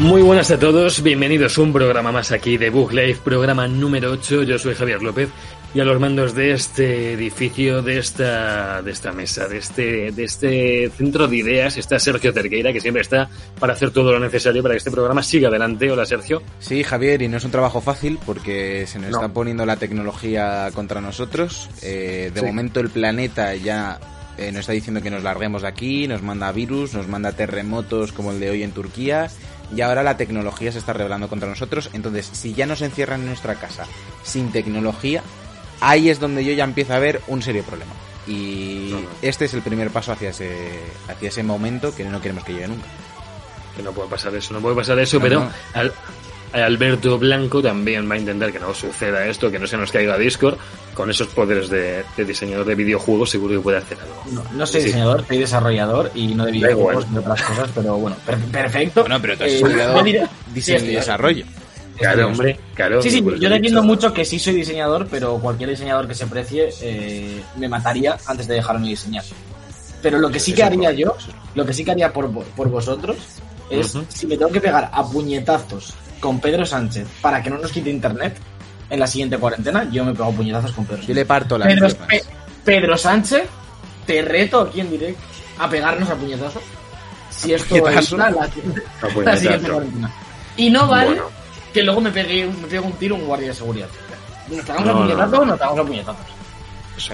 [0.00, 4.10] Muy buenas a todos, bienvenidos a un programa más aquí de Bug Live, programa número
[4.12, 4.44] 8.
[4.44, 5.28] Yo soy Javier López
[5.74, 10.24] y a los mandos de este edificio, de esta, de esta mesa, de este, de
[10.24, 14.62] este centro de ideas está Sergio Cerqueira, que siempre está para hacer todo lo necesario
[14.62, 15.90] para que este programa siga adelante.
[15.90, 16.42] Hola Sergio.
[16.60, 20.70] Sí, Javier, y no es un trabajo fácil porque se nos está poniendo la tecnología
[20.72, 21.68] contra nosotros.
[21.82, 24.00] Eh, de momento el planeta ya
[24.38, 28.12] eh, nos está diciendo que nos larguemos de aquí, nos manda virus, nos manda terremotos
[28.12, 29.28] como el de hoy en Turquía
[29.74, 31.90] y ahora la tecnología se está revelando contra nosotros.
[31.92, 33.86] Entonces, si ya nos encierran en nuestra casa
[34.22, 35.22] sin tecnología,
[35.80, 37.92] ahí es donde yo ya empiezo a ver un serio problema.
[38.26, 42.52] Y este es el primer paso hacia ese, hacia ese momento que no queremos que
[42.52, 42.86] llegue nunca.
[43.76, 45.92] Que no puede pasar eso, no puede pasar eso, pero al,
[46.52, 50.18] Alberto Blanco también va a intentar que no suceda esto, que no se nos caiga
[50.18, 50.56] Discord.
[50.94, 54.44] Con esos poderes de, diseñador de videojuegos, seguro que puede hacer algo.
[54.52, 58.16] No, soy diseñador, soy desarrollador y no de videojuegos ni otras cosas, pero bueno,
[58.52, 59.02] perfecto.
[59.02, 61.46] Bueno, pero tú has eh, diseño y desarrollo.
[61.96, 63.02] Claro, hombre, claro.
[63.02, 66.26] Sí, sí, yo le entiendo mucho que sí soy diseñador, pero cualquier diseñador que se
[66.26, 69.24] precie eh, me mataría antes de dejarme diseñar.
[70.02, 71.14] Pero lo que sí que haría yo,
[71.54, 73.16] lo que sí que haría por, por vosotros,
[73.70, 77.72] es si me tengo que pegar a puñetazos con Pedro Sánchez para que no nos
[77.72, 78.36] quite internet
[78.90, 81.08] en la siguiente cuarentena, yo me pego puñetazos con Pedro Sánchez.
[81.08, 81.88] Yo le parto la Pedro,
[82.64, 83.44] Pedro Sánchez,
[84.04, 85.22] te reto aquí en directo
[85.58, 86.62] a pegarnos a puñetazos.
[87.30, 90.12] Si esto es la, la, siguiente cuarentena.
[90.56, 91.20] Y no vale
[91.72, 93.88] que luego me pegue, me pegue un tiro un guardia de seguridad.
[94.48, 96.39] ¿Nos pegamos a puñetazos o no, nos pegamos a puñetazos?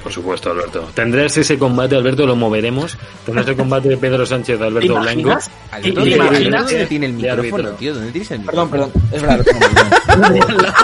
[0.03, 0.91] Por supuesto, Alberto.
[0.95, 2.97] Tendrás ese combate, Alberto, lo moveremos.
[3.25, 5.39] Tendrás el combate de Pedro Sánchez, Alberto Blanco.
[5.71, 6.89] Alberto, ¿Te imaginas?
[6.89, 7.95] tiene el micrófono, tío?
[7.95, 8.71] ¿Dónde tienes el micrófono?
[8.71, 9.11] Perdón, perdón.
[9.13, 9.45] Es verdad,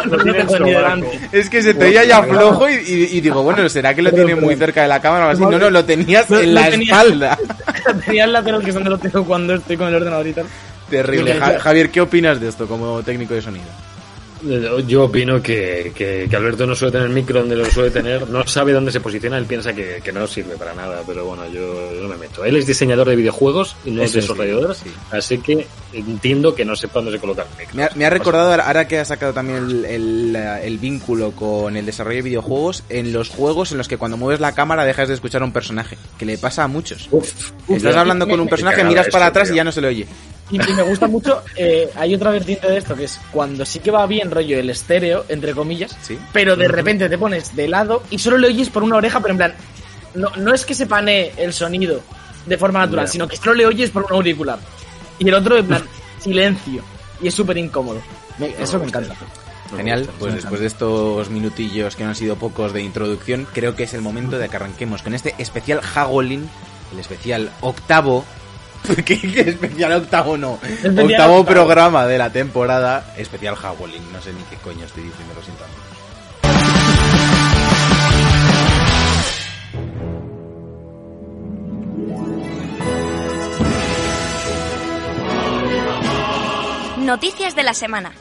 [0.05, 2.75] lo tengo Es que se te oía ya flojo y,
[3.13, 5.43] y, digo, bueno, ¿será que lo tiene muy cerca de la cámara o así?
[5.43, 7.39] No, no, lo tenías en la espalda.
[8.07, 10.47] Tenía el lateral que es donde lo tengo cuando estoy con el ordenador y tal.
[10.89, 11.35] Terrible.
[11.35, 13.65] Javier, ¿qué opinas de esto como técnico de sonido?
[14.87, 18.73] Yo opino que, que, Alberto no suele tener micro donde lo suele tener, no sabe
[18.73, 22.09] dónde se posiciona, él piensa que, que no sirve para nada, pero bueno, yo no
[22.09, 22.45] me meto.
[22.45, 24.77] Él es diseñador de videojuegos y no es desarrollador,
[25.11, 27.91] así que entiendo que no sepa dónde se coloca el micro.
[27.95, 32.23] Me ha, recordado, ahora que ha sacado también el, el, vínculo con el desarrollo de
[32.23, 35.45] videojuegos, en los juegos en los que cuando mueves la cámara dejas de escuchar a
[35.45, 37.09] un personaje, que le pasa a muchos.
[37.69, 40.07] Estás hablando con un personaje, miras para atrás y ya no se le oye.
[40.53, 43.91] Y, me gusta mucho, eh, hay otra vertiente de esto que es cuando sí que
[43.91, 45.97] va bien rollo el estéreo, entre comillas,
[46.31, 49.33] pero de repente te pones de lado y solo le oyes por una oreja, pero
[49.33, 49.55] en plan,
[50.15, 52.03] no, no es que se panee el sonido
[52.45, 54.59] de forma natural, sino que solo le oyes por un auricular.
[55.19, 55.85] Y el otro, en plan,
[56.19, 56.83] silencio.
[57.23, 58.03] Y es súper incómodo.
[58.59, 59.15] eso me encanta.
[59.75, 63.85] Genial, pues después de estos minutillos que no han sido pocos de introducción, creo que
[63.85, 66.47] es el momento de que arranquemos con este especial Hagolin,
[66.93, 68.27] el especial octavo
[69.05, 69.15] ¿Qué,
[69.47, 70.59] especial octavo no?
[71.03, 74.13] octavo programa de la temporada, especial Howling.
[74.13, 75.65] No sé ni qué coño estoy diciendo, lo siento.
[86.99, 88.13] Noticias de la semana.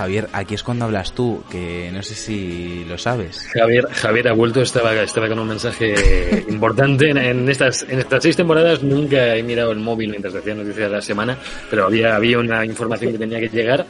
[0.00, 3.46] Javier, aquí es cuando hablas tú, que no sé si lo sabes.
[3.52, 7.10] Javier, Javier ha vuelto, estaba, estaba con un mensaje importante.
[7.10, 10.96] En, estas, en estas seis temporadas nunca he mirado el móvil mientras decía noticias de
[10.96, 11.36] la semana,
[11.68, 13.84] pero había, había una información que tenía que llegar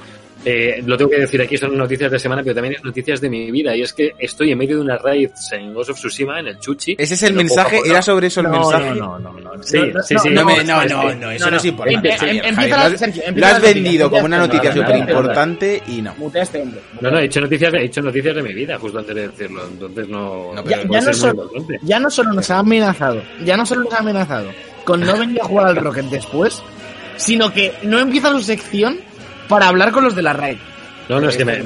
[0.44, 3.28] eh, lo tengo que decir aquí, son noticias de semana, pero también es noticias de
[3.28, 3.76] mi vida.
[3.76, 6.58] Y es que estoy en medio de una raid en Ghost of Tsushima, en el
[6.58, 6.96] Chuchi.
[6.98, 7.80] ¿Ese es el mensaje?
[7.84, 8.94] ¿Era sobre eso el mensaje?
[8.94, 9.54] No, no, no.
[9.54, 9.62] no.
[9.62, 10.30] Sí, sí, sí.
[10.30, 12.16] No, no, no, no, eso no, es importante.
[13.34, 16.14] Lo has vendido como una noticia súper importante y no.
[16.34, 16.64] Este
[17.00, 19.66] no, no, he hecho, noticias, he hecho noticias de mi vida, justo antes de decirlo.
[19.66, 20.54] Entonces no.
[20.64, 21.50] Ya, no solo,
[21.82, 24.50] ya no solo nos ha amenazado, ya no solo nos ha amenazado
[24.84, 26.62] con no venir a jugar al Rocket después,
[27.16, 28.98] sino que no empieza su sección
[29.50, 30.56] para hablar con los de la RAID.
[31.08, 31.60] No, no, es que me,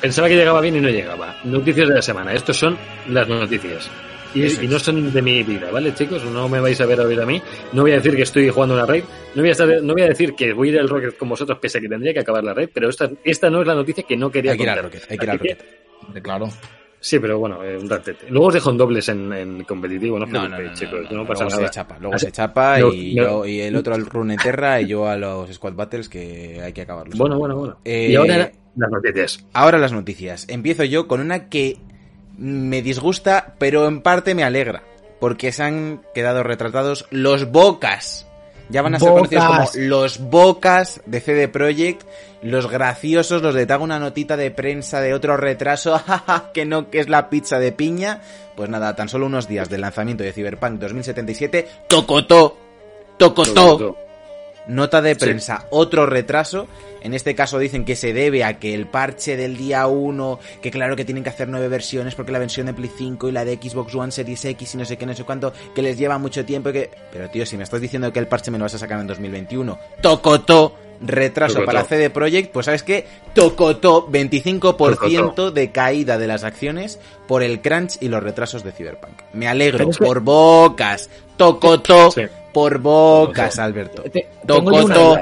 [0.00, 1.36] pensaba que llegaba bien y no llegaba.
[1.44, 2.32] Noticias de la semana.
[2.32, 2.78] Estos son
[3.10, 3.90] las noticias.
[4.34, 6.24] Y, no son de mi vida, ¿vale, chicos?
[6.24, 7.40] No me vais a ver a oír a mí.
[7.72, 9.04] No voy a decir que estoy jugando una raid.
[9.34, 11.28] No voy a, estar, no voy a decir que voy a ir al Rocket con
[11.28, 12.70] vosotros, pese a que tendría que acabar la raid.
[12.72, 15.02] Pero esta, esta no es la noticia que no quería hay que ir al Rocket,
[15.10, 15.64] hay que ir al Rocket.
[16.22, 16.48] Claro.
[17.00, 18.26] Sí, pero bueno, eh, un ratete.
[18.30, 21.56] Luego os dejo en dobles en, competitivo, no, no, no, no, chicos, no, pasa luego
[21.56, 21.68] nada.
[21.68, 25.16] Se chapa, luego se chapa y, yo, y el otro al Runeterra y yo a
[25.16, 27.16] los Squad Battles que hay que acabarlos.
[27.18, 27.78] Bueno, bueno, bueno.
[27.84, 29.46] y ahora las noticias.
[29.52, 30.46] Ahora las noticias.
[30.48, 31.78] Empiezo yo con una que
[32.36, 34.82] me disgusta, pero en parte me alegra.
[35.20, 38.28] Porque se han quedado retratados los bocas.
[38.68, 42.02] Ya van a ser conocidos como los bocas de CD Projekt,
[42.42, 46.00] los graciosos, los de te hago una notita de prensa de otro retraso,
[46.54, 48.20] que no, que es la pizza de piña.
[48.56, 52.56] Pues nada, tan solo unos días del lanzamiento de Cyberpunk 2077, tocotó,
[53.18, 53.96] tocotó,
[54.66, 56.66] nota de prensa, otro retraso.
[57.02, 60.70] En este caso dicen que se debe a que el parche del día 1, que
[60.70, 63.44] claro que tienen que hacer nueve versiones porque la versión de Play 5 y la
[63.44, 66.18] de Xbox One Series X y no sé qué, no sé cuánto, que les lleva
[66.18, 66.90] mucho tiempo que...
[67.12, 69.06] Pero tío, si me estás diciendo que el parche me lo vas a sacar en
[69.06, 76.42] 2021, tocotó retraso para CD Projekt, pues sabes qué, tocotó 25% de caída de las
[76.44, 76.98] acciones
[77.28, 79.22] por el crunch y los retrasos de Cyberpunk.
[79.32, 82.10] Me alegro por bocas, tocotó
[82.56, 84.02] por bocas, Alberto.
[84.46, 85.18] Tocotó.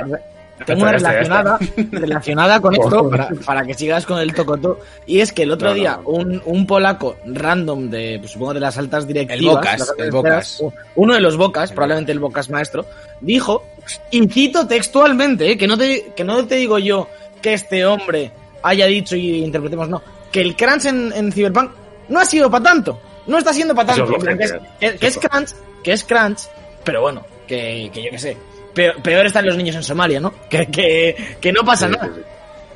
[0.64, 1.58] Tengo una relacionada,
[1.90, 3.10] relacionada con esto
[3.44, 4.78] para, que sigas con el tocoto.
[5.04, 8.78] Y es que el otro día un, un, polaco random de, pues, supongo, de las
[8.78, 9.40] altas directivas.
[9.40, 10.62] El Bocas, el Bocas.
[10.94, 12.86] Uno de los Bocas, probablemente el Bocas maestro,
[13.20, 13.64] dijo,
[14.12, 17.08] incito textualmente, eh, que, no te, que no te digo yo
[17.42, 18.30] que este hombre
[18.62, 21.72] haya dicho y interpretemos, no, que el crunch en, en Cyberpunk
[22.08, 23.00] no ha sido para tanto.
[23.26, 24.18] No está siendo para tanto.
[24.18, 24.44] Que
[24.86, 25.50] es, que, es crunch,
[25.82, 26.48] que es crunch,
[26.84, 28.36] pero bueno, que, que yo qué sé
[28.74, 30.34] peor, están los niños en Somalia, ¿no?
[30.48, 32.10] Que, que, que no pasa nada.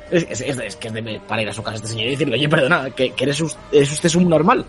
[0.09, 2.35] Es, es, es, que es de, para ir a su casa este señor y decirle,
[2.35, 4.65] oye, perdona, que, que eres, es usted subnormal.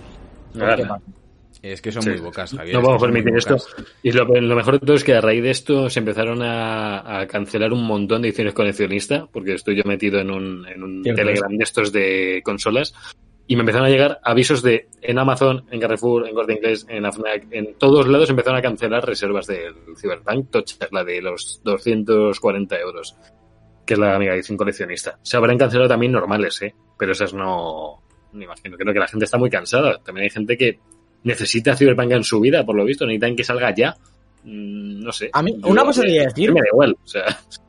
[1.62, 2.74] Es que son muy bocas, Javier.
[2.74, 3.56] No vamos a permitir esto.
[4.02, 7.26] Y lo, mejor de todo es que a raíz de esto se empezaron a, a
[7.26, 11.54] cancelar un montón de ediciones coleccionistas, porque estoy yo metido en un, en un Telegram
[11.54, 12.94] de estos de consolas,
[13.50, 17.04] y me empezaron a llegar avisos de en Amazon, en Carrefour, en Corte Inglés, en
[17.04, 22.78] AFNAC, en todos lados empezaron a cancelar reservas del Cyberpunk Touch, la de los 240
[22.78, 23.16] euros,
[23.84, 25.18] que es la amiga edición coleccionista.
[25.22, 26.72] Se habrán cancelado también normales, ¿eh?
[26.96, 28.00] Pero esas no,
[28.30, 28.76] me imagino.
[28.76, 29.98] Creo que la gente está muy cansada.
[29.98, 30.78] También hay gente que
[31.24, 33.96] necesita Cyberpunk en su vida, por lo visto, necesitan que salga ya.
[34.44, 35.28] Mm, no sé.
[35.32, 36.52] A mí, una cosa quería decir.
[36.52, 37.24] Me da igual, o sea.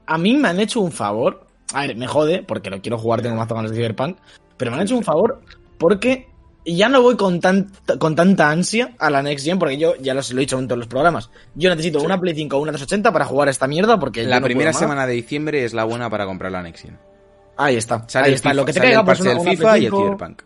[0.05, 1.47] A mí me han hecho un favor.
[1.73, 4.17] A ver, me jode, porque lo quiero jugar, tengo más ganas de Cyberpunk.
[4.57, 5.41] Pero me han hecho un favor
[5.81, 6.27] porque
[6.63, 7.41] ya no voy con,
[7.97, 10.77] con tanta ansia a la Next Gen, porque yo ya lo he dicho en todos
[10.77, 11.31] los programas.
[11.55, 14.23] Yo necesito una Play 5 o una 280 para jugar esta mierda, porque.
[14.23, 16.99] La primera semana de diciembre es la buena para comprar la Next Gen.
[17.57, 18.05] Ahí está.
[18.13, 18.53] ahí está.
[18.53, 20.41] lo que te caiga, pues el FIFA y el Cyberpunk.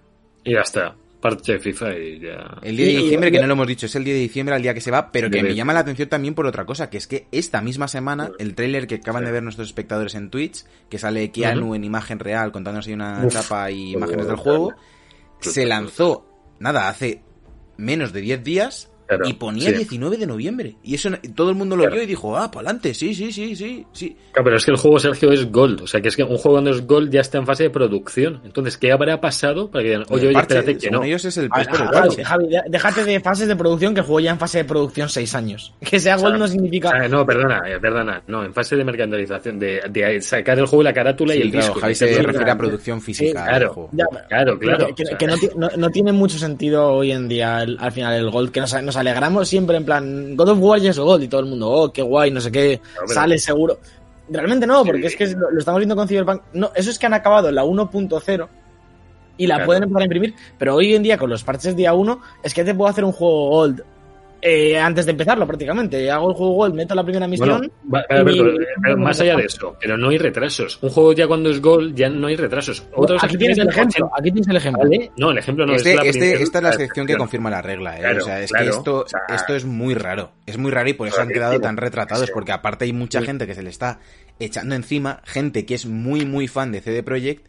[0.46, 0.96] Y ya está.
[1.20, 2.60] Parte de FIFA y ya.
[2.62, 4.62] El día de diciembre, que no lo hemos dicho, es el día de diciembre, al
[4.62, 6.98] día que se va, pero que me llama la atención también por otra cosa, que
[6.98, 10.64] es que esta misma semana, el tráiler que acaban de ver nuestros espectadores en Twitch,
[10.88, 14.76] que sale Keanu en imagen real contándonos ahí una chapa y imágenes del juego
[15.40, 16.26] se lanzó,
[16.60, 17.24] nada, hace
[17.78, 18.92] menos de 10 días
[19.26, 20.76] y ponía 19 de noviembre.
[20.84, 23.56] Y eso todo el mundo lo vio y dijo, ah, para adelante, sí, sí, sí,
[23.56, 24.18] sí, sí.
[24.32, 25.82] Claro, pero es que el juego, Sergio, es Gold.
[25.82, 27.70] O sea, que es que un juego cuando es Gold ya está en fase de
[27.70, 28.42] producción.
[28.44, 31.04] Entonces, ¿qué habrá pasado para que digan, oye, oye, espérate, que no?
[31.04, 34.60] ellos es el, Javi, déjate de fases de producción que el juego ya en fase
[34.60, 35.74] de producción 6 años.
[35.86, 37.08] Que sea Gold no significa...
[37.08, 38.22] no, perdona, eh, perdona.
[38.28, 41.68] No, en fase de mercantilización, de, de sacar el juego, la carátula y el claro,
[41.68, 41.80] disco.
[41.80, 43.46] Javi se refiere a producción física.
[43.46, 43.90] claro,
[44.28, 44.88] claro, claro.
[44.96, 48.62] Que, no, tiene mucho sentido hoy en día al final el Gold, que
[48.96, 51.70] nos alegramos siempre en plan, God of War ya es God, y todo el mundo,
[51.70, 53.80] oh, qué guay, no sé qué, sale seguro.
[54.30, 56.42] Realmente no, porque es que lo, estamos viendo con Cyberpunk.
[56.54, 58.48] No, eso es que han acabado la 1.0
[59.38, 62.22] y la pueden empezar a imprimir, pero hoy en día con los parches día 1
[62.42, 63.84] es que te puedo hacer un juego old
[64.48, 66.12] eh, antes de empezarlo prácticamente.
[66.12, 67.72] Hago el juego Gold, meto la primera misión.
[68.98, 70.78] más allá de eso, pero no hay retrasos.
[70.84, 72.86] Un juego ya cuando es Gold ya no hay retrasos.
[73.22, 74.84] aquí, tienes el ejemplo, aquí tienes el ejemplo.
[75.18, 77.64] No, el ejemplo no este, es la este, Esta es la sección que confirma la
[77.64, 78.00] regla.
[78.00, 78.18] ¿eh?
[78.18, 80.32] o sea, es que esto, esto es muy raro.
[80.46, 82.30] Es muy raro y por eso han quedado tan retratados.
[82.30, 84.00] Porque aparte hay mucha gente que se le está
[84.40, 87.48] echando encima, gente que es muy, muy fan de CD Projekt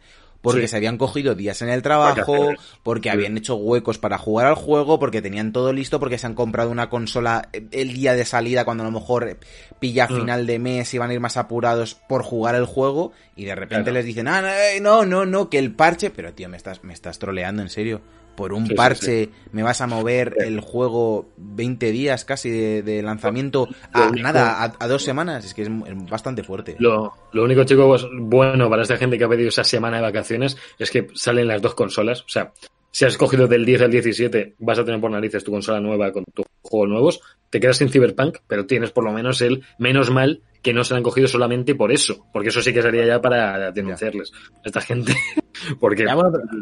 [0.51, 4.55] porque se habían cogido días en el trabajo, porque habían hecho huecos para jugar al
[4.55, 8.65] juego, porque tenían todo listo, porque se han comprado una consola el día de salida
[8.65, 9.37] cuando a lo mejor
[9.79, 10.15] pilla a mm.
[10.15, 13.55] final de mes y van a ir más apurados por jugar el juego y de
[13.55, 14.43] repente les dicen, ah,
[14.81, 18.01] no, no, no, que el parche, pero tío, me estás, me estás troleando en serio
[18.37, 24.11] por un parche me vas a mover el juego 20 días casi de, lanzamiento a
[24.11, 25.43] nada, a, dos semanas.
[25.43, 25.69] Es que es,
[26.09, 26.75] bastante fuerte.
[26.77, 30.55] Lo, lo único, chicos, bueno para esta gente que ha pedido esa semana de vacaciones
[30.77, 32.21] es que salen las dos consolas.
[32.21, 32.53] O sea,
[32.91, 36.11] si has escogido del 10 al 17, vas a tener por narices tu consola nueva
[36.11, 37.21] con tus juegos nuevos.
[37.49, 40.93] Te quedas sin Cyberpunk, pero tienes por lo menos el menos mal que no se
[40.93, 44.31] han cogido solamente por eso, porque eso sí que sería ya para denunciarles.
[44.63, 45.15] Esta gente
[45.79, 46.05] Porque...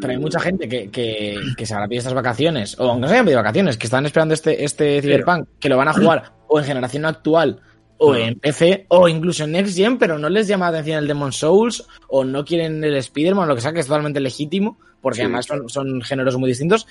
[0.01, 3.07] pero, hay mucha gente que, que, que se habrá pedido estas vacaciones, o aunque no
[3.07, 6.33] se hayan pedido vacaciones, que están esperando este, este Cyberpunk, que lo van a jugar
[6.47, 7.61] o en generación actual
[7.97, 11.07] o en PC o incluso en Next Gen, pero no les llama la atención el
[11.07, 15.21] Demon Souls o no quieren el Spider-Man, lo que sea, que es totalmente legítimo, porque
[15.21, 16.87] además son, son, géneros muy distintos.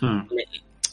[0.00, 0.22] Hmm.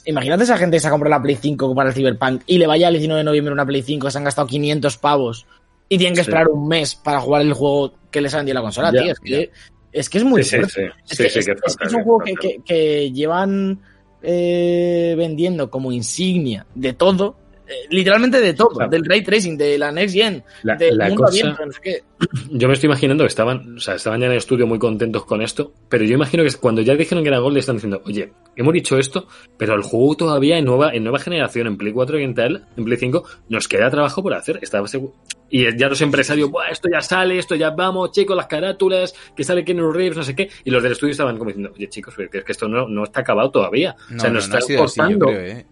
[0.06, 2.68] Imagínate esa gente que se ha comprado la Play 5 para el Cyberpunk y le
[2.68, 5.46] vaya el 19 de noviembre una Play 5 que se han gastado 500 pavos
[5.90, 8.62] y tienen que esperar un mes para jugar el juego que les han vendido la
[8.62, 9.12] consola, tío.
[9.12, 9.52] Es que,
[9.92, 10.92] es que es muy fuerte.
[11.10, 13.80] Es que, es, un juego que, que, llevan
[14.22, 17.38] eh, vendiendo como insignia de todo
[17.70, 21.72] eh, literalmente de todo, del ray tracing, de la next gen, del mundo abierto, no
[21.72, 22.04] sé qué.
[22.52, 25.26] Yo me estoy imaginando que estaban, o sea, estaban ya en el estudio muy contentos
[25.26, 28.02] con esto, pero yo imagino que cuando ya dijeron que era Gold, le están diciendo,
[28.06, 31.94] oye, hemos dicho esto, pero el juego todavía en nueva, en nueva generación, en Play
[31.94, 34.60] 4 y en tal, en Play 5, nos queda trabajo por hacer.
[34.62, 35.14] Estaba seguro.
[35.52, 39.44] Y ya los empresarios, Buah, esto ya sale, esto ya vamos, chicos, las carátulas, que
[39.44, 40.50] sale Keanu Reeves, no sé qué.
[40.64, 43.22] Y los del estudio estaban como diciendo, oye, chicos, es que esto no, no está
[43.22, 43.96] acabado todavía.
[44.16, 45.30] o sea, nos está cortando.
[45.32, 45.66] ¿eh?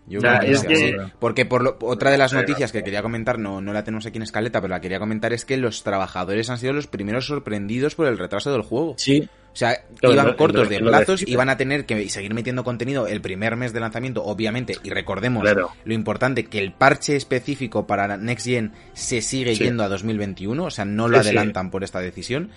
[1.20, 4.24] Porque por otra de las noticias que quería comentar, no, no la tenemos aquí en
[4.24, 8.08] escaleta, pero la quería comentar, es que los trabajadores han sido los primeros sorprendidos por
[8.08, 8.96] el retraso del juego.
[8.98, 9.28] Sí.
[9.54, 13.22] O sea, iban cortos de plazos y van a tener que seguir metiendo contenido el
[13.22, 15.44] primer mes de lanzamiento, obviamente, y recordemos
[15.84, 20.70] lo importante, que el parche específico para Next Gen se sigue yendo a 2021, o
[20.70, 22.52] sea, no lo adelantan por esta decisión.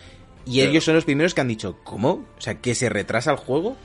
[0.45, 2.27] Y ellos son los primeros que han dicho, ¿cómo?
[2.37, 3.79] O sea, que se retrasa el juego.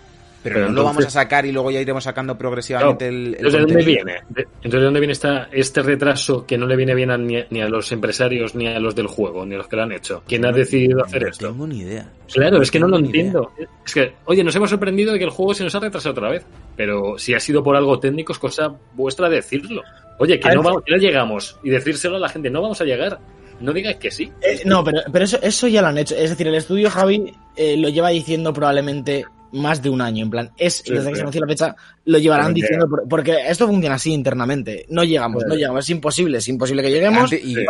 [0.45, 3.59] Pero, no lo vamos a sacar y luego ya iremos sacando progresivamente el, Entonces, ¿de
[3.61, 4.13] dónde viene?
[4.27, 7.67] Entonces, ¿de dónde viene esta, este retraso que no le viene bien a, ni, a
[7.67, 10.21] los empresarios ni a los del juego, ni a los que lo han hecho?
[10.27, 11.47] ¿Quién ha decidido hacer esto?
[11.47, 12.07] No tengo ni idea.
[12.31, 13.53] claro, es que no lo entiendo.
[13.83, 16.29] Es que, oye, nos hemos sorprendido de que el juego se nos ha retrasado otra
[16.29, 16.45] vez.
[16.75, 19.81] Pero si ha sido por algo técnico, es cosa vuestra decirlo.
[20.19, 22.85] Oye, que no, vamos, que no llegamos y decírselo a la gente, no vamos a
[22.85, 23.19] llegar
[23.59, 24.31] no digas que sí.
[24.41, 26.15] Eh, no, pero, pero eso, eso ya lo han hecho.
[26.15, 29.25] Es decir, el estudio Javi eh, lo lleva diciendo probablemente
[29.55, 30.24] más de un año.
[30.24, 33.95] En plan, es desde que se anunció la fecha, lo llevarán diciendo, porque esto funciona
[33.95, 34.85] así internamente.
[34.89, 37.31] No llegamos, no llegamos, es imposible, es imposible que lleguemos.
[37.33, 37.65] y,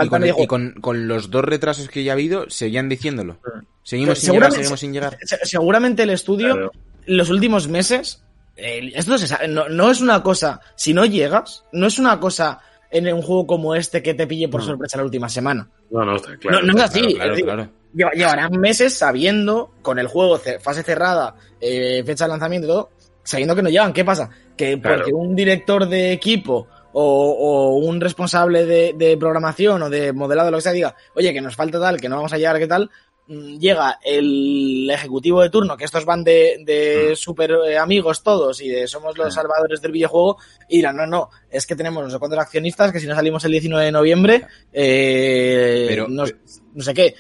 [0.48, 3.38] con, los dos retrasos que ya ha habido, seguían diciéndolo.
[3.84, 5.18] Seguimos sin llegar, seguimos sin llegar.
[5.44, 6.72] Seguramente el estudio,
[7.06, 8.24] los últimos meses,
[8.56, 9.16] esto
[9.48, 12.60] no, es una cosa, si no llegas, no es una cosa
[12.98, 15.68] en un juego como este que te pille por sorpresa la última semana.
[15.92, 16.66] No, no, está claro.
[16.66, 17.16] No, es así.
[17.16, 22.90] claro, llevarán meses sabiendo, con el juego fase cerrada, eh, fecha de lanzamiento y todo,
[23.24, 23.94] sabiendo que no llevan.
[23.94, 24.30] ¿Qué pasa?
[24.56, 30.58] Que porque un director de equipo o, un responsable de, programación o de modelado, lo
[30.58, 32.90] que sea, diga, oye, que nos falta tal, que no vamos a llegar, ¿qué tal?
[33.28, 37.16] Mm, llega el ejecutivo de turno, que estos van de, de mm.
[37.16, 40.38] super eh, amigos todos y de somos los salvadores del videojuego,
[40.70, 43.44] y dirán, no, no, es que tenemos no sé cuántos accionistas que si no salimos
[43.46, 46.26] el 19 de noviembre, eh, no,
[46.74, 47.16] no sé qué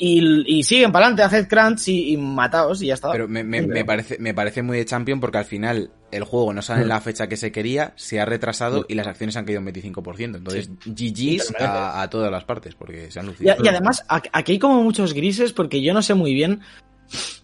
[0.00, 3.10] y, siguen para adelante, haced crunch y, mataos y ya está.
[3.10, 6.62] Pero me, me, parece, me parece muy de champion porque al final el juego no
[6.62, 9.60] sale en la fecha que se quería, se ha retrasado y las acciones han caído
[9.60, 10.36] un 25%.
[10.36, 13.54] Entonces, GG's a, todas las partes porque se han lucido.
[13.62, 16.60] Y, además, aquí hay como muchos grises porque yo no sé muy bien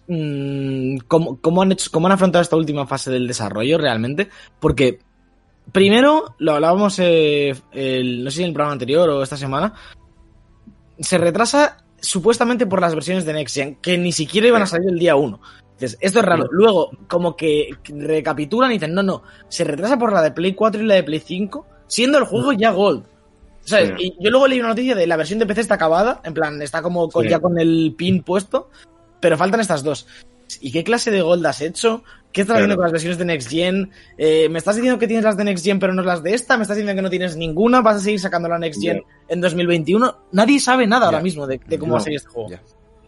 [0.07, 4.29] mmm, cómo, han hecho, cómo han afrontado esta última fase del desarrollo realmente.
[4.61, 4.99] Porque
[5.73, 9.73] primero, lo hablábamos eh, el, no sé si en el programa anterior o esta semana,
[10.99, 14.89] se retrasa supuestamente por las versiones de Next Gen, que ni siquiera iban a salir
[14.89, 15.39] el día 1.
[15.75, 16.47] Entonces, esto es raro.
[16.51, 20.81] Luego, como que recapitulan y dicen, no, no, se retrasa por la de Play 4
[20.81, 23.05] y la de Play 5, siendo el juego ya Gold.
[23.61, 23.93] ¿Sabes?
[23.97, 26.61] Y yo luego leí una noticia de la versión de PC está acabada, en plan,
[26.61, 28.69] está como ya con el pin puesto,
[29.19, 30.07] pero faltan estas dos.
[30.61, 32.03] ¿Y qué clase de Gold has hecho?
[32.31, 33.91] ¿Qué estás haciendo con las versiones de Next Gen?
[34.17, 36.57] Eh, ¿Me estás diciendo que tienes las de Next Gen pero no las de esta?
[36.57, 37.81] ¿Me estás diciendo que no tienes ninguna?
[37.81, 40.17] ¿Vas a seguir sacando la Next Gen en 2021?
[40.33, 42.49] Nadie sabe nada ahora mismo de, cómo va a ser este juego.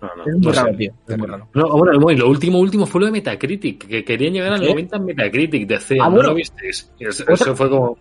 [0.02, 0.94] No, no, es muy raro, tío.
[1.08, 1.50] Es muy raro.
[1.54, 5.06] No, bueno, lo último, último fue lo de Metacritic, que querían llegar al 90 en
[5.06, 5.98] Metacritic de C.
[6.00, 6.92] Ah, ¿No lo visteis?
[7.00, 7.98] Eso, fue como.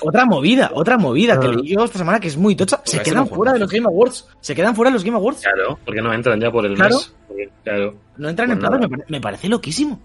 [0.00, 1.52] Otra movida, otra movida que ah.
[1.52, 2.80] leí yo esta semana que es muy tocha.
[2.84, 4.26] Se quedan fuera de los Game Awards.
[4.40, 5.42] Se quedan fuera de los Game Awards.
[5.42, 7.14] Claro, porque no entran ya por el mes.
[7.62, 7.94] claro.
[8.16, 10.00] No entran en pues plata, me, parece loquísimo.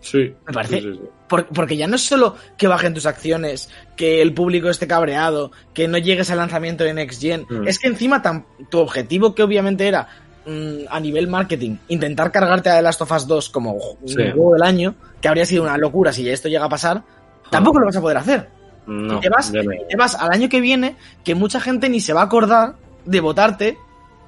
[0.00, 0.34] Sí.
[0.46, 0.82] Me parece.
[1.28, 5.88] porque ya no es solo que bajen tus acciones, que el público esté cabreado, que
[5.88, 7.46] no llegues al lanzamiento de Next Gen.
[7.48, 7.66] Mm.
[7.66, 8.22] Es que encima
[8.68, 10.08] tu objetivo, que obviamente era
[10.44, 14.62] mm, a nivel marketing, intentar cargarte a The Last of Us 2 como juego del
[14.62, 17.02] año, que habría sido una locura si esto llega a pasar,
[17.50, 18.48] tampoco lo vas a poder hacer.
[18.86, 22.20] No, te, vas, te vas al año que viene, que mucha gente ni se va
[22.20, 22.74] a acordar
[23.04, 23.78] de votarte,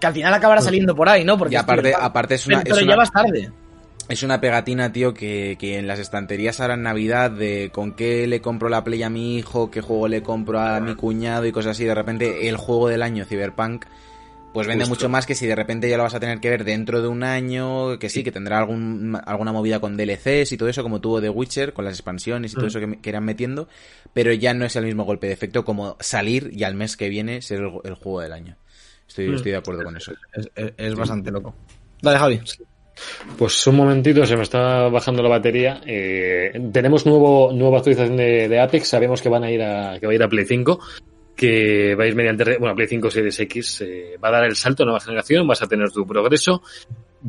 [0.00, 1.36] que al final acabará saliendo por ahí, ¿no?
[1.38, 2.62] Porque y aparte, aparte es una.
[2.62, 3.50] Pero, ya vas tarde.
[4.08, 8.40] Es una pegatina, tío, que, que, en las estanterías harán Navidad de con qué le
[8.40, 11.72] compro la Play a mi hijo, qué juego le compro a mi cuñado y cosas
[11.72, 11.84] así.
[11.84, 13.84] De repente, el juego del año, Cyberpunk,
[14.56, 16.64] pues vende mucho más que si de repente ya lo vas a tener que ver
[16.64, 20.70] dentro de un año, que sí, que tendrá algún, alguna movida con DLCs y todo
[20.70, 22.68] eso, como tuvo The Witcher, con las expansiones y todo mm.
[22.68, 23.68] eso que, que, irán metiendo,
[24.14, 27.10] pero ya no es el mismo golpe de efecto como salir y al mes que
[27.10, 28.56] viene ser el, juego del año.
[29.06, 29.34] Estoy, mm.
[29.34, 30.14] estoy de acuerdo con eso.
[30.54, 31.54] Es, bastante loco.
[32.00, 32.40] Dale, Javi.
[33.36, 35.82] Pues un momentito, se me está bajando la batería.
[35.84, 40.12] Eh, tenemos nuevo, nueva actualización de, Apex, sabemos que van a ir a, que va
[40.12, 40.80] a ir a Play 5
[41.36, 44.86] que vais mediante, bueno, Play 5 Series X eh, va a dar el salto a
[44.86, 46.62] nueva generación, vas a tener tu progreso,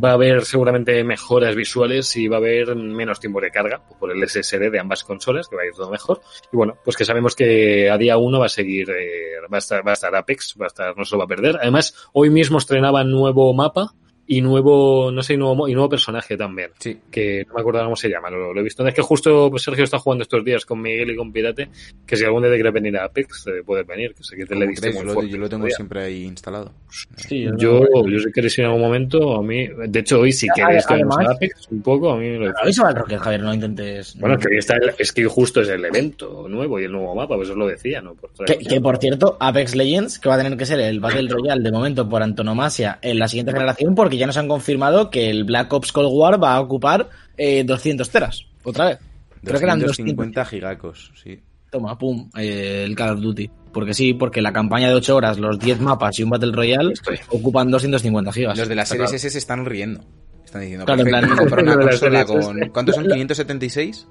[0.04, 4.12] va a haber seguramente mejoras visuales y va a haber menos tiempo de carga por
[4.12, 6.22] el SSD de ambas consolas, que va a ir todo mejor.
[6.52, 9.60] Y bueno, pues que sabemos que a día uno va a seguir, eh, va, a
[9.60, 11.58] estar, va a estar Apex, va a estar, no se lo va a perder.
[11.62, 13.94] Además, hoy mismo estrenaba nuevo mapa,
[14.28, 16.72] y nuevo, no sé, y nuevo, y nuevo personaje también.
[16.80, 17.00] Sí.
[17.10, 18.86] Que no me acuerdo cómo se llama, lo, he visto.
[18.86, 21.70] Es que justo Sergio está jugando estos días con Miguel y con Pirate,
[22.06, 24.46] que si algún día te quiere venir a Apex, eh, puede venir, que sé que
[24.46, 26.74] te le diste muy yo, yo lo tengo siempre ahí instalado.
[27.16, 30.48] Sí, yo, yo, si queréis ir en algún momento, a mí, de hecho hoy si
[30.50, 33.42] queréis que vamos a Apex un poco, a mí me lo Aviso al Rocket, Javier,
[33.42, 34.18] no intentes...
[34.20, 37.50] Bueno, que está es que justo es el evento nuevo y el nuevo mapa, pues
[37.50, 38.16] os lo decía, ¿no?
[38.46, 41.62] que, que, por cierto, Apex Legends, que va a tener que ser el Battle Royale
[41.62, 45.44] de momento por antonomasia en la siguiente generación, porque ya nos han confirmado que el
[45.44, 49.00] Black Ops Cold War va a ocupar 200 eh, teras, otra vez.
[49.44, 51.40] Creo que eran 250 gigacos, sí.
[51.70, 53.50] Toma, pum, eh, el Call of Duty.
[53.74, 56.94] Porque sí, porque la campaña de 8 horas, los 10 mapas y un Battle Royale
[57.30, 58.58] ocupan 250 gigas.
[58.58, 60.02] Los de la series S se están riendo.
[60.44, 62.58] Están diciendo, claro, en plan, comprar una consola con...
[62.70, 63.06] ¿Cuántos son?
[63.06, 64.08] ¿576?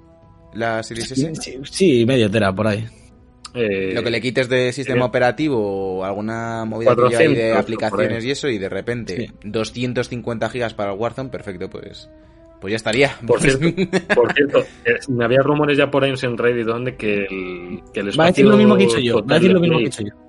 [0.54, 1.34] ¿La series S?
[1.34, 2.86] Sí, sí, medio tera, por ahí.
[3.54, 8.24] Eh, lo que le quites de sistema operativo o alguna movida que hay de aplicaciones
[8.24, 12.10] y eso, y de repente 250 gigas para el Warzone, perfecto, pues
[12.60, 13.16] pues ya estaría.
[13.26, 13.66] Por cierto,
[14.14, 18.00] por cierto eh, me había rumores ya por ahí en Reddit donde que el, que
[18.00, 18.18] el espacio...
[18.18, 19.24] Va a decir lo mismo que he dicho yo.
[19.24, 20.25] Va a decir lo mismo que he dicho yo.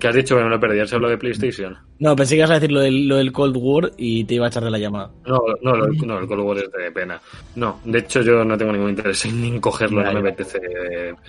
[0.00, 0.36] ¿Qué has dicho?
[0.36, 0.86] que me lo perdí.
[0.86, 1.76] ¿Se habló de PlayStation?
[1.98, 4.46] No, pensé que ibas a decir lo del, lo del, Cold War y te iba
[4.46, 5.10] a echar de la llamada.
[5.26, 7.20] No, no, no, el Cold War es de pena.
[7.56, 10.58] No, de hecho yo no tengo ningún interés en cogerlo, no me apetece.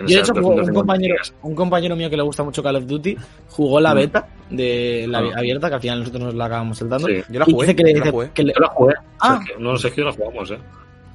[0.00, 3.16] Yo de hecho un compañero, un compañero mío que le gusta mucho Call of Duty
[3.50, 3.96] jugó la mm.
[3.96, 5.32] beta de la ah.
[5.36, 7.06] abierta, que al final nosotros nos la acabamos saltando.
[7.08, 7.22] Sí.
[7.28, 7.76] Yo la jugué.
[7.76, 8.30] que, yo la jugué.
[8.34, 8.94] Yo la jugué.
[9.20, 9.40] Ah.
[9.58, 10.58] no sé, que la jugamos, eh.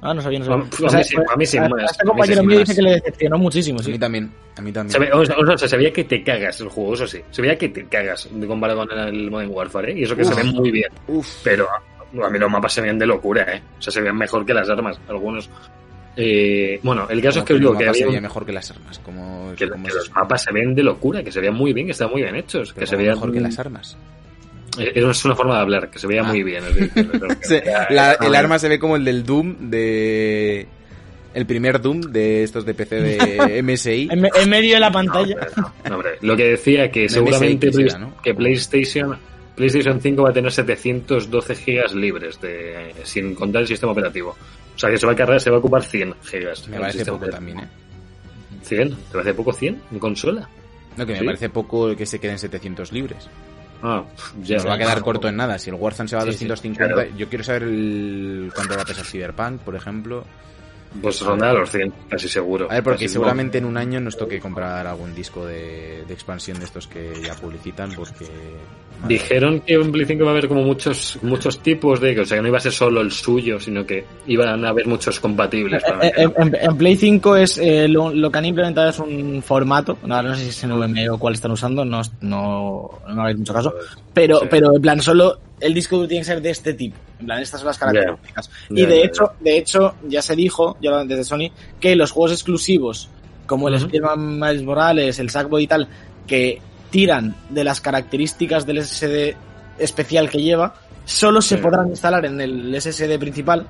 [0.00, 0.64] Ah, no sabía, no sabía.
[0.64, 1.58] A, mí sí, a mí sí.
[1.58, 3.90] A, este compañero mío dice que le decepcionó muchísimo, sí.
[3.90, 5.02] A mí también, a mí también.
[5.02, 7.20] Se, o, sea, se veía que te cagas el juego, eso sí.
[7.30, 9.98] Se veía que te cagas comparado con el Modern Warfare, ¿eh?
[9.98, 10.90] Y eso que se ve muy bien.
[11.08, 11.26] Uf.
[11.42, 11.68] Pero
[12.24, 13.62] a mí los mapas se veían de locura, ¿eh?
[13.78, 15.50] O sea, se veían mejor que las armas, algunos.
[16.16, 17.94] Eh, bueno, el caso es que, digo que había...
[17.94, 19.52] se veía mejor que las armas, como...
[19.56, 22.22] Que, los mapas se ven de locura, que se veían muy bien, que estaban muy
[22.22, 22.72] bien hechos.
[22.72, 23.96] que se veían mejor que las armas.
[24.78, 26.64] Es una forma de hablar, que se veía muy bien.
[28.20, 30.66] el arma se ve como el del Doom de...
[31.34, 34.08] El primer Doom de estos de PC de MSI.
[34.10, 35.36] en, medio de la pantalla.
[36.22, 37.70] Lo que decía que seguramente
[38.22, 39.16] que PlayStation
[39.58, 44.30] PlayStation 5 va a tener 712 gigas libres de, sin contar el sistema operativo.
[44.30, 46.68] O sea que se va a cargar, se va a ocupar 100 gigas.
[46.68, 47.68] Me parece poco también, ¿eh?
[48.62, 50.48] 100, ¿te parece poco 100 en consola?
[50.96, 53.28] No, que me parece poco que se queden 700 libres.
[53.82, 54.04] Ah,
[54.42, 54.56] ya.
[54.56, 55.58] Nos va a quedar corto en nada.
[55.58, 59.04] Si el Warzone se va a 250, yo quiero saber el, cuánto va a pesar
[59.04, 60.24] Cyberpunk, por ejemplo.
[61.00, 62.66] Pues ronda los 100, casi seguro.
[62.70, 66.58] A ver, porque seguramente en un año nos toque comprar algún disco de, de expansión
[66.58, 68.26] de estos que ya publicitan, porque
[69.06, 72.38] Dijeron que en Play 5 va a haber como muchos muchos tipos de, o sea,
[72.38, 75.84] que no iba a ser solo el suyo, sino que iban a haber muchos compatibles.
[76.02, 80.34] Eh, eh, en, Play 5 es eh, lo, que han implementado es un formato, no,
[80.34, 83.74] sé si es NVMe o cuál están usando, no, no, no hagáis mucho caso,
[84.18, 87.40] pero, pero en plan solo el disco tiene que ser de este tipo, en plan
[87.40, 88.50] estas son las características.
[88.70, 91.50] y de hecho, de hecho ya se dijo, ya desde Sony,
[91.80, 93.08] que los juegos exclusivos
[93.46, 95.88] como el Spider-Man Miles Morales, el Sackboy y tal,
[96.26, 99.36] que tiran de las características del SSD
[99.78, 103.66] especial que lleva, solo se podrán instalar en el SSD principal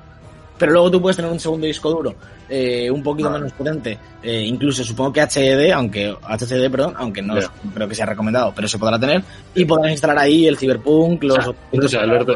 [0.59, 2.13] pero luego tú puedes tener un segundo disco duro
[2.49, 7.35] eh, un poquito menos potente, eh, incluso supongo que HDD, aunque HCD, perdón, aunque no
[7.73, 9.23] creo que sea recomendado, pero se podrá tener.
[9.53, 11.37] Y podrás instalar ahí el Cyberpunk, los
[11.95, 12.35] Alberto,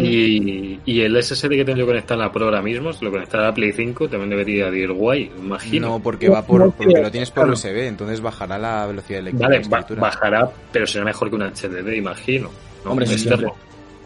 [0.00, 3.10] y, y, el SSD que tengo yo conectado en la Pro ahora mismo, si lo
[3.10, 5.88] conectará a Play 5, también debería ir guay, imagino.
[5.88, 9.48] No, porque va por porque lo tienes por USB, entonces bajará la velocidad eléctrica.
[9.68, 12.50] Vale, bajará, pero será mejor que un HDD, imagino.
[12.84, 13.28] Hombre, sí,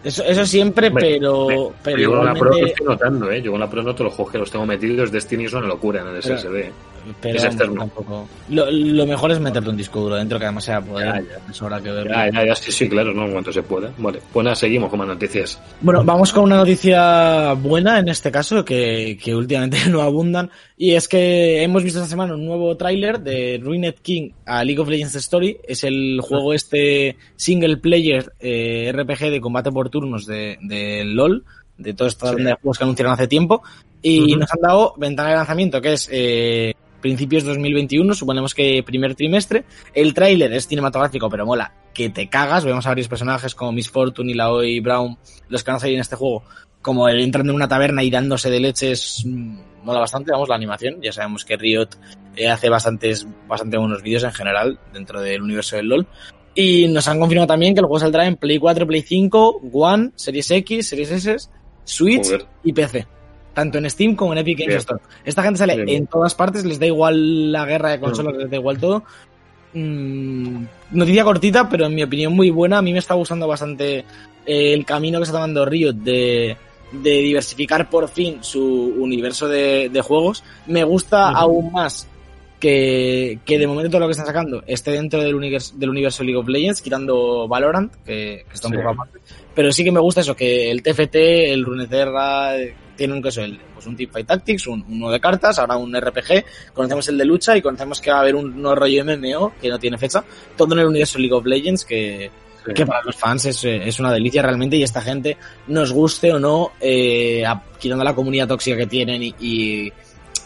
[0.09, 1.73] eso, eso siempre, pero.
[1.83, 3.42] pero yo con la Pro lo estoy notando, ¿eh?
[3.42, 5.12] Yo con la Pro noto los juegos que los tengo metidos.
[5.12, 6.73] Destiny es una locura en el SSD.
[7.21, 8.29] Pero tampoco.
[8.49, 11.07] Lo, mejor es meterle un disco duro dentro, que además sea poder.
[11.07, 12.09] Ya, que ver.
[12.09, 13.27] Ya, ya, sí, sí, claro, ¿no?
[13.27, 13.92] En cuanto se pueda.
[13.99, 15.61] Vale, pues nada, seguimos con más noticias.
[15.81, 20.51] Bueno, vamos con una noticia buena en este caso, que, que últimamente no abundan.
[20.77, 24.81] Y es que hemos visto esta semana un nuevo tráiler de Ruined King a League
[24.81, 25.59] of Legends Story.
[25.66, 31.44] Es el juego este single player eh, RPG de combate por turnos de, de LOL
[31.79, 33.62] de todos estos juegos que anunciaron hace tiempo.
[34.03, 39.15] Y nos han dado ventana de lanzamiento, que es eh, principios 2021, suponemos que primer
[39.15, 39.65] trimestre.
[39.95, 42.65] El tráiler es cinematográfico, pero mola que te cagas.
[42.65, 45.97] Vemos a varios personajes como Miss Fortune y Laoi Brown, los que van a salir
[45.97, 46.45] en este juego,
[46.83, 49.23] como el entrando en una taberna y dándose de leches.
[49.25, 51.01] Mm, mola bastante, vamos, la animación.
[51.03, 51.89] Ya sabemos que Riot
[52.37, 56.07] eh, hace bastantes, bastante buenos vídeos en general dentro del universo del LoL.
[56.55, 60.11] Y nos han confirmado también que el juego saldrá en Play 4, Play 5, One,
[60.17, 61.49] Series X, Series S,
[61.85, 62.29] Switch
[62.65, 63.18] y PC
[63.59, 65.01] tanto en Steam como en Epic Games Store.
[65.25, 68.57] Esta gente sale en todas partes, les da igual la guerra de consolas, les da
[68.57, 69.03] igual todo.
[69.75, 72.79] Mm, noticia cortita, pero en mi opinión muy buena.
[72.79, 74.05] A mí me está gustando bastante
[74.47, 76.57] eh, el camino que está tomando Riot de,
[76.92, 80.44] diversificar por fin su universo de, juegos.
[80.68, 82.07] Me gusta aún más
[82.61, 86.38] que, de momento todo lo que están sacando esté dentro del universo, del universo League
[86.38, 89.18] of Legends, quitando Valorant, que, está un poco aparte.
[89.53, 91.16] Pero sí que me gusta eso, que el TFT,
[91.51, 92.55] el Runeterra,
[92.99, 97.09] tienen que ser pues un Teamfight Tactics, un, uno de cartas, ahora un RPG, conocemos
[97.09, 99.79] el de lucha y conocemos que va a haber un nuevo rollo MMO que no
[99.79, 100.23] tiene fecha,
[100.57, 102.31] todo en el universo League of Legends que,
[102.75, 105.37] que para los fans es, es, una delicia realmente y esta gente
[105.69, 107.45] nos guste o no, eh,
[107.79, 109.93] quitando la comunidad tóxica que tienen y,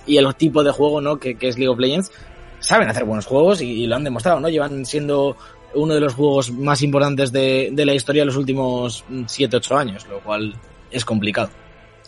[0.06, 1.18] y, el tipo de juego ¿no?
[1.18, 2.12] que, que, es League of Legends,
[2.60, 4.50] saben hacer buenos juegos y, lo han demostrado, ¿no?
[4.50, 5.36] Llevan siendo
[5.74, 10.06] uno de los juegos más importantes de, de la historia de los últimos 7-8 años,
[10.06, 10.54] lo cual
[10.90, 11.61] es complicado.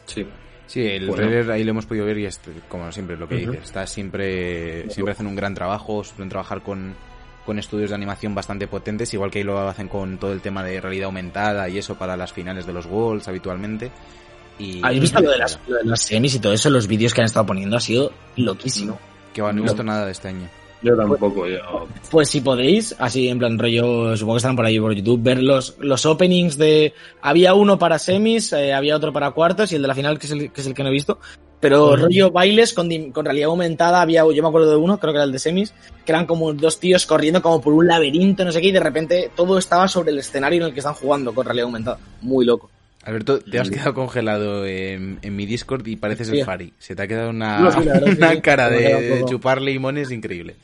[0.07, 0.27] Sí.
[0.67, 3.65] Sí, el trailer ahí lo hemos podido ver y es, como siempre lo que dices,
[3.65, 6.95] está siempre, siempre hacen un gran trabajo, suelen trabajar con,
[7.45, 10.65] con estudios de animación bastante potentes, igual que ahí lo hacen con todo el tema
[10.65, 13.91] de realidad aumentada y eso para las finales de los Worlds habitualmente.
[14.59, 16.71] Y, ¿Habéis visto lo de, las, semis y todo eso?
[16.71, 18.99] Los vídeos que han estado poniendo ha sido loquísimo.
[19.35, 20.49] Que bueno, no he visto nada de este año.
[20.85, 21.89] Yo tampoco, yo.
[22.11, 25.43] Pues si podéis, así en plan rollo, supongo que están por ahí por YouTube, ver
[25.43, 26.93] los, los openings de...
[27.23, 30.27] Había uno para semis, eh, había otro para cuartos y el de la final, que
[30.27, 31.19] es el que, es el que no he visto.
[31.59, 35.17] Pero rollo bailes con, con, realidad aumentada, había, yo me acuerdo de uno, creo que
[35.17, 35.73] era el de semis,
[36.05, 38.81] que eran como dos tíos corriendo como por un laberinto, no sé qué, y de
[38.81, 41.99] repente todo estaba sobre el escenario en el que están jugando con realidad aumentada.
[42.21, 42.69] Muy loco.
[43.05, 46.73] Alberto, te has quedado congelado en, mi Discord y pareces el Fari.
[46.79, 47.71] Se te ha quedado una,
[48.43, 50.57] cara de, chupar limones increíble.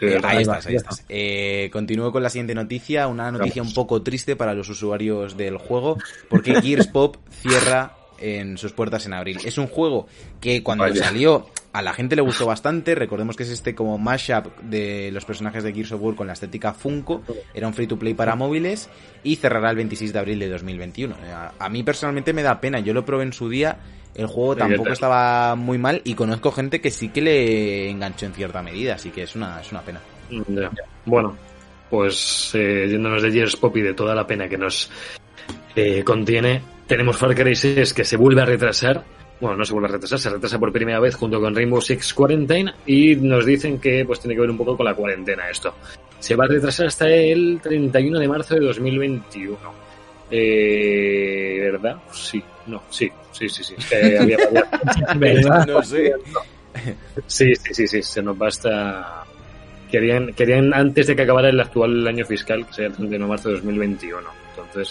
[0.00, 1.04] Eh, ahí estás, ahí estás.
[1.08, 5.58] Eh, continúo con la siguiente noticia, una noticia un poco triste para los usuarios del
[5.58, 9.38] juego, porque Gears Pop cierra en sus puertas en abril.
[9.44, 10.06] Es un juego
[10.40, 12.94] que cuando salió a la gente le gustó bastante.
[12.94, 16.32] Recordemos que es este como mashup de los personajes de Gears of War con la
[16.32, 17.22] estética Funko.
[17.54, 18.88] Era un free to play para móviles
[19.22, 21.14] y cerrará el 26 de abril de 2021.
[21.58, 22.80] A, mí personalmente me da pena.
[22.80, 23.78] Yo lo probé en su día.
[24.14, 28.34] El juego tampoco estaba muy mal y conozco gente que sí que le enganchó en
[28.34, 30.00] cierta medida, así que es una, es una pena.
[31.06, 31.36] Bueno,
[31.88, 34.90] pues eh, yéndonos de Gears Pop y de toda la pena que nos
[35.76, 39.04] eh, contiene, tenemos Far Cry 6 que se vuelve a retrasar.
[39.40, 42.12] Bueno, no se vuelve a retrasar, se retrasa por primera vez junto con Rainbow Six
[42.12, 45.72] Quarantine y nos dicen que pues tiene que ver un poco con la cuarentena esto.
[46.18, 49.56] Se va a retrasar hasta el 31 de marzo de 2021.
[50.32, 51.96] Eh, ¿Verdad?
[52.10, 53.74] Sí, no, sí, sí, sí, sí.
[54.18, 54.36] había,
[55.16, 55.66] ¿Verdad?
[55.68, 56.12] No sé.
[57.24, 59.24] Sí, sí, sí, sí, se nos basta.
[59.88, 63.30] Querían, querían antes de que acabara el actual año fiscal, que sería el 31 de
[63.30, 64.39] marzo de 2021.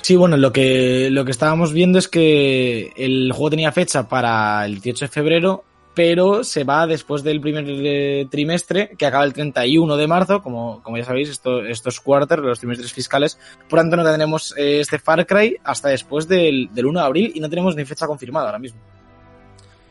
[0.02, 4.66] Sí, bueno, lo que, lo que estábamos viendo es que el juego tenía fecha para
[4.66, 5.64] el 18 de febrero,
[5.94, 10.82] pero se va después del primer eh, trimestre, que acaba el 31 de marzo, como,
[10.84, 13.40] como ya sabéis, esto, estos quarters, los trimestres fiscales.
[13.68, 17.40] Por tanto, no tenemos eh, este Far Cry hasta después del, 1 de abril y
[17.40, 18.80] no tenemos ni fecha confirmada ahora mismo.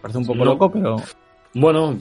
[0.01, 0.96] Parece un poco loco, pero...
[1.55, 1.98] Bueno,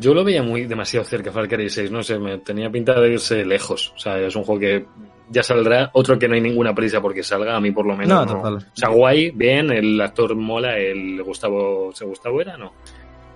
[0.00, 3.12] yo lo veía muy demasiado cerca Far Cry 6, no sé, me tenía pinta de
[3.12, 3.92] irse lejos.
[3.94, 4.86] O sea, es un juego que
[5.30, 5.90] ya saldrá.
[5.92, 8.26] Otro que no hay ninguna prisa porque salga, a mí por lo menos.
[8.26, 8.56] No, Total.
[8.56, 11.90] O sea, guay, bien, el actor mola, el Gustavo.
[11.94, 12.56] ¿Se Gustavo era?
[12.56, 12.72] No.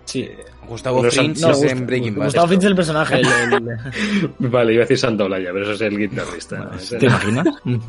[0.05, 0.21] Sí.
[0.23, 2.27] Eh, Gustavo es en Breaking Bad.
[2.27, 3.23] Gustavo Finch es el personaje.
[4.39, 6.71] vale, iba a decir Santa Olaya, pero eso es el guitarrista.
[6.99, 7.47] ¿Te imaginas?
[7.65, 7.81] no.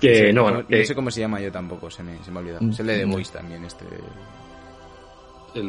[0.00, 2.72] Que, no, no, sé cómo se llama yo tampoco, se me, se me ha olvidado.
[2.72, 3.84] Se lee de Voice también, este.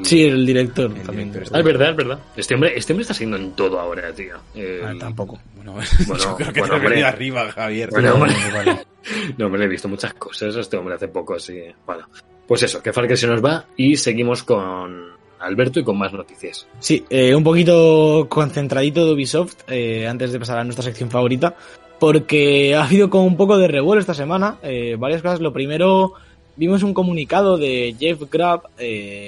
[0.03, 1.31] Sí, el director también.
[1.35, 2.19] ah, es verdad, es verdad.
[2.35, 4.35] Este hombre, este hombre está siendo en todo ahora, tío.
[4.83, 5.39] Ah, tampoco.
[5.55, 5.73] Bueno,
[6.07, 7.89] bueno, yo creo que bueno, hombre, arriba, Javier.
[7.91, 8.33] Bueno, hombre.
[9.37, 11.59] no, me he visto muchas cosas a este hombre hace poco, así.
[11.85, 12.07] Bueno,
[12.47, 16.67] pues eso, que Far se nos va y seguimos con Alberto y con más noticias.
[16.79, 21.55] Sí, eh, un poquito concentradito de Ubisoft eh, antes de pasar a nuestra sección favorita,
[21.99, 24.57] porque ha habido como un poco de revuelo esta semana.
[24.63, 25.39] Eh, varias cosas.
[25.39, 26.13] Lo primero,
[26.55, 28.63] vimos un comunicado de Jeff Grubb,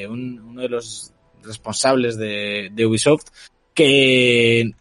[0.09, 1.11] uno de los
[1.43, 3.25] responsables de, de Ubisoft,
[3.73, 4.71] que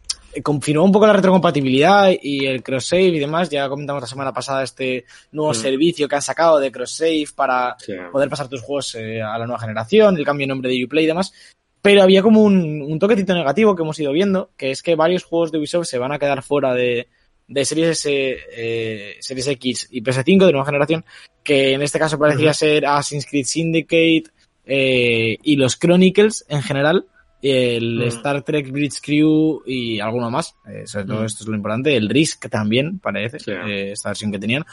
[0.41, 3.49] confirmó un poco la retrocompatibilidad y el cross-save y demás.
[3.49, 5.55] Ya comentamos la semana pasada este nuevo mm.
[5.55, 7.75] servicio que han sacado de cross-save para
[8.11, 11.03] poder pasar tus juegos eh, a la nueva generación, el cambio de nombre de Uplay
[11.03, 11.33] y demás.
[11.81, 15.25] Pero había como un, un toquecito negativo que hemos ido viendo, que es que varios
[15.25, 17.09] juegos de Ubisoft se van a quedar fuera de,
[17.47, 21.05] de Series, S, eh, Series X y PS5 de nueva generación,
[21.43, 24.23] que en este caso parecía ser Assassin's Creed Syndicate
[24.65, 27.05] eh, y los Chronicles en general
[27.43, 28.03] el mm.
[28.03, 30.55] Star Trek Bridge Crew y alguno más.
[30.65, 31.25] Eh, sobre todo mm.
[31.25, 31.95] esto es lo importante.
[31.95, 34.65] El Risk también, parece, eh, esta versión que tenían.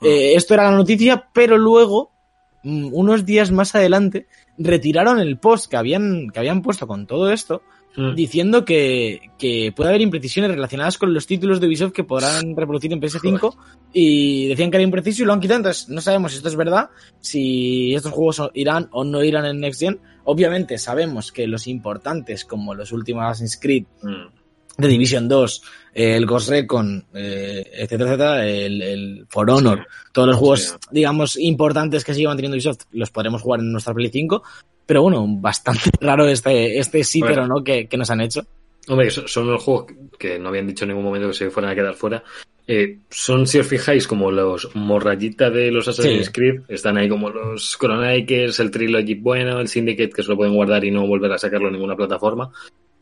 [0.00, 0.06] Mm.
[0.06, 2.12] Esto era la noticia, pero luego,
[2.64, 7.62] unos días más adelante, retiraron el post que habían, que habían puesto con todo esto
[7.96, 8.14] Mm.
[8.16, 12.92] diciendo que, que, puede haber imprecisiones relacionadas con los títulos de Ubisoft que podrán reproducir
[12.92, 13.56] en PS5
[13.92, 16.56] y decían que era impreciso y lo han quitado, entonces no sabemos si esto es
[16.56, 20.00] verdad, si estos juegos irán o no irán en Next Gen.
[20.24, 24.43] Obviamente sabemos que los importantes como los últimos Assassin's Creed, mm.
[24.76, 25.62] The Division 2,
[25.94, 32.04] el Ghost Recon, eh, etcétera, etcétera, el, el For Honor, todos los juegos, digamos, importantes
[32.04, 34.42] que sigue manteniendo Ubisoft, los podremos jugar en nuestra Play 5,
[34.86, 38.44] pero bueno, bastante raro este, este sí, pero no, que, que, nos han hecho.
[38.88, 39.86] Hombre, son los juegos
[40.18, 42.22] que no habían dicho en ningún momento que se fueran a quedar fuera.
[42.66, 46.62] Eh, son, si os fijáis, como los morrayitas de los Assassin's Creed.
[46.68, 50.84] Están ahí como los Chronicles, el Trilogy bueno, el Syndicate, que se lo pueden guardar
[50.84, 52.50] y no volver a sacarlo en ninguna plataforma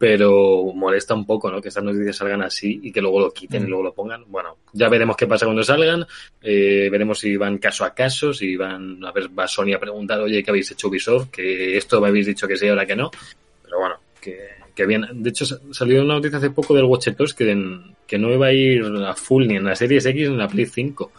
[0.03, 1.63] pero molesta un poco, ¿no?
[1.63, 3.69] Que estas noticias salgan así y que luego lo quiten y mm.
[3.69, 4.25] luego lo pongan.
[4.27, 6.05] Bueno, ya veremos qué pasa cuando salgan,
[6.43, 10.21] eh, veremos si van caso a caso, si van, a ver, va Sony a preguntar,
[10.21, 11.31] oye, ¿qué habéis hecho Ubisoft?
[11.31, 13.13] Que esto me habéis dicho que sí, ahora que no.
[13.63, 15.07] Pero bueno, que, que bien.
[15.13, 17.57] De hecho, salió una noticia hace poco del Watch Dogs que,
[18.05, 20.49] que no iba a ir a full ni en la Series X ni en la
[20.49, 21.13] Play 5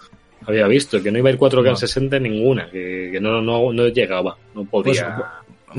[0.45, 3.71] había visto que no iba a ir 4K 60 en ninguna, que, que no, no,
[3.71, 5.15] no, llegaba, no podía.
[5.15, 5.27] Pues,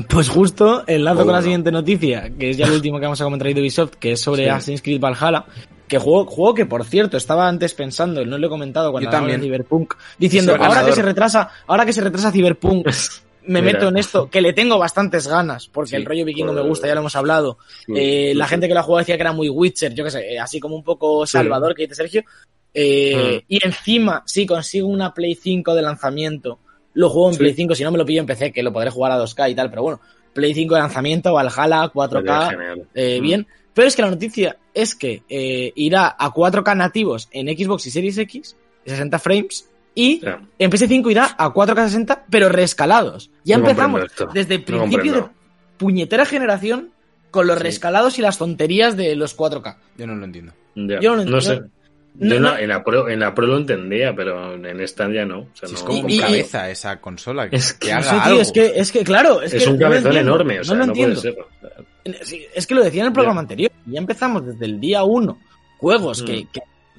[0.09, 3.23] pues justo enlazo con la siguiente noticia, que es ya el último que vamos a
[3.23, 5.45] comentar de Ubisoft, que es sobre Assassin's Creed Valhalla,
[5.87, 9.27] que juego, juego que por cierto estaba antes pensando, no lo he comentado cuando hablaba
[9.27, 12.87] de Cyberpunk, diciendo, ahora que se retrasa, ahora que se retrasa Cyberpunk,
[13.47, 16.87] me meto en esto, que le tengo bastantes ganas, porque el rollo vikingo me gusta,
[16.87, 17.57] ya lo hemos hablado.
[17.93, 20.39] Eh, la gente que la jugado decía que era muy Witcher, yo qué sé, eh,
[20.39, 22.23] así como un poco Salvador, que dice Sergio.
[22.73, 23.45] Eh, mm.
[23.47, 26.59] Y encima, si consigo una Play 5 de lanzamiento
[26.95, 28.89] lo juego en Play 5, si no me lo pillo en PC, que lo podré
[28.89, 30.01] jugar a 2K y tal, pero bueno,
[30.33, 33.23] Play 5 de lanzamiento, Valhalla, 4K, eh, mm.
[33.23, 33.47] bien.
[33.73, 37.91] Pero es que la noticia es que eh, irá a 4K nativos en Xbox y
[37.91, 38.55] Series X,
[38.85, 40.21] 60 frames, y
[40.59, 43.31] en PS5 irá a 4K 60, pero reescalados.
[43.43, 44.03] Ya empezamos
[44.33, 45.23] desde el principio de
[45.77, 46.91] puñetera generación
[47.31, 49.77] con los rescalados y las tonterías de los 4K.
[49.97, 50.53] Yo no lo entiendo.
[50.75, 51.63] Yo no, no sé.
[52.17, 55.47] Yo no, en, la Pro, en la Pro lo entendía, pero en esta ya no.
[55.61, 57.47] Es como con cabeza esa consola.
[57.51, 57.91] es que,
[58.39, 59.41] Es, que, es que, claro.
[59.41, 61.35] Es, es un cabezón enorme, o sea, no, puede ser.
[62.03, 63.71] Es que lo decía en el programa anterior.
[63.85, 65.39] Ya empezamos desde el día uno.
[65.77, 66.25] Juegos mm.
[66.25, 66.47] que,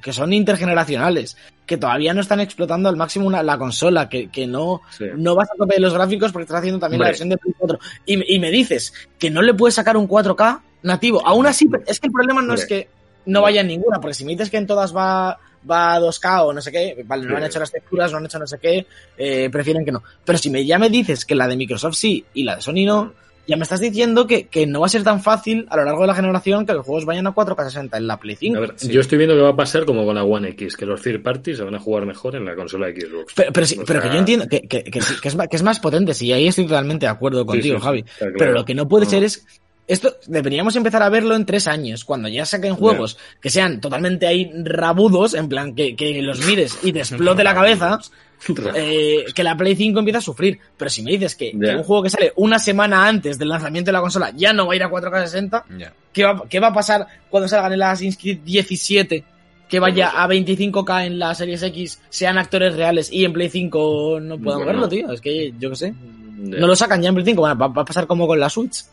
[0.03, 4.47] que, son intergeneracionales, que todavía no están explotando al máximo una, la consola, que, que
[4.47, 4.83] no,
[5.17, 7.55] no vas a tope de los gráficos porque estás haciendo también la versión de Play
[7.57, 7.79] 4.
[8.05, 11.27] Y, y, me dices que no le puedes sacar un 4K nativo.
[11.27, 12.89] Aún así, es que el problema no es que
[13.27, 16.47] no vaya en ninguna, porque si me dices que en todas va, va a 2K
[16.47, 18.59] o no sé qué, vale, no han hecho las texturas, no han hecho no sé
[18.59, 18.87] qué,
[19.19, 20.03] eh, prefieren que no.
[20.25, 22.85] Pero si me, ya me dices que la de Microsoft sí y la de Sony
[22.87, 23.13] no,
[23.47, 26.01] ya me estás diciendo que, que, no va a ser tan fácil a lo largo
[26.01, 28.57] de la generación que los juegos vayan a 4K60 en la Play 5.
[28.57, 30.85] A ver, Yo estoy viendo que va a pasar como con la One X, que
[30.85, 33.35] los third parties se van a jugar mejor en la consola Xbox.
[33.35, 36.33] Pero, pero, pero que yo entiendo que, que, que, es, que es más potente, sí,
[36.33, 38.05] ahí estoy totalmente de acuerdo contigo, Javi.
[38.19, 39.47] Pero lo que no puede ser es
[39.89, 44.27] esto deberíamos empezar a verlo en tres años, cuando ya saquen juegos que sean totalmente
[44.27, 48.01] ahí rabudos, en plan que, que los mires y te explote la cabeza,
[48.75, 50.59] eh, que la Play 5 empieza a sufrir.
[50.77, 53.93] Pero si me dices que, un juego que sale una semana antes del lanzamiento de
[53.93, 55.65] la consola ya no va a ir a 4K60,
[56.13, 59.25] ¿qué, va, ¿qué va a pasar cuando salgan en la Assassin's Creed 17?
[59.69, 64.21] Que vaya a 25K en la Series X, sean actores reales y en Play 5
[64.21, 65.11] no puedan verlo, tío.
[65.13, 65.95] Es que yo qué sé.
[66.37, 68.85] No lo sacan ya en Play 5, va, va a pasar como con la Switch.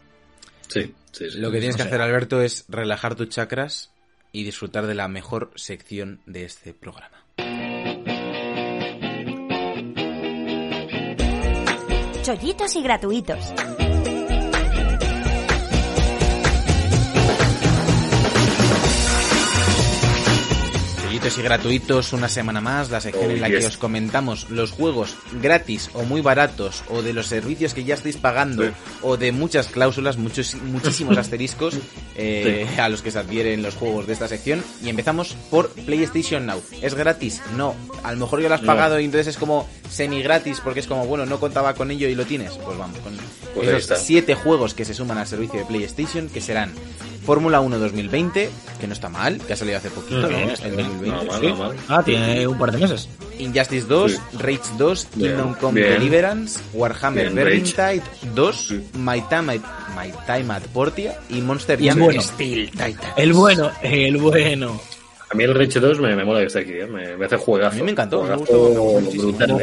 [0.68, 0.94] Sí,
[1.36, 3.92] Lo que tienes que hacer, Alberto, es relajar tus chakras
[4.32, 7.24] y disfrutar de la mejor sección de este programa.
[12.24, 13.54] Chollitos y gratuitos.
[21.26, 25.90] Y gratuitos una semana más, la sección en la que os comentamos los juegos gratis
[25.94, 30.18] o muy baratos o de los servicios que ya estáis pagando o de muchas cláusulas,
[30.18, 31.78] muchos, muchísimos asteriscos
[32.18, 34.62] eh, a los que se adhieren los juegos de esta sección.
[34.84, 36.62] Y empezamos por PlayStation Now.
[36.82, 37.42] ¿Es gratis?
[37.56, 37.74] No.
[38.04, 40.88] A lo mejor ya lo has pagado y entonces es como semi gratis porque es
[40.88, 42.52] como, bueno, no contaba con ello y lo tienes.
[42.58, 43.18] Pues vamos, con
[43.56, 46.74] pues esos siete juegos que se suman al servicio de PlayStation que serán
[47.26, 50.38] Fórmula 1 2020, que no está mal, que ha salido hace poquito, ¿no?
[51.88, 53.08] Ah, tiene un par de meses.
[53.40, 58.04] Injustice 2, Rage 2, Kingdom Come Deliverance, Warhammer Vermintide
[58.36, 59.60] 2, My Time,
[59.96, 63.14] My Time at Portia y Monster Jam Steel Titan.
[63.18, 64.80] El bueno, el bueno.
[65.34, 66.86] A mí el Rage 2 me, me mola que esté aquí, ¿eh?
[66.86, 67.76] me, hace juegazo.
[67.76, 69.58] A mí me encantó, me gustó, brutal.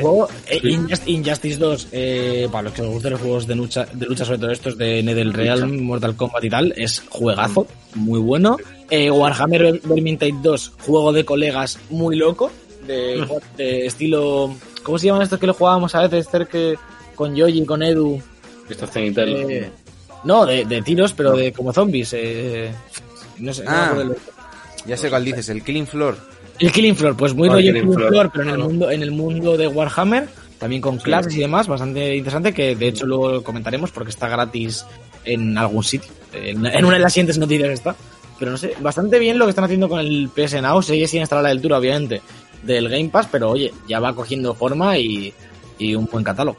[0.48, 4.24] Eh, Injustice 2, eh, para los que os gusten los juegos de lucha, de lucha
[4.24, 8.56] sobre todo estos de NetherRealm, Mortal Kombat y tal, es juegazo, muy bueno.
[8.90, 12.50] Eh, Warhammer Vermintide 2, juego de colegas muy loco,
[12.84, 13.24] de,
[13.56, 14.52] de, estilo...
[14.82, 16.74] ¿Cómo se llaman estos que lo jugábamos a veces, que
[17.14, 18.20] con Yoji, con Edu?
[18.68, 19.28] Estos tal.
[19.28, 19.70] Eh,
[20.24, 22.12] no, de, de, tiros, pero de como zombies.
[22.14, 22.72] Eh,
[23.38, 23.94] no sé, ah.
[23.94, 24.14] no
[24.86, 26.16] ya sé cuál dices, el Killing Floor.
[26.58, 29.56] El Killing Floor, pues muy rollo Killing Floor, pero en el mundo, en el mundo
[29.56, 34.10] de Warhammer, también con clases y demás, bastante interesante, que de hecho luego comentaremos porque
[34.10, 34.84] está gratis
[35.24, 36.10] en algún sitio.
[36.32, 37.96] En, una de las siguientes noticias está.
[38.38, 41.22] Pero no sé, bastante bien lo que están haciendo con el PS Now, sigue sin
[41.22, 42.22] estar a la altura, obviamente,
[42.62, 45.32] del Game Pass, pero oye, ya va cogiendo forma y,
[45.78, 46.56] y un buen catálogo.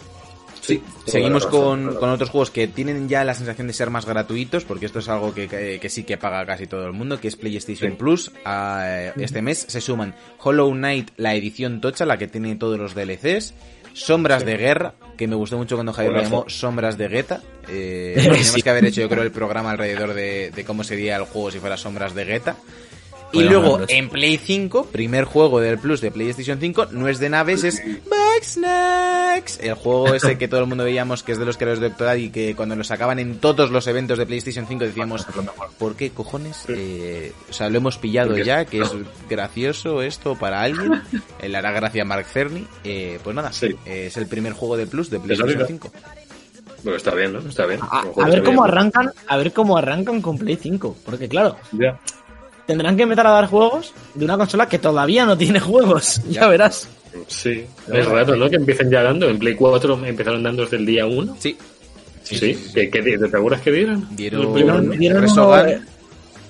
[0.61, 4.63] Sí, seguimos con, con, otros juegos que tienen ya la sensación de ser más gratuitos,
[4.63, 7.35] porque esto es algo que, que, sí que paga casi todo el mundo, que es
[7.35, 8.31] PlayStation Plus.
[8.45, 12.93] A, este mes se suman Hollow Knight, la edición tocha, la que tiene todos los
[12.93, 13.53] DLCs.
[13.93, 17.41] Sombras de Guerra, que me gustó mucho cuando Javier lo llamó Sombras de Guetta.
[17.67, 21.23] Eh, tenemos que haber hecho, yo creo, el programa alrededor de, de cómo sería el
[21.23, 22.55] juego si fuera Sombras de Guetta.
[23.33, 27.29] Y luego en Play 5, primer juego del Plus de PlayStation 5, no es de
[27.29, 29.59] naves, es Back Snacks.
[29.61, 32.15] El juego ese que todo el mundo veíamos que es de los creadores de Octodad
[32.15, 35.25] y que cuando lo sacaban en todos los eventos de PlayStation 5 decíamos,
[35.77, 36.65] ¿por qué cojones?
[36.67, 38.91] Eh, o sea, lo hemos pillado ya, que es
[39.29, 41.01] gracioso esto para alguien.
[41.41, 42.67] Le hará gracia a Mark Cerny.
[42.83, 43.51] Eh, pues nada,
[43.85, 45.91] es el primer juego de Plus de PlayStation 5.
[46.83, 47.39] Bueno, está bien, ¿no?
[47.39, 47.79] Está bien.
[47.89, 51.99] A, ver cómo arrancan, a ver cómo arrancan con Play 5, porque claro, ya
[52.71, 56.21] tendrán que empezar a dar juegos de una consola que todavía no tiene juegos.
[56.29, 56.87] Ya, verás.
[57.27, 58.49] Sí, es raro, ¿no?
[58.49, 59.27] Que empiecen ya dando.
[59.27, 61.35] En Play 4 empezaron dando desde el día 1.
[61.39, 61.57] Sí.
[62.23, 62.71] Sí, sí.
[62.73, 64.07] ¿Qué, qué, te acuerdas que dieron?
[64.15, 65.85] Dieron, dieron, dieron Resogan.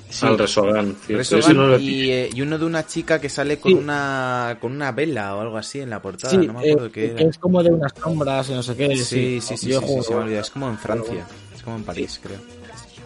[0.10, 0.26] Sí.
[0.26, 4.58] Al Resogan, Resogan no y, eh, y, uno de una chica que sale con una
[4.60, 7.22] con una vela o algo así en la portada, no me acuerdo eh, qué era.
[7.22, 8.90] es como de unas sombras y no sé qué.
[8.90, 12.61] Sí, sí, sí, sí, sí, es como en Francia, es como en París, creo.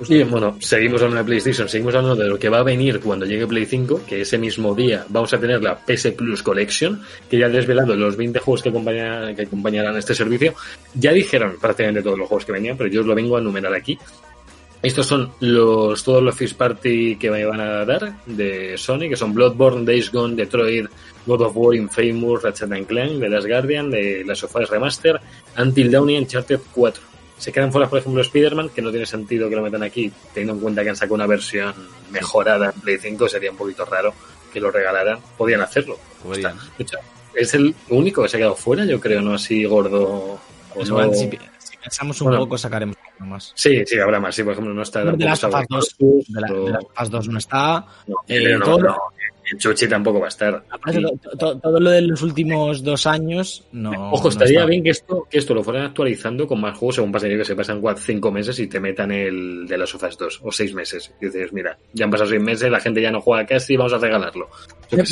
[0.10, 3.26] Y bueno, seguimos hablando de PlayStation, seguimos hablando de lo que va a venir cuando
[3.26, 7.38] llegue Play 5, que ese mismo día vamos a tener la PS Plus Collection, que
[7.38, 10.54] ya han desvelado los 20 juegos que acompañarán, que acompañarán este servicio.
[10.96, 13.74] Ya dijeron prácticamente todos los juegos que venían, pero yo os lo vengo a enumerar
[13.74, 13.98] aquí.
[14.82, 19.16] Estos son los todos los First Party que me van a dar de Sony, que
[19.16, 20.88] son Bloodborne, Days Gone, Detroit,
[21.26, 25.20] God of War, Infamous, Ratchet Clank, The Last Guardian, de Las Sofas Remaster,
[25.58, 29.50] Until Dawn y Uncharted 4 se quedan fuera, por ejemplo, Spider-Man, que no tiene sentido
[29.50, 31.74] que lo metan aquí, teniendo en cuenta que han sacado una versión
[32.12, 34.14] mejorada en Play 5, sería un poquito raro
[34.54, 35.20] que lo regalaran.
[35.38, 35.98] Podían hacerlo.
[36.24, 36.58] Podrían.
[37.34, 39.34] es el único que se ha quedado fuera, yo creo, ¿no?
[39.34, 40.40] Así gordo.
[41.14, 43.52] si, pensamos un poco, sacaremos más.
[43.56, 44.36] Sí, sí, habrá más.
[44.36, 45.04] Sí, por ejemplo, no está.
[45.04, 45.96] De las 2,
[46.28, 47.86] de, las 2 no está.
[48.28, 48.96] Eh, todo,
[49.58, 50.64] Chuchi tampoco va a estar.
[51.38, 54.12] Todo, lo de los últimos dos años no.
[54.12, 57.38] Ojo, estaría bien que esto, que esto lo fueran actualizando con más juegos según pasaría
[57.38, 60.52] que se pasan cuatro, cinco meses y te metan el de las Sofas 2 o
[60.52, 61.14] seis meses.
[61.22, 63.94] Y dices, mira, ya han pasado seis meses, la gente ya no juega casi, vamos
[63.94, 64.50] a regalarlo.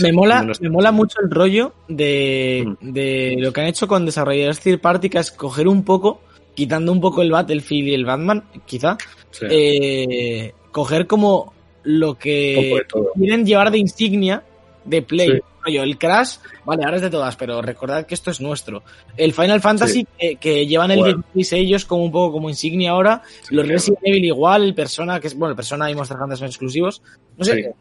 [0.01, 2.91] Me, mola, me mola mucho el rollo de, mm.
[2.91, 6.21] de lo que han hecho con desarrolladores third party, que es coger un poco,
[6.55, 8.97] quitando un poco el Battlefield y el Batman, quizá,
[9.41, 11.52] eh, coger como
[11.83, 12.81] lo que
[13.15, 14.43] quieren llevar de insignia
[14.85, 15.41] de Play.
[15.65, 18.83] el Crash, vale, ahora es de todas, pero recordad que esto es nuestro.
[19.15, 20.05] El Final Fantasy,
[20.39, 23.21] que, llevan el 16 ellos como un poco como insignia ahora.
[23.49, 26.47] los Resident Evil igual, el Persona, que es, bueno, el Persona y Monster Hunter son
[26.47, 27.01] exclusivos.
[27.37, 27.73] No sé.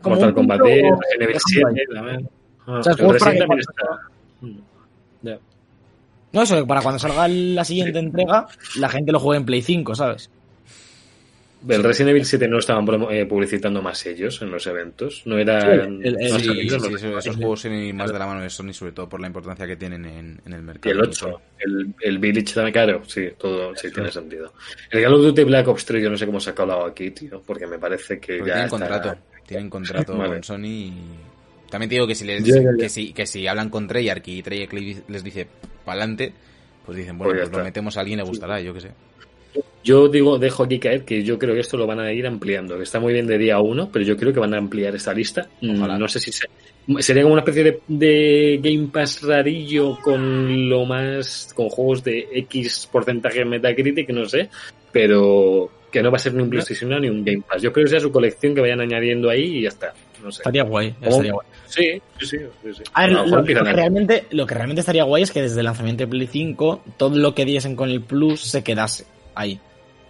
[0.00, 2.28] Como Mortal Kombat, Resident 7 también.
[2.66, 2.94] o sea,
[6.32, 8.46] No, eso, para cuando salga la siguiente entrega,
[8.78, 10.30] la gente lo juegue en Play 5, ¿sabes?
[11.68, 15.22] El Resident Evil 7 no estaban eh, publicitando más ellos en los eventos.
[15.26, 16.00] No eran.
[16.02, 19.66] Sí, esos, juegos vienen más de la mano de Sony, sobre todo por la importancia
[19.66, 20.94] que tienen en, el mercado.
[20.94, 24.52] Y el 8, el, el Village también, claro, sí, todo sí, tiene sentido.
[24.90, 27.10] El Call of Duty Black Ops 3, yo no sé cómo se ha colado aquí,
[27.10, 28.44] tío, porque me parece que ya.
[28.44, 30.92] Tienen contrato, tienen contrato con Sony y
[31.70, 32.42] También te digo que si les,
[32.78, 34.72] que si, que si hablan con Treyarch y Treyarch
[35.08, 35.46] les dice
[35.84, 36.32] pa'lante,
[36.84, 38.90] pues dicen, bueno, pues, pues lo metemos a alguien le gustará, yo qué sé.
[39.84, 42.76] Yo digo, dejo aquí caer que yo creo que esto lo van a ir ampliando,
[42.76, 45.12] que está muy bien de día uno, pero yo creo que van a ampliar esta
[45.12, 45.48] lista.
[45.60, 46.30] No sé si
[47.00, 52.28] sería como una especie de, de, Game Pass rarillo con lo más, con juegos de
[52.32, 54.48] X porcentaje Metacritic, no sé,
[54.92, 57.60] pero que no va a ser ni un PlayStation ni un Game Pass.
[57.60, 59.92] Yo creo que sea su colección que vayan añadiendo ahí y ya está.
[60.22, 60.42] No sé.
[60.42, 61.46] Estaría guay, estaría guay.
[61.66, 62.38] Sí, sí, sí.
[62.72, 62.82] sí.
[62.94, 66.04] A ver, lo, que realmente, lo que realmente estaría guay es que desde el lanzamiento
[66.04, 69.58] de Play 5 todo lo que diesen con el Plus se quedase ahí.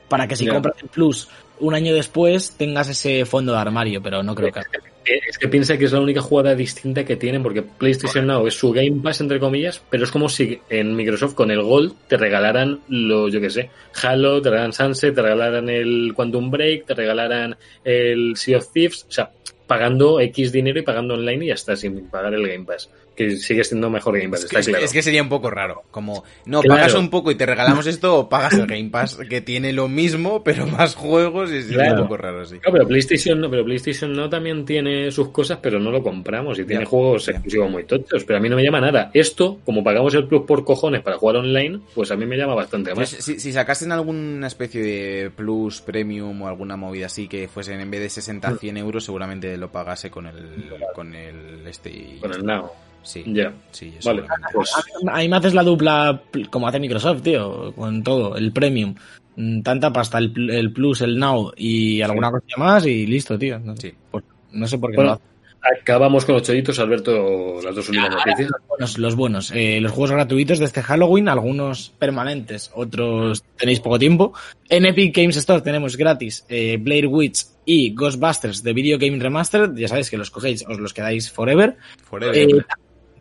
[0.09, 1.29] Para que si compras el Plus
[1.63, 4.61] un año después tengas ese fondo de armario, pero no creo que...
[5.05, 8.55] Es que piensa que es la única jugada distinta que tienen, porque PlayStation Now es
[8.55, 12.17] su Game Pass, entre comillas, pero es como si en Microsoft con el Gold te
[12.17, 13.71] regalaran lo, yo que sé,
[14.01, 19.07] Halo, te regalaran Sunset, te regalaran el Quantum Break, te regalaran el Sea of Thieves,
[19.09, 19.31] o sea,
[19.67, 23.37] pagando X dinero y pagando online y ya está, sin pagar el Game Pass que
[23.37, 25.83] sigue siendo mejor Game Pass, es que, Es que sería un poco raro.
[25.91, 29.41] Como, no, pagas un poco y te regalamos esto o pagas el Game Pass, que
[29.41, 32.57] tiene lo mismo, pero más juegos y es un poco raro así.
[32.57, 36.59] No, pero PlayStation no, pero PlayStation no también tiene sus cosas, pero no lo compramos
[36.59, 39.11] y tiene juegos exclusivos muy tochos, pero a mí no me llama nada.
[39.13, 42.55] Esto, como pagamos el Plus por cojones para jugar online, pues a mí me llama
[42.55, 43.09] bastante más.
[43.09, 47.91] si, si, sacasen alguna especie de Plus, Premium o alguna movida así que fuesen en
[47.91, 52.19] vez de 60 a 100 euros, seguramente lo pagase con el, con el este.
[52.21, 52.71] Con el Now.
[53.03, 53.25] Sí.
[53.27, 53.53] Ya.
[53.71, 54.25] Sí, vale.
[54.53, 54.73] Pues...
[55.11, 58.95] Ahí me haces la dupla como hace Microsoft, tío, con todo, el Premium.
[59.37, 63.59] Mm, tanta pasta, el, el Plus, el Now y alguna cosa más y listo, tío.
[63.59, 63.93] No, sí.
[64.11, 65.33] Pues, no sé por qué no lo hace.
[65.81, 68.99] Acabamos con los chollitos, Alberto, las dos últimas noticias.
[68.99, 74.33] Los buenos, eh, los juegos gratuitos de este Halloween, algunos permanentes, otros tenéis poco tiempo.
[74.69, 79.77] En Epic Games Store tenemos gratis eh, Blair Witch y Ghostbusters de Video Game Remastered.
[79.77, 81.77] Ya sabéis que los cogéis, os los quedáis forever.
[82.03, 82.37] forever.
[82.37, 82.65] Eh,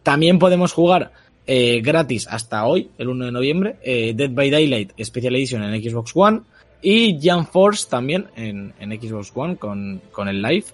[0.03, 1.11] también podemos jugar
[1.47, 5.81] eh, gratis hasta hoy, el 1 de noviembre, eh, Dead by Daylight Special Edition en
[5.81, 6.41] Xbox One
[6.81, 10.65] y Jump Force también en, Xbox One con, con el live.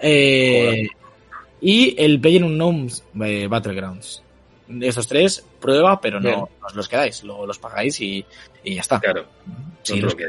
[0.00, 0.88] Eh,
[1.60, 4.22] y el Player Unknown's Battlegrounds.
[4.80, 8.24] Estos tres, prueba, pero no os los quedáis, luego los pagáis y,
[8.62, 9.00] y ya está.
[9.00, 9.24] Claro.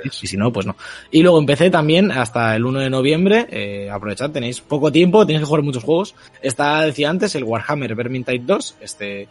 [0.04, 0.76] y si no, pues no.
[1.12, 3.48] Y luego empecé también hasta el 1 de noviembre.
[3.52, 6.16] Eh, aprovechad, tenéis poco tiempo, tenéis que jugar muchos juegos.
[6.42, 9.28] Está, decía antes, el Warhammer Vermintide 2, este,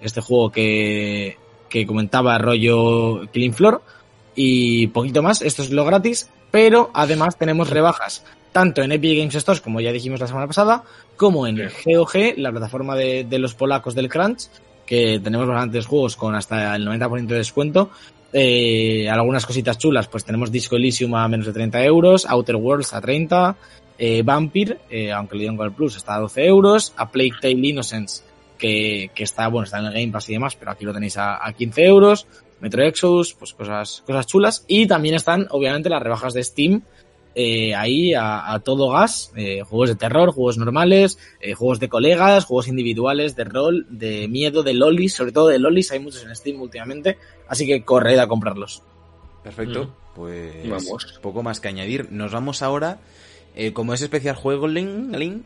[0.00, 1.36] este juego que,
[1.68, 3.82] que comentaba rollo Clean Floor.
[4.36, 9.34] Y poquito más, esto es lo gratis, pero además tenemos rebajas tanto en Epic Games
[9.34, 10.84] Stores, como ya dijimos la semana pasada,
[11.16, 14.48] como en GOG, la plataforma de, de los polacos del Crunch,
[14.86, 17.90] que tenemos bastantes juegos con hasta el 90% de descuento.
[18.32, 22.94] Eh, algunas cositas chulas, pues tenemos Disco Elysium a menos de 30 euros, Outer Worlds
[22.94, 23.56] a 30,
[23.98, 27.32] eh, Vampire, eh, aunque lo digan con el Plus, está a 12 euros, a Plague
[27.40, 28.22] Tale Innocence,
[28.56, 31.18] que, que, está, bueno, está en el Game Pass y demás, pero aquí lo tenéis
[31.18, 32.26] a, a 15 euros,
[32.60, 36.82] Metro Exodus, pues cosas, cosas chulas, y también están, obviamente, las rebajas de Steam,
[37.34, 42.44] eh, ahí a, todo gas, eh, juegos de terror, juegos normales, eh, juegos de colegas,
[42.44, 46.34] juegos individuales, de rol, de miedo, de lolis, sobre todo de lolis, hay muchos en
[46.36, 47.18] Steam últimamente,
[47.48, 48.82] así que corred a comprarlos.
[49.42, 50.14] Perfecto, mm.
[50.14, 51.18] pues vamos.
[51.22, 52.12] poco más que añadir.
[52.12, 53.00] Nos vamos ahora,
[53.72, 55.42] como es especial juego, Link, Link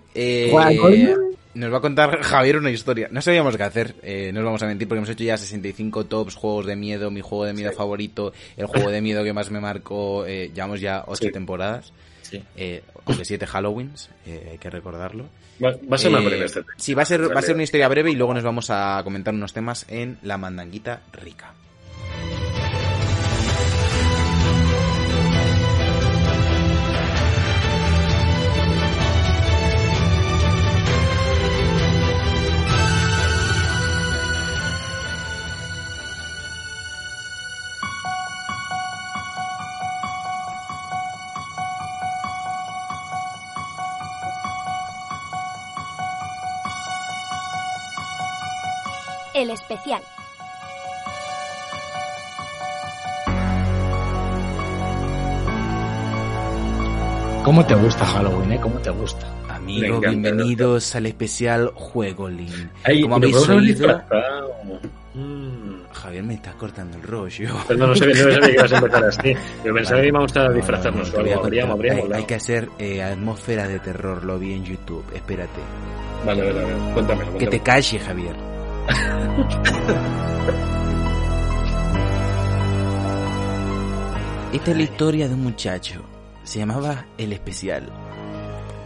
[1.57, 3.09] nos va a contar Javier una historia.
[3.11, 6.05] No sabíamos qué hacer, eh, no os vamos a mentir, porque hemos hecho ya 65
[6.05, 9.51] tops, juegos de miedo, mi juego de miedo favorito, el juego de miedo que más
[9.51, 11.93] me marcó, eh, llevamos ya 8 temporadas.
[12.23, 12.43] Sí.
[12.57, 15.27] Eh, de 7 Halloweens, eh, hay que recordarlo.
[15.65, 17.89] Va, a ser más breve este Sí, va a ser, va a ser una historia
[17.89, 21.55] breve y luego nos vamos a comentar unos temas en la mandanguita rica.
[49.47, 50.03] El especial.
[57.45, 58.61] ¿Cómo te gusta Halloween, eh?
[58.61, 59.33] ¿Cómo te gusta?
[59.49, 62.51] Amigo, bienvenidos al especial Juego Link.
[63.03, 64.03] Como habéis oído...
[65.15, 65.87] Mm.
[65.93, 67.55] Javier me está cortando el rollo.
[67.69, 69.35] Pero no, sabía, no sabía que ibas a empezar así.
[69.65, 72.15] Yo pensaba que íbamos a disfrazarnos o algo.
[72.15, 75.05] hay, que hacer eh, atmósfera de terror, lo vi en YouTube.
[75.15, 75.61] Espérate.
[76.27, 76.93] Vale, vale, vale.
[76.93, 77.39] Cuéntame, cuéntame.
[77.39, 78.37] Que te calles, Javier.
[84.53, 86.03] Esta es la historia de un muchacho.
[86.43, 87.93] Se llamaba El Especial.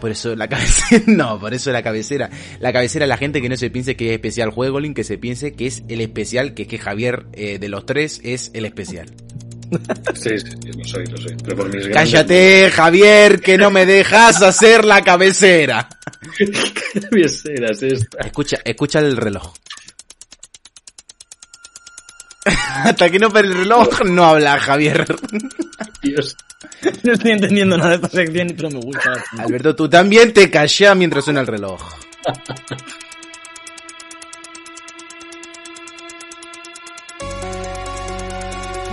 [0.01, 1.05] Por eso la cabecera.
[1.07, 2.30] No, por eso la cabecera.
[2.59, 5.18] La cabecera la gente que no se piense que es especial juego, Link, que se
[5.18, 8.64] piense que es el especial, que es que Javier eh, de los tres es el
[8.64, 9.11] especial.
[10.14, 10.46] Sí, sí,
[10.76, 11.36] lo soy, lo soy.
[11.44, 15.88] Pero por mis Cállate, Javier, que no me dejas hacer la cabecera.
[16.36, 16.51] ¿Qué
[17.01, 18.18] cabecera es esta?
[18.24, 19.55] Escucha, escucha el reloj.
[22.84, 25.05] Hasta que no pare el reloj, no habla Javier.
[26.03, 26.36] Dios.
[27.03, 29.12] No estoy entendiendo nada de esta sección, pero me gusta.
[29.38, 31.80] Alberto, tú también te callas mientras suena el reloj.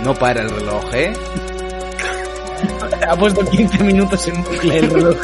[0.02, 1.12] No para el reloj, ¿eh?
[3.08, 5.16] Ha puesto 15 minutos en bucle el reloj.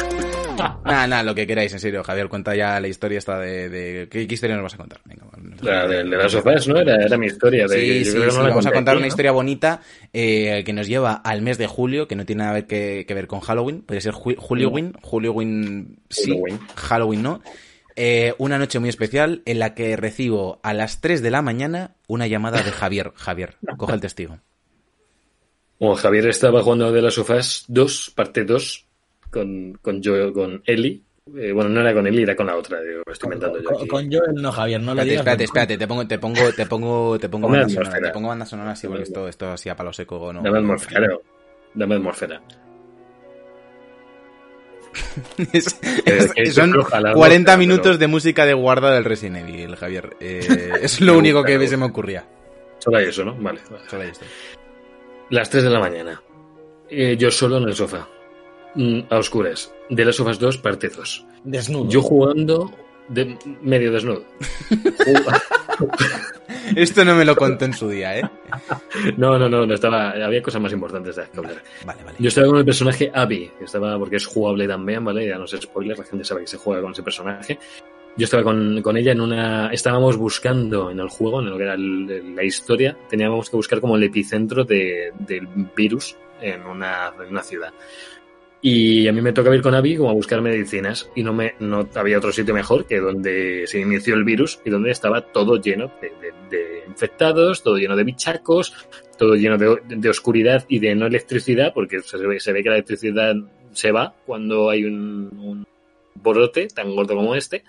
[0.85, 4.07] Nada, nada, lo que queráis, en serio, Javier, cuenta ya la historia esta de...
[4.09, 4.99] ¿Qué, historia nos vas a contar?
[5.05, 5.25] Venga,
[5.61, 6.77] la de, las sofás, ¿no?
[6.79, 7.67] Era, era mi historia.
[7.67, 9.81] De, sí, sí, sí, vamos a contar una historia bonita
[10.13, 13.27] eh, que nos lleva al mes de julio, que no tiene nada que, que ver
[13.27, 16.33] con Halloween, puede ser Halloween, Halloween, sí,
[16.75, 17.41] Halloween, ¿no?
[17.95, 21.95] Eh, una noche muy especial en la que recibo a las 3 de la mañana
[22.07, 23.13] una llamada de Javier.
[23.15, 24.39] Javier, coge el testigo.
[25.79, 28.85] Bueno, Javier estaba jugando de las sofás 2, parte 2,
[29.29, 31.03] con, con, yo, con Eli.
[31.35, 32.81] Eh, bueno, no era con Eli, era con la otra.
[32.81, 33.77] Digo, estoy inventando yo.
[33.77, 33.87] Aquí.
[33.87, 35.19] Con, Joel no, Javier, no lo digas.
[35.19, 38.01] Espérate, espérate, te pongo, te pongo, te pongo, te pongo banda sonora.
[38.01, 40.41] Te pongo banda sonora así, porque esto, esto así a palo seco o no.
[40.41, 41.17] Dame atmósfera.
[41.73, 42.41] Dame atmósfera.
[45.53, 46.73] es, es, es, son
[47.13, 50.15] 40 minutos de música de guarda del Resident Evil, Javier.
[50.19, 52.25] Eh, es lo único que se me ocurría.
[52.79, 53.35] Solo hay eso, ¿no?
[53.35, 53.61] Vale.
[53.69, 53.89] vale.
[53.89, 54.25] Solo hay esto.
[55.29, 56.21] Las 3 de la mañana.
[56.89, 58.07] Eh, yo solo en el sofá.
[58.75, 59.73] Mm, a oscuras.
[59.89, 61.25] De las sofás 2, parte 2.
[61.43, 61.89] Desnudo.
[61.89, 62.71] Yo jugando
[63.07, 64.25] de medio desnudo.
[66.75, 68.29] Esto no me lo contó en su día, ¿eh?
[69.17, 71.61] No, no, no, no estaba, había cosas más importantes de hablar.
[71.85, 72.17] Vale, vale.
[72.19, 75.27] Yo estaba con el personaje Abby, que estaba, porque es jugable también, ¿vale?
[75.27, 77.59] Ya no sé spoiler, la gente sabe que se juega con ese personaje.
[78.17, 79.69] Yo estaba con, con, ella en una.
[79.73, 83.81] Estábamos buscando en el juego, en lo que era el, la historia, teníamos que buscar
[83.81, 87.73] como el epicentro de, del virus en una, en una ciudad.
[88.67, 91.53] Y a mí me toca ir con Abby como a buscar medicinas y no me
[91.59, 95.61] no había otro sitio mejor que donde se inició el virus y donde estaba todo
[95.61, 98.73] lleno de, infectados, todo lleno de bichacos,
[99.19, 102.69] todo lleno de, de, oscuridad y de no electricidad, porque se ve, se ve que
[102.69, 103.35] la electricidad
[103.71, 105.67] se va cuando hay un, un
[106.73, 107.63] tan gordo como este.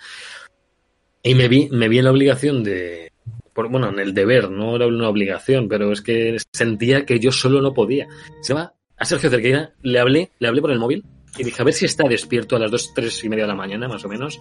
[1.23, 3.13] Y me vi, me vi en la obligación de,
[3.53, 7.33] por, bueno, en el deber, no era una obligación, pero es que sentía que yo
[7.33, 8.09] solo no podía.
[8.41, 11.05] Se va a Sergio Cerqueira, le hablé, le hablé por el móvil
[11.39, 13.55] y dije a ver si está despierto a las 2, 3 y media de la
[13.55, 14.41] mañana, más o menos,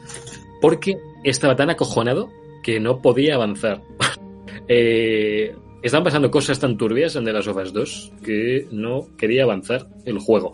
[0.61, 2.29] porque estaba tan acojonado
[2.63, 3.81] que no podía avanzar.
[4.67, 9.43] eh, estaban pasando cosas tan turbias en The Last of Us 2 que no quería
[9.43, 10.53] avanzar el juego.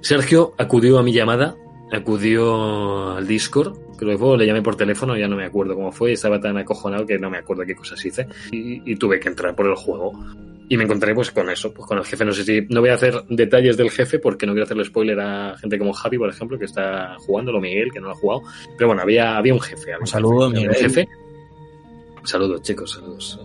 [0.00, 1.56] Sergio acudió a mi llamada,
[1.92, 5.92] acudió al Discord, creo que fue, le llamé por teléfono, ya no me acuerdo cómo
[5.92, 9.28] fue, estaba tan acojonado que no me acuerdo qué cosas hice y, y tuve que
[9.28, 10.12] entrar por el juego.
[10.68, 12.24] Y me encontré pues con eso, pues con el jefe.
[12.24, 15.18] No sé si no voy a hacer detalles del jefe porque no quiero hacerle spoiler
[15.20, 18.16] a gente como Javi, por ejemplo, que está jugando, o Miguel, que no lo ha
[18.16, 18.42] jugado.
[18.76, 19.92] Pero bueno, había, había un jefe.
[19.92, 20.70] Había un saludo, jefe, Miguel.
[20.70, 21.08] Un jefe.
[22.24, 23.40] Saludos, chicos, saludos.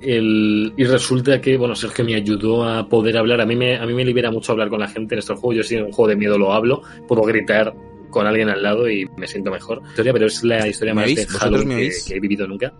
[0.00, 3.42] El, y resulta que, bueno, Sergio me ayudó a poder hablar.
[3.42, 5.56] A mí me, a mí me libera mucho hablar con la gente en estos juegos.
[5.56, 7.74] Yo si en un juego de miedo lo hablo, puedo gritar
[8.08, 9.82] con alguien al lado y me siento mejor.
[9.88, 12.72] Historia, pero es la historia más de Halloween que, que, he vivido nunca.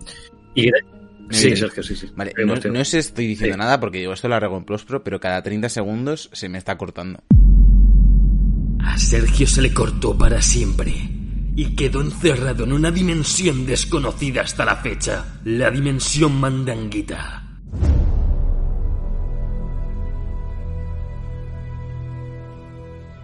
[0.55, 0.71] Y
[1.29, 2.09] Sí, Sergio, sí, sí.
[2.15, 3.59] Vale, no, no, os estoy diciendo sí.
[3.59, 6.77] nada porque yo esto lo arreglo en Plospro, pero cada 30 segundos se me está
[6.77, 7.21] cortando.
[8.79, 10.93] A Sergio se le cortó para siempre
[11.55, 17.43] y quedó encerrado en una dimensión desconocida hasta la fecha, la dimensión mandanguita.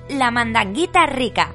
[0.10, 1.54] La mandanguita rica.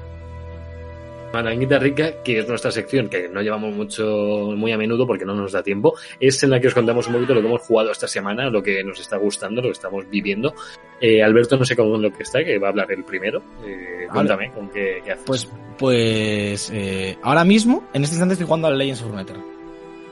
[1.33, 5.35] Mandanguita Rica, que es nuestra sección que no llevamos mucho, muy a menudo porque no
[5.35, 7.91] nos da tiempo, es en la que os contamos un poquito lo que hemos jugado
[7.91, 10.53] esta semana, lo que nos está gustando, lo que estamos viviendo.
[10.99, 13.41] Eh, Alberto no sé con lo que está, que va a hablar el primero.
[13.65, 15.25] Eh, cuéntame, ¿con qué, qué, haces?
[15.25, 19.58] Pues, pues eh, ahora mismo, en este instante estoy jugando al Legends of Runeterra.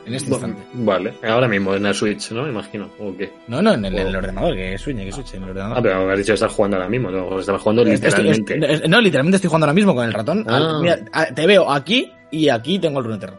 [0.08, 0.62] En este instante.
[0.74, 2.44] Vale, ahora mismo en la Switch, ¿no?
[2.44, 2.90] Me imagino.
[3.00, 3.32] ¿O qué?
[3.48, 5.78] No, no, en el, en el ordenador, que Switch, que Switch, en el ordenador.
[5.78, 7.40] Ah, pero has dicho que estás jugando ahora mismo, ¿no?
[7.40, 8.54] Estás jugando literalmente.
[8.54, 10.46] Estoy, estoy, no, literalmente estoy jugando ahora mismo con el ratón.
[10.48, 10.80] Ah.
[10.82, 11.00] Mira,
[11.36, 13.38] te veo aquí y aquí tengo el Runeterra.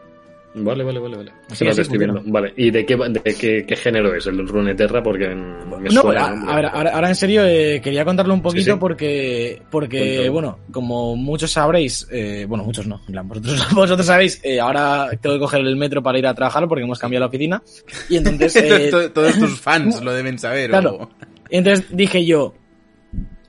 [0.55, 1.31] Vale, vale, vale, vale.
[1.49, 2.21] Así te estoy viendo.
[2.25, 2.53] Vale.
[2.57, 5.03] ¿Y de qué, de qué, qué género es el Runeterra?
[5.03, 6.25] Porque me no, suena.
[6.25, 8.77] A, a ver, ahora, ahora, en serio eh, quería contarlo un poquito sí, sí.
[8.79, 10.29] porque, porque Cuéntame.
[10.29, 15.09] bueno, como muchos sabréis, eh, bueno, muchos no, en plan, vosotros, vosotros sabéis, eh, ahora
[15.21, 17.61] tengo que coger el metro para ir a trabajar porque hemos cambiado la oficina.
[18.09, 18.55] Y entonces.
[18.57, 20.71] eh, Todos tus fans lo deben saber.
[20.71, 21.09] Claro.
[21.51, 22.55] entonces dije yo,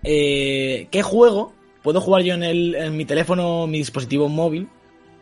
[0.04, 4.68] eh, ¿qué juego puedo jugar yo en, el, en mi teléfono, mi dispositivo móvil,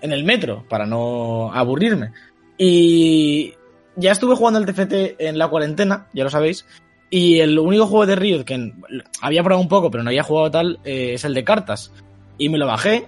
[0.00, 2.12] en el metro, para no aburrirme.
[2.56, 3.54] Y
[3.96, 6.66] ya estuve jugando el TFT en la cuarentena, ya lo sabéis.
[7.10, 8.72] Y el único juego de Riot que
[9.22, 11.92] había probado un poco, pero no había jugado tal, eh, es el de cartas.
[12.36, 13.06] Y me lo bajé.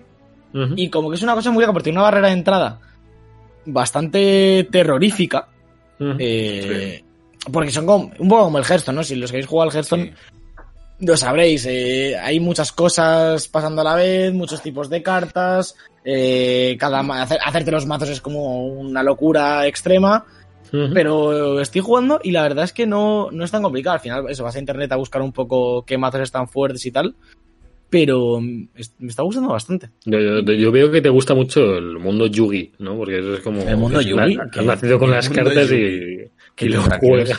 [0.76, 2.80] Y como que es una cosa muy porque tiene una barrera de entrada
[3.66, 5.48] bastante terrorífica.
[6.18, 7.04] eh,
[7.52, 9.04] Porque son como, un poco como el Hearthstone, ¿no?
[9.04, 10.14] Si los que habéis jugado al Hearthstone,
[11.00, 11.66] lo sabréis.
[11.66, 15.76] Eh, hay muchas cosas pasando a la vez, muchos tipos de cartas.
[16.04, 20.24] Eh, cada hacerte los mazos es como una locura extrema.
[20.70, 23.94] Pero estoy jugando y la verdad es que no, no es tan complicado.
[23.94, 26.92] Al final, eso, vas a internet a buscar un poco qué mazos están fuertes y
[26.92, 27.16] tal.
[27.88, 28.68] Pero me
[29.00, 29.90] está gustando bastante.
[30.04, 32.96] Yo, veo que te gusta mucho el mundo Yugi, ¿no?
[32.96, 33.62] Porque eso es como.
[33.62, 34.38] El mundo Yugi.
[34.38, 37.36] Has nacido con las cartas y, y lo juega.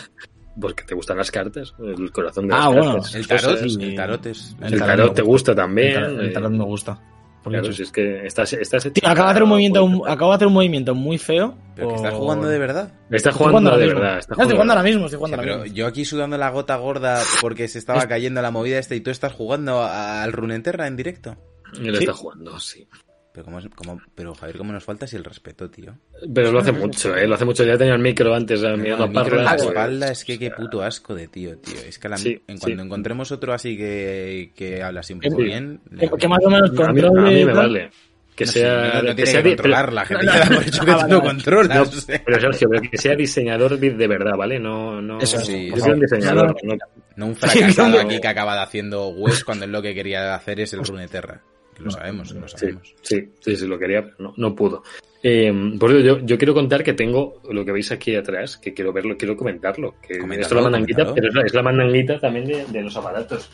[0.60, 3.16] Porque te gustan las cartas, el corazón de ah, las bueno, cartas.
[3.16, 4.56] El tarot, el tarot es.
[4.62, 6.04] El, tarot, te gusta también.
[6.04, 6.99] El tarot, me gusta.
[7.43, 10.36] Claro, si es que estás, estás Tío, acaba de hacer un movimiento, un, acabo de
[10.36, 11.58] hacer un movimiento muy feo.
[11.76, 12.93] Pero que estás jugando de verdad.
[13.10, 14.20] Está jugando, de verdad.
[14.20, 16.76] Está jugando, estoy jugando ahora mismo, estoy jugando ahora pero yo aquí sudando la gota
[16.76, 20.95] gorda porque se estaba cayendo la movida esta y tú estás jugando al Runenterra en
[20.95, 21.36] directo.
[21.80, 22.88] Él está jugando, sí.
[23.34, 25.94] Pero, ¿cómo, cómo, pero Javier, ¿cómo nos falta si el respeto, tío?
[26.34, 27.26] Pero lo hace mucho, ¿eh?
[27.26, 27.64] Lo hace mucho.
[27.64, 30.52] Ya tenía el micro antes eh, mirando el micro en la espalda, es que qué
[30.52, 31.80] puto asco de tío, tío.
[31.80, 32.86] Es que la, sí, en cuando sí.
[32.88, 35.44] encontremos otro así que, que habla así un poco sí.
[35.44, 35.80] bien...
[35.98, 37.20] Que, que, más o menos controle...
[37.20, 37.90] A mí, a mí me vale.
[38.36, 38.74] Que no, sea.
[38.74, 41.22] no, no que tiene sea que controlar la gente, no, no, por hecho que tú
[41.22, 42.06] controlas.
[42.06, 44.60] Pero Sergio, pero que sea diseñador de verdad, ¿vale?
[44.60, 45.20] No, no.
[45.20, 45.70] Eso sí.
[45.78, 46.56] Soy un diseñador.
[46.64, 46.76] No,
[47.18, 50.74] no un fracasado aquí que acaba haciendo webs cuando él lo que quería hacer es
[50.74, 51.42] el Runeterra.
[51.82, 52.96] Que lo sabemos, lo sabemos.
[53.02, 54.84] Sí, sí, sí, lo quería, pero no, no pudo.
[55.24, 58.74] Eh, por eso yo, yo quiero contar que tengo lo que veis aquí atrás, que
[58.74, 59.96] quiero verlo, quiero comentarlo.
[60.02, 62.96] Que esto es la mandanguita, pero es la, es la mandanguita también de, de los
[62.96, 63.50] aparatos.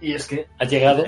[0.00, 1.04] Y es que ha llegado,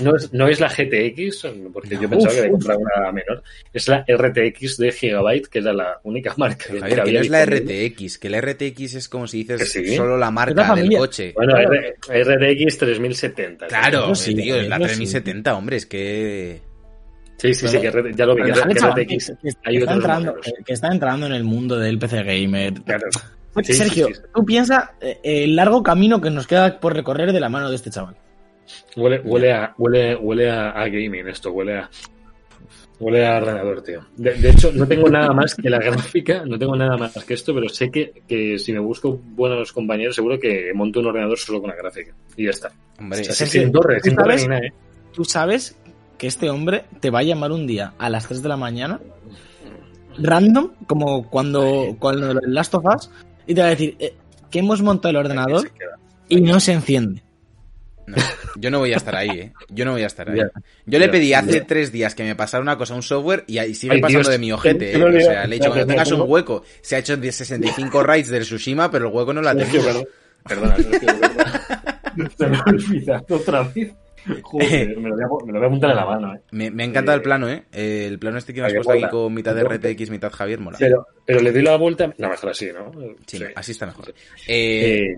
[0.00, 3.42] no es, no es la GTX, porque yo pensaba uf, que había comprado una menor,
[3.72, 7.30] es la RTX de Gigabyte, que era la única marca que, Javier, que no es
[7.30, 9.96] la RTX, que la RTX es como si dices sí?
[9.96, 11.32] solo la marca del coche.
[11.34, 11.70] Bueno, claro.
[12.08, 13.66] RTX 3070.
[13.66, 16.62] Claro, sí, tío, es la 3070, hombre, es que...
[17.38, 18.44] Sí, sí, sí, que ya lo vi.
[18.44, 22.72] Que, que, está entrando, que, está entrando en el mundo del PC Gamer.
[22.82, 23.08] Claro.
[23.62, 27.32] Sí, Sergio, sí, sí, tú piensas eh, el largo camino que nos queda por recorrer
[27.32, 28.16] de la mano de este chaval.
[28.96, 31.90] Huele, huele, a, huele, huele a, a gaming esto, huele a.
[32.98, 34.06] Huele a ordenador, tío.
[34.16, 37.34] De, de, hecho, no tengo nada más que la gráfica, no tengo nada más que
[37.34, 41.38] esto, pero sé que, que si me busco buenos compañeros, seguro que monto un ordenador
[41.38, 42.14] solo con la gráfica.
[42.36, 42.72] Y ya está.
[42.98, 44.72] Hombre, o sea, sin torre, sin torre ni nada, ¿eh?
[45.12, 45.78] Tú sabes
[46.16, 49.00] que este hombre te va a llamar un día a las 3 de la mañana,
[50.18, 53.10] random, como cuando, cuando Last of Us,
[53.46, 54.14] y te va a decir eh,
[54.50, 55.70] que hemos montado el ordenador
[56.28, 57.22] y no se enciende.
[58.06, 58.16] No,
[58.56, 59.52] yo no voy a estar ahí, ¿eh?
[59.68, 60.40] Yo no voy a estar ahí.
[60.86, 63.74] Yo le pedí hace tres días que me pasara una cosa, un software, y ahí
[63.74, 64.32] sigue Ay, pasando Dios.
[64.32, 65.04] de mi ojete, ¿eh?
[65.04, 68.44] O sea, le he dicho, cuando tengas un hueco, se ha hecho 65 raids del
[68.44, 70.06] Tsushima, pero el hueco no lo ha tenido.
[70.46, 70.76] Perdona,
[72.38, 73.92] Se me ha olvidado otra vez.
[74.42, 76.40] Joder, me, lo voy a, me lo voy a apuntar en la mano, ¿eh?
[76.50, 77.64] Me, me encanta el plano, ¿eh?
[77.72, 80.78] El plano este que me has puesto aquí con mitad de RTX, mitad Javier, mola.
[80.78, 82.12] Pero, pero le doy la vuelta...
[82.18, 82.90] No, mejor así, ¿no?
[83.26, 83.44] Sí, sí.
[83.54, 84.10] así está mejor.
[84.46, 85.02] Eh...
[85.02, 85.16] eh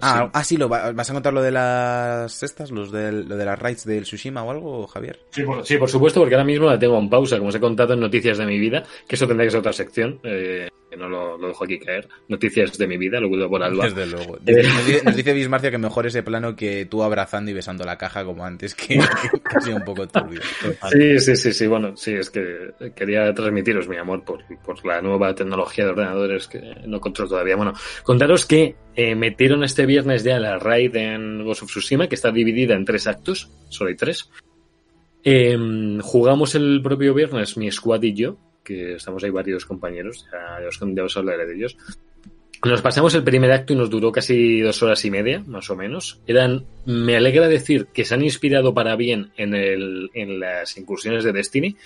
[0.00, 0.30] Ah, sí.
[0.32, 3.58] ah, sí, lo, ¿vas a contar lo de las estas, los de, lo de las
[3.58, 5.20] raids del Tsushima o algo, Javier?
[5.30, 7.60] Sí por, sí, por supuesto, porque ahora mismo la tengo en pausa, como os he
[7.60, 10.96] contado en Noticias de mi vida, que eso tendría que ser otra sección, eh, que
[10.96, 12.08] no lo, lo, dejo aquí caer.
[12.28, 13.84] Noticias de mi vida, lo cuido por Alba.
[13.84, 14.38] Desde luego.
[14.46, 17.96] Nos dice, nos dice Bismarcia que mejor ese plano que tú abrazando y besando la
[17.96, 20.40] caja como antes, que, que ha sido un poco turbio.
[20.90, 25.00] Sí, sí, sí, sí, bueno, sí, es que quería transmitiros mi amor por, por la
[25.00, 27.56] nueva tecnología de ordenadores que no controlo todavía.
[27.56, 32.16] Bueno, contaros que eh, metieron este viernes ya la raid en Ghost of Tsushima, que
[32.16, 34.30] está dividida en tres actos, solo hay tres.
[35.22, 35.56] Eh,
[36.02, 38.38] jugamos el propio viernes, mi squad y yo,
[38.70, 41.76] estamos ahí varios compañeros, ya, os, ya os hablaré de ellos.
[42.64, 45.76] Nos pasamos el primer acto y nos duró casi dos horas y media, más o
[45.76, 46.20] menos.
[46.26, 51.24] Eran, me alegra decir que se han inspirado para bien en, el, en las incursiones
[51.24, 51.76] de Destiny,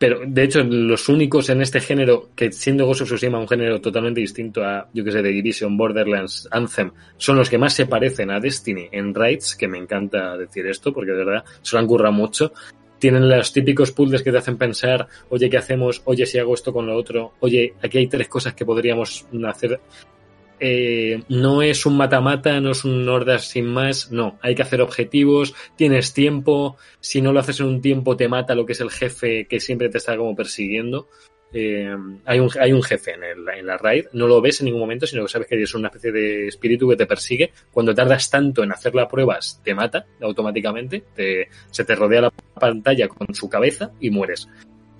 [0.00, 3.82] pero de hecho los únicos en este género que siendo Ghost of Tsushima un género
[3.82, 7.84] totalmente distinto a yo que sé de Division, Borderlands, Anthem son los que más se
[7.84, 11.80] parecen a Destiny en raids que me encanta decir esto porque de verdad se lo
[11.80, 12.50] han currado mucho
[13.00, 16.72] tienen los típicos puzzles que te hacen pensar oye qué hacemos oye si hago esto
[16.72, 17.32] con lo otro.
[17.40, 19.80] Oye aquí hay tres cosas que podríamos hacer.
[20.62, 24.82] Eh, no es un mata-mata, no es un hordas sin más, no, hay que hacer
[24.82, 28.80] objetivos, tienes tiempo, si no lo haces en un tiempo te mata lo que es
[28.82, 31.08] el jefe que siempre te está como persiguiendo.
[31.52, 34.66] Eh, hay, un, hay un jefe en, el, en la raid, no lo ves en
[34.66, 37.52] ningún momento, sino que sabes que es una especie de espíritu que te persigue.
[37.72, 42.30] Cuando tardas tanto en hacer las pruebas, te mata automáticamente, te, se te rodea la
[42.30, 44.48] pantalla con su cabeza y mueres.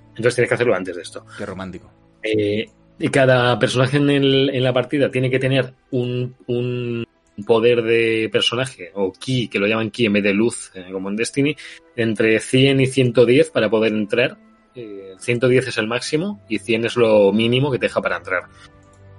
[0.09, 1.25] Entonces tienes que hacerlo antes de esto.
[1.37, 1.91] Qué romántico.
[2.21, 2.67] Eh,
[2.99, 7.05] y cada personaje en, el, en, la partida tiene que tener un, un,
[7.47, 11.09] poder de personaje, o ki, que lo llaman ki en vez de luz, eh, como
[11.09, 11.55] en Destiny,
[11.95, 14.37] entre 100 y 110 para poder entrar
[14.75, 18.43] eh, 110 es el máximo y 100 es lo mínimo que te deja para entrar.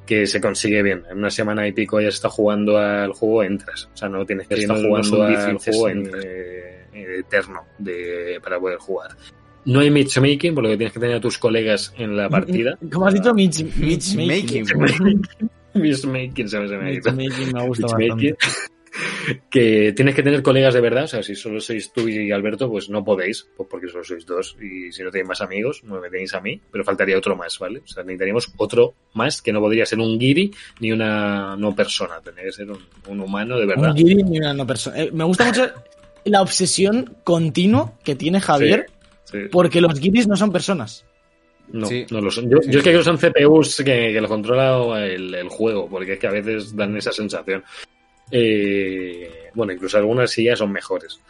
[0.06, 1.04] Que se consigue bien.
[1.10, 3.88] En una semana y pico ya está jugando al juego, entras.
[3.94, 9.10] O sea, no tienes que estar jugando al juego eh, eterno de, para poder jugar.
[9.64, 12.76] No hay matchmaking, por lo que tienes que tener a tus colegas en la partida.
[12.92, 13.32] ¿Cómo has dicho?
[13.32, 14.66] Matchmaking.
[15.74, 17.12] Matchmaking, se me ha dicho.
[17.12, 18.36] Matchmaking me gusta bastante
[19.50, 22.68] que tienes que tener colegas de verdad, o sea, si solo sois tú y Alberto,
[22.68, 26.00] pues no podéis, pues porque solo sois dos, y si no tenéis más amigos, no
[26.00, 27.80] me tenéis a mí, pero faltaría otro más, ¿vale?
[27.80, 32.20] O sea, necesitaríamos otro más que no podría ser un guiri ni una no persona,
[32.22, 33.90] tendría que ser un, humano de verdad.
[33.90, 35.00] Un guiri ni una no persona.
[35.00, 35.70] Eh, me gusta mucho
[36.24, 38.86] la obsesión continua que tiene Javier,
[39.24, 39.48] sí, sí.
[39.50, 41.04] porque los guiris no son personas.
[41.68, 42.04] No, sí.
[42.10, 42.50] no lo son.
[42.50, 45.88] Yo, yo, es que creo que son CPUs que, que lo controla el, el, juego,
[45.88, 47.64] porque es que a veces dan esa sensación.
[48.30, 51.20] Eh, bueno, incluso algunas sí ya son mejores.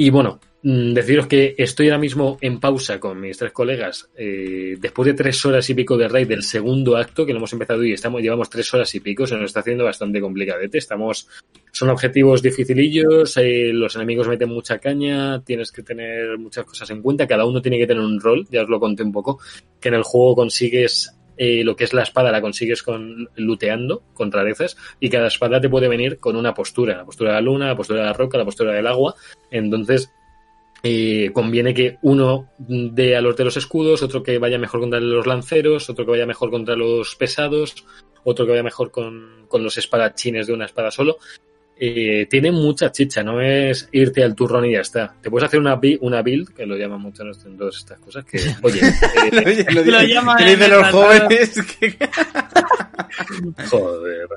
[0.00, 4.08] Y bueno, mm, deciros que estoy ahora mismo en pausa con mis tres colegas.
[4.16, 7.52] Eh, después de tres horas y pico de raid del segundo acto, que lo hemos
[7.52, 10.78] empezado y estamos, llevamos tres horas y pico, se nos está haciendo bastante complicadete.
[10.78, 11.28] Estamos,
[11.70, 17.02] son objetivos dificilillos, eh, los enemigos meten mucha caña, tienes que tener muchas cosas en
[17.02, 19.38] cuenta, cada uno tiene que tener un rol, ya os lo conté un poco,
[19.78, 24.02] que en el juego consigues eh, lo que es la espada la consigues con luteando
[24.12, 27.40] con rarezas y cada espada te puede venir con una postura, la postura de la
[27.40, 29.14] luna, la postura de la roca, la postura del agua.
[29.50, 30.12] Entonces
[30.82, 35.00] eh, conviene que uno dé a los de los escudos, otro que vaya mejor contra
[35.00, 37.86] los lanceros, otro que vaya mejor contra los pesados,
[38.22, 41.16] otro que vaya mejor con, con los espadachines de una espada solo
[41.82, 45.14] eh, tiene mucha chicha, no es irte al turrón y ya está.
[45.18, 48.38] Te puedes hacer una, una build, que lo llaman mucho en todas estas cosas, que,
[48.62, 51.96] oye, eh, lo, lo, llaman de los jóvenes que...
[53.70, 54.28] Joder.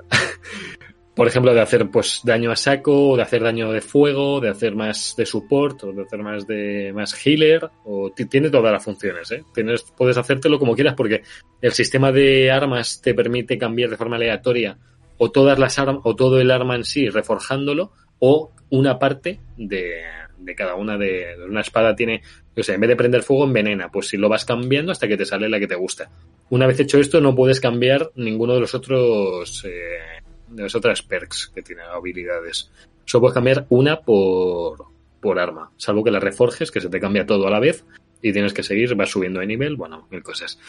[1.14, 4.74] Por ejemplo, de hacer pues daño a saco, de hacer daño de fuego, de hacer
[4.74, 9.30] más de support, o de hacer más de más healer, o tiene todas las funciones,
[9.32, 9.44] ¿eh?
[9.54, 11.24] Tienes, puedes hacértelo como quieras porque
[11.62, 14.78] el sistema de armas te permite cambiar de forma aleatoria
[15.24, 20.04] o todas las armas, o todo el arma en sí reforjándolo, o una parte de,
[20.38, 22.22] de cada una de, una espada tiene,
[22.58, 25.18] o sea, en vez de prender fuego envenena, pues si lo vas cambiando hasta que
[25.18, 26.12] te sale la que te gusta.
[26.50, 31.02] Una vez hecho esto, no puedes cambiar ninguno de los otros, eh, de las otras
[31.02, 32.70] perks que tiene habilidades.
[33.06, 34.88] Solo puedes cambiar una por,
[35.22, 37.86] por arma, salvo que la reforjes, que se te cambia todo a la vez
[38.22, 40.60] y tienes que seguir, vas subiendo de nivel, bueno, mil cosas.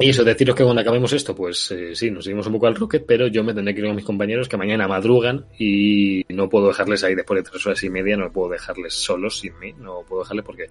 [0.00, 2.76] Y eso, deciros que cuando acabemos esto, pues eh, sí, nos seguimos un poco al
[2.76, 6.48] Rocket, pero yo me tendré que ir con mis compañeros que mañana madrugan y no
[6.48, 9.72] puedo dejarles ahí después de tres horas y media, no puedo dejarles solos sin mí,
[9.72, 10.66] no puedo dejarles porque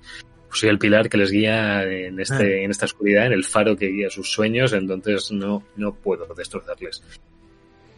[0.50, 3.88] soy el pilar que les guía en, este, en esta oscuridad, en el faro que
[3.88, 7.04] guía sus sueños, entonces no, no puedo destrozarles.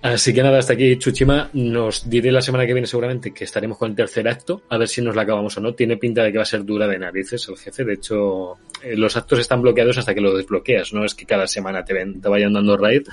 [0.02, 1.50] Así que nada, hasta aquí Chuchima.
[1.54, 4.88] Nos diré la semana que viene seguramente que estaremos con el tercer acto, a ver
[4.88, 5.74] si nos la acabamos o no.
[5.74, 7.84] Tiene pinta de que va a ser dura de narices el jefe.
[7.84, 10.94] De hecho, eh, los actos están bloqueados hasta que lo desbloqueas.
[10.94, 13.08] No es que cada semana te, ven, te vayan dando raid,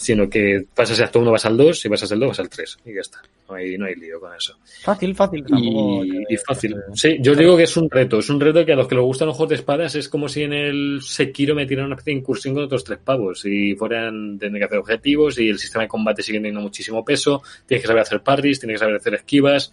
[0.00, 2.78] sino que pasas acto 1 vas al 2, si pasas el 2 vas al 3
[2.86, 3.20] y ya está.
[3.46, 4.56] No hay, no hay lío con eso.
[4.82, 5.44] Fácil, fácil.
[5.58, 6.74] Y, y fácil.
[6.94, 8.18] Sí, yo digo que es un reto.
[8.18, 10.26] Es un reto que a los que les gustan los juegos de espadas es como
[10.26, 13.40] si en el Sekiro metieran una especie de incursión con otros tres pavos.
[13.40, 17.42] Si fueran, tener que hacer objetivos y el sistema de combate sigue teniendo muchísimo peso.
[17.66, 19.70] Tienes que saber hacer parries, tienes que saber hacer esquivas.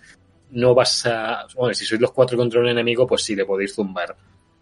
[0.52, 1.48] No vas a...
[1.56, 4.14] Bueno, si sois los cuatro contra un enemigo, pues sí, le podéis zumbar.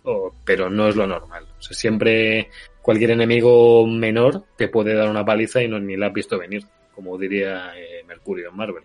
[0.04, 1.48] O, pero no es lo normal.
[1.58, 2.50] O sea, siempre
[2.86, 6.66] cualquier enemigo menor te puede dar una paliza y no ni la has visto venir,
[6.94, 8.84] como diría eh, Mercurio en Marvel.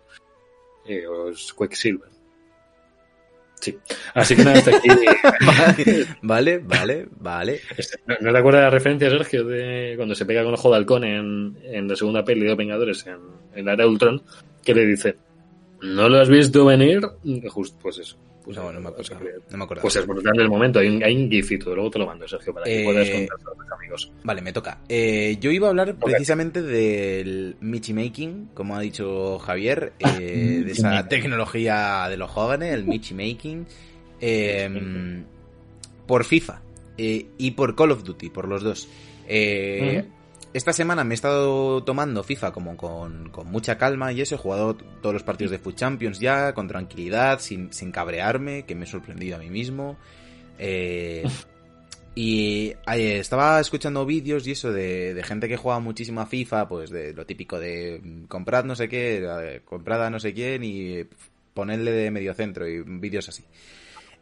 [0.87, 2.09] Eh, o es Quicksilver.
[3.61, 3.77] Sí.
[4.15, 4.89] Así que nada, hasta aquí.
[6.23, 7.61] vale, vale, vale.
[8.07, 10.77] ¿No, ¿No te acuerdas de la referencia, Sergio, de cuando se pega con ojo de
[10.79, 13.19] halcón en, en la segunda peli de Vengadores, en,
[13.55, 14.23] en la era Ultron,
[14.65, 15.17] que le dice,
[15.83, 17.03] ¿no lo has visto venir?
[17.51, 18.17] Justo, pues eso.
[18.45, 19.19] Pues no, no me acuerdo.
[19.51, 19.83] No me acuerdo.
[19.83, 20.79] Pues es brutal del momento.
[20.79, 23.37] Hay un, hay un gifito, luego te lo mando, Sergio, para que Eh, puedas contar
[23.37, 24.13] a tus amigos.
[24.25, 24.79] Vale, me toca.
[24.89, 30.73] Eh, yo iba a hablar precisamente del Michi Making, como ha dicho Javier, eh, de
[30.73, 33.67] esa tecnología de los jóvenes, el Michi Making,
[34.21, 35.23] eh,
[36.07, 36.63] por FIFA
[36.99, 38.89] eh, y por Call of Duty, por los dos.
[39.29, 40.05] Eh,
[40.53, 44.39] Esta semana me he estado tomando FIFA como con, con mucha calma y eso, he
[44.39, 48.85] jugado todos los partidos de Food Champions ya, con tranquilidad, sin, sin cabrearme, que me
[48.85, 49.97] he sorprendido a mí mismo.
[50.59, 51.25] Eh,
[52.15, 57.15] Y estaba escuchando vídeos y eso de, gente que juega muchísimo a FIFA, pues de
[57.15, 61.05] lo típico de mm, comprad no sé qué, comprad a no sé quién y
[61.55, 63.45] ponerle de medio centro y vídeos así.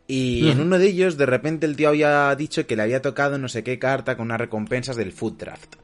[0.06, 3.36] Y en uno de ellos, de repente, el tío había dicho que le había tocado
[3.36, 5.74] no sé qué carta con unas recompensas del Food Draft.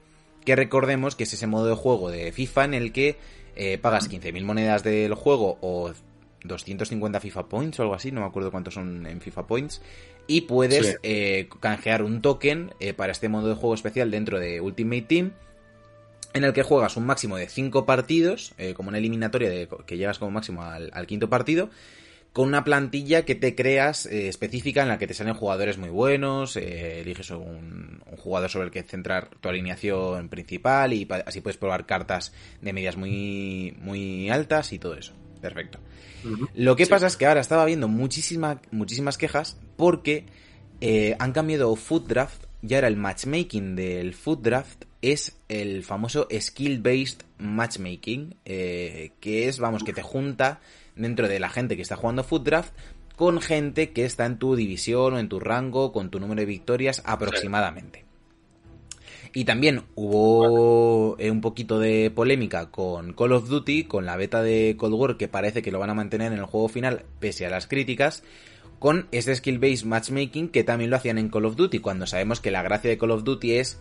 [0.44, 3.16] Que recordemos que es ese modo de juego de FIFA en el que
[3.56, 5.92] eh, pagas 15.000 monedas del juego o
[6.44, 9.80] 250 FIFA Points o algo así, no me acuerdo cuántos son en FIFA Points,
[10.26, 14.60] y puedes eh, canjear un token eh, para este modo de juego especial dentro de
[14.60, 15.32] Ultimate Team,
[16.34, 19.96] en el que juegas un máximo de 5 partidos, eh, como una eliminatoria de, que
[19.96, 21.70] llegas como máximo al, quinto partido,
[22.34, 26.56] con una plantilla que te creas específica en la que te salen jugadores muy buenos,
[26.56, 31.86] eliges un, un, jugador sobre el que centrar tu alineación principal y así puedes probar
[31.86, 35.14] cartas de medias muy, muy altas y todo eso.
[35.40, 35.78] Perfecto.
[36.54, 40.24] Lo que pasa es que ahora estaba viendo muchísimas muchísimas quejas porque
[40.80, 42.44] eh, han cambiado Food Draft.
[42.62, 44.84] Ya era el matchmaking del Food Draft.
[45.02, 48.36] Es el famoso skill-based matchmaking.
[48.46, 50.60] Eh, que es, vamos, que te junta
[50.96, 52.72] dentro de la gente que está jugando Food Draft
[53.16, 56.46] con gente que está en tu división o en tu rango, con tu número de
[56.46, 58.04] victorias aproximadamente.
[59.32, 64.42] Y también hubo eh, un poquito de polémica con Call of Duty, con la beta
[64.42, 67.44] de Cold War, que parece que lo van a mantener en el juego final, pese
[67.44, 68.22] a las críticas,
[68.78, 72.52] con este skill-based matchmaking que también lo hacían en Call of Duty, cuando sabemos que
[72.52, 73.80] la gracia de Call of Duty es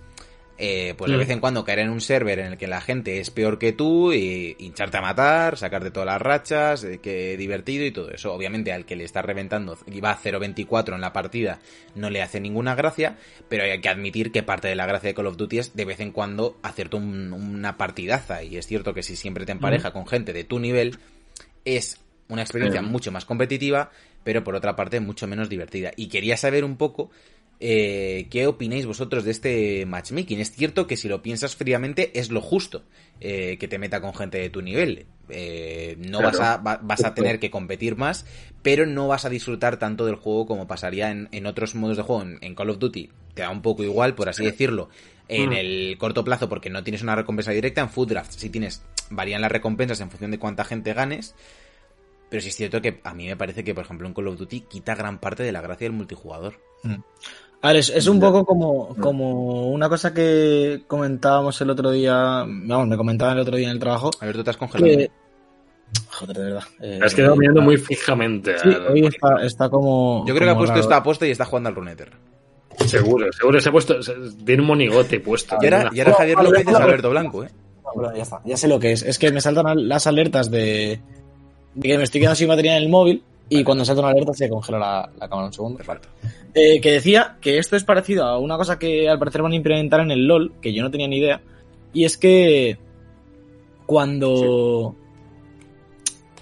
[0.57, 1.19] eh, pues de mm.
[1.19, 3.73] vez en cuando caer en un server en el que la gente es peor que
[3.73, 8.31] tú y hincharte a matar, sacarte todas las rachas, eh, que divertido y todo eso.
[8.33, 11.59] Obviamente al que le está reventando y va a 0.24 en la partida
[11.95, 13.17] no le hace ninguna gracia,
[13.49, 15.85] pero hay que admitir que parte de la gracia de Call of Duty es de
[15.85, 20.05] vez en cuando hacerte una partidaza y es cierto que si siempre te empareja con
[20.05, 20.97] gente de tu nivel
[21.65, 23.91] es una experiencia mucho más competitiva,
[24.23, 25.91] pero por otra parte mucho menos divertida.
[25.95, 27.11] Y quería saber un poco
[27.65, 30.41] eh, ¿qué opináis vosotros de este matchmaking?
[30.41, 32.83] Es cierto que si lo piensas fríamente es lo justo
[33.21, 35.05] eh, que te meta con gente de tu nivel.
[35.29, 38.25] Eh, no vas, a, vas a tener que competir más,
[38.63, 42.25] pero no vas a disfrutar tanto del juego como pasaría en, otros modos de juego.
[42.41, 44.89] En, Call of Duty te da un poco igual, por así decirlo,
[45.29, 45.53] en mm.
[45.53, 47.79] el corto plazo porque no tienes una recompensa directa.
[47.79, 51.33] En Food Draft si tienes, varían las recompensas en función de cuánta gente ganes.
[52.29, 54.37] Pero sí es cierto que a mí me parece que, por ejemplo, en Call of
[54.37, 56.59] Duty quita gran parte de la gracia del multijugador.
[56.83, 56.95] Mm.
[57.63, 62.87] A ver, es, un poco como, como una cosa que comentábamos el otro día, vamos,
[62.89, 64.11] me comentaban el otro día en el trabajo.
[64.19, 65.07] A ver, tú te has congelado.
[66.11, 66.63] Joder, de verdad.
[66.81, 68.59] Eh, has quedado mirando muy fijamente.
[68.59, 69.09] Sí, hoy
[69.43, 70.25] está, como.
[70.27, 72.11] Yo creo que ha puesto esta apuesta y está jugando al Runeter.
[72.85, 73.95] Seguro, seguro se ha puesto.
[74.45, 75.55] Tiene un monigote puesto.
[75.61, 77.49] Y ahora, Javier López es Alberto Blanco, ¿eh?
[78.13, 79.03] ya está, ya sé lo que es.
[79.03, 80.99] Es que me saltan las alertas de,
[81.75, 84.33] de que me estoy quedando sin batería en el móvil y cuando salta una alerta
[84.33, 85.83] se congela la, la cámara un segundo.
[85.83, 86.09] falta.
[86.53, 89.55] Eh, que decía que esto es parecido a una cosa que al parecer van a
[89.55, 91.41] implementar en el LOL, que yo no tenía ni idea,
[91.93, 92.77] y es que
[93.85, 94.95] cuando...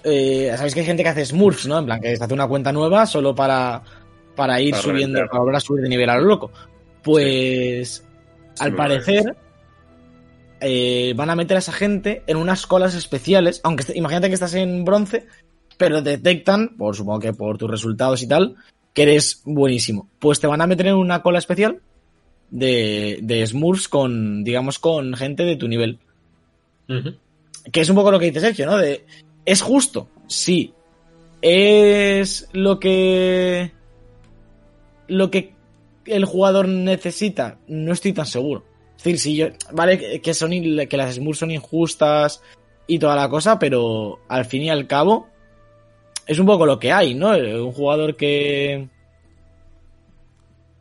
[0.04, 1.78] Eh, Sabéis que hay gente que hace smurfs, ¿no?
[1.78, 3.82] En plan, que se hace una cuenta nueva solo para,
[4.34, 6.50] para ir subiendo, para volver a subir de nivel a lo loco.
[7.02, 8.04] Pues,
[8.58, 9.36] al parecer,
[10.60, 14.54] eh, van a meter a esa gente en unas colas especiales, aunque imagínate que estás
[14.54, 15.26] en bronce,
[15.76, 18.56] pero detectan, por supongo que por tus resultados y tal,
[18.92, 20.08] que eres buenísimo.
[20.18, 21.80] Pues te van a meter en una cola especial
[22.50, 25.98] de, de Smurfs con, digamos, con gente de tu nivel.
[27.72, 28.76] Que es un poco lo que dice Sergio, ¿no?
[28.76, 29.06] De,
[29.44, 30.08] ¿Es justo?
[30.26, 30.74] Sí.
[31.40, 33.72] ¿Es lo que...
[35.08, 35.54] lo que
[36.04, 37.58] el jugador necesita?
[37.66, 38.64] No estoy tan seguro.
[38.96, 39.46] Es decir, si yo...
[39.72, 42.42] Vale, que, son, que las Smurfs son injustas
[42.86, 45.28] y toda la cosa, pero al fin y al cabo
[46.26, 47.30] es un poco lo que hay, ¿no?
[47.30, 48.88] Un jugador que.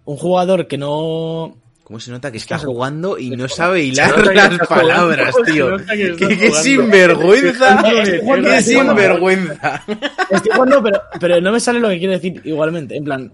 [0.06, 1.58] Un jugador que no.
[1.84, 5.76] ¿Cómo se nota que está jugando y no sabe hilar las palabras, tío?
[6.18, 7.84] ¡Qué, sinvergüenza!
[7.84, 9.84] ¡Qué sinvergüenza!
[10.30, 12.96] Estoy jugando, pero, pero no me sale lo que quiero decir igualmente.
[12.96, 13.34] En plan.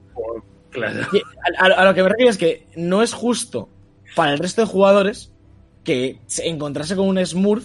[1.60, 3.70] A, lo que me refiero es que no es justo
[4.16, 5.32] para el resto de jugadores
[5.84, 7.64] que encontrarse con un Smurf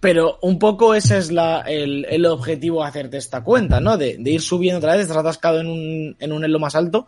[0.00, 3.96] pero un poco ese es la, el, objetivo de hacerte esta cuenta, ¿no?
[3.96, 7.06] De, ir subiendo otra vez, estás atascado en un, en un elo más alto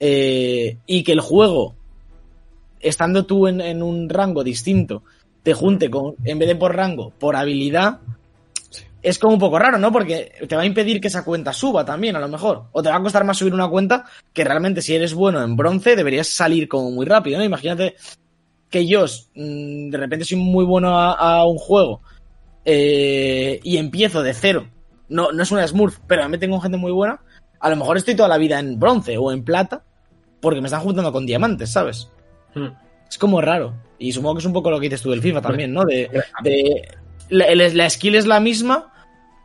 [0.00, 1.74] eh, y que el juego,
[2.80, 5.02] estando tú en, un rango distinto,
[5.42, 8.00] te junte con, en vez de por rango, por habilidad,
[9.02, 9.92] es como un poco raro, ¿no?
[9.92, 12.64] Porque te va a impedir que esa cuenta suba también, a lo mejor.
[12.72, 15.56] O te va a costar más subir una cuenta que realmente si eres bueno en
[15.56, 17.44] bronce deberías salir como muy rápido, ¿no?
[17.44, 17.96] Imagínate
[18.70, 19.04] que yo
[19.34, 22.00] mm, de repente soy muy bueno a un juego
[22.64, 24.68] eh, y empiezo de cero,
[25.08, 27.20] no, no es una Smurf, pero me tengo gente muy buena,
[27.60, 29.84] a lo mejor estoy toda la vida en bronce o en plata,
[30.40, 32.10] porque me están juntando con diamantes, ¿sabes?
[32.54, 32.68] Hmm.
[33.08, 33.74] Es como raro.
[33.98, 35.84] Y supongo que es un poco lo que dices tú del FIFA también, ¿no?
[35.84, 36.10] De,
[36.42, 36.88] de
[37.30, 38.92] la, skill es la misma,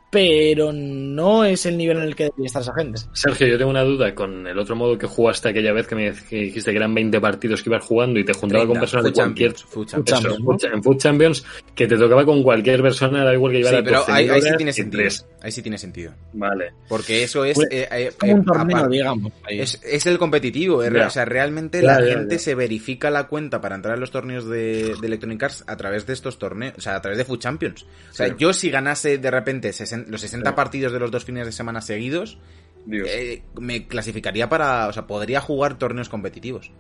[0.10, 2.99] pero no es el nivel en el que deberían estar esa gente.
[3.14, 6.12] Sergio, yo tengo una duda con el otro modo que jugaste aquella vez que me
[6.12, 9.53] dijiste que eran 20 partidos que ibas jugando y te juntaba con personas de cualquier
[9.53, 11.45] Food Champions, en Food Champions
[11.76, 14.49] que te tocaba con cualquier persona, da igual que llevara sí, pero ahí, ahí, sí
[14.57, 15.10] tiene sentido.
[15.41, 16.14] Ahí sí tiene sentido.
[16.34, 16.74] Vale.
[16.88, 17.55] Porque eso es.
[17.55, 19.32] Pues, eh, eh, un torneo, digamos.
[19.47, 20.84] Es, es, el competitivo.
[20.84, 24.45] Eh, o sea, realmente la gente se verifica la cuenta para entrar a los torneos
[24.47, 26.74] de, de, Electronic Arts a través de estos torneos.
[26.78, 27.86] O sea, a través de Food Champions.
[28.10, 29.72] O sea, yo si ganase de repente
[30.08, 32.38] los 60 partidos de los dos fines de semana seguidos,
[32.86, 34.88] me clasificaría para.
[34.88, 36.72] O sea, podría jugar torneos competitivos.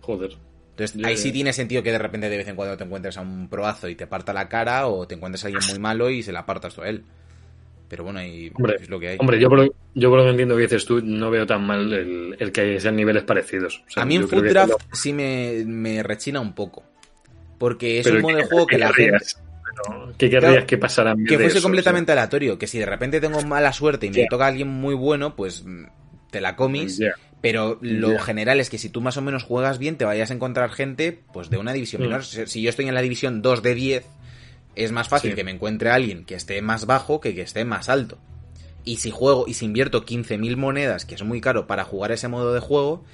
[0.00, 0.36] Joder.
[0.70, 3.22] Entonces, ahí sí tiene sentido que de repente de vez en cuando te encuentres a
[3.22, 6.22] un proazo y te parta la cara, o te encuentres a alguien muy malo y
[6.22, 7.02] se la apartas a él.
[7.88, 9.16] Pero bueno, ahí es lo que hay.
[9.18, 11.92] Hombre, yo por, yo por lo que entiendo que dices tú, no veo tan mal
[12.38, 13.82] el, que sean niveles parecidos.
[13.94, 16.84] a mí en Food Draft sí me, rechina un poco.
[17.58, 19.18] Porque es un modo de juego que la gente.
[20.16, 21.14] ¿Qué querrías que pasara?
[21.26, 22.58] Que fuese completamente aleatorio.
[22.58, 25.64] Que si de repente tengo mala suerte y me toca a alguien muy bueno, pues
[25.64, 25.84] mm,
[26.30, 27.00] te la comis.
[27.42, 30.34] Pero lo general es que si tú más o menos juegas bien, te vayas a
[30.34, 32.04] encontrar gente pues de una división mm.
[32.04, 32.24] menor.
[32.24, 34.06] Si yo estoy en la división 2 de 10
[34.76, 37.88] es más fácil que me encuentre alguien que esté más bajo que que esté más
[37.88, 38.18] alto.
[38.84, 42.28] Y si juego y si invierto 15.000 monedas, que es muy caro para jugar ese
[42.28, 43.04] modo de juego,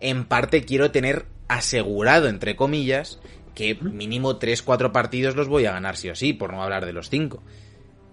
[0.00, 3.18] en parte quiero tener asegurado, entre comillas,
[3.54, 6.92] que mínimo 3-4 partidos los voy a ganar sí o sí, por no hablar de
[6.92, 7.42] los 5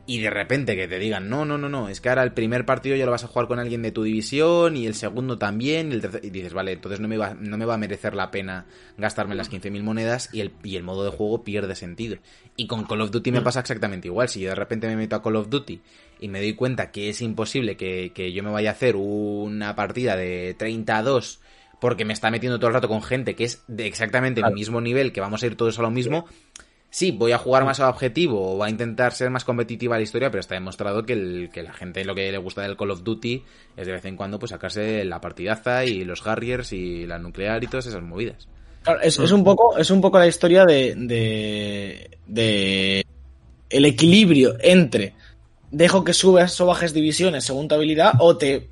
[0.09, 2.65] y de repente que te digan, no, no, no, no, es que ahora el primer
[2.65, 5.91] partido ya lo vas a jugar con alguien de tu división y el segundo también,
[5.91, 8.31] y, el y dices, vale, entonces no me, va, no me va a merecer la
[8.31, 8.65] pena
[8.97, 12.17] gastarme las 15.000 monedas y el, y el modo de juego pierde sentido.
[12.55, 15.17] Y con Call of Duty me pasa exactamente igual, si yo de repente me meto
[15.17, 15.81] a Call of Duty
[16.21, 19.75] y me doy cuenta que es imposible que, que yo me vaya a hacer una
[19.75, 21.41] partida de 30 a 2
[21.79, 24.81] porque me está metiendo todo el rato con gente que es de exactamente el mismo
[24.81, 26.25] nivel, que vamos a ir todos a lo mismo
[26.89, 30.03] sí, voy a jugar más a objetivo o va a intentar ser más competitiva la
[30.03, 32.91] historia, pero está demostrado que, el, que la gente lo que le gusta del Call
[32.91, 33.43] of Duty
[33.75, 37.63] es de vez en cuando pues sacarse la partidaza y los Harriers y la nuclear
[37.63, 38.47] y todas esas movidas.
[38.83, 43.05] Claro, es, un poco, es un poco la historia de, de, de
[43.69, 45.13] el equilibrio entre
[45.71, 48.69] dejo que subas o bajes divisiones según tu habilidad o te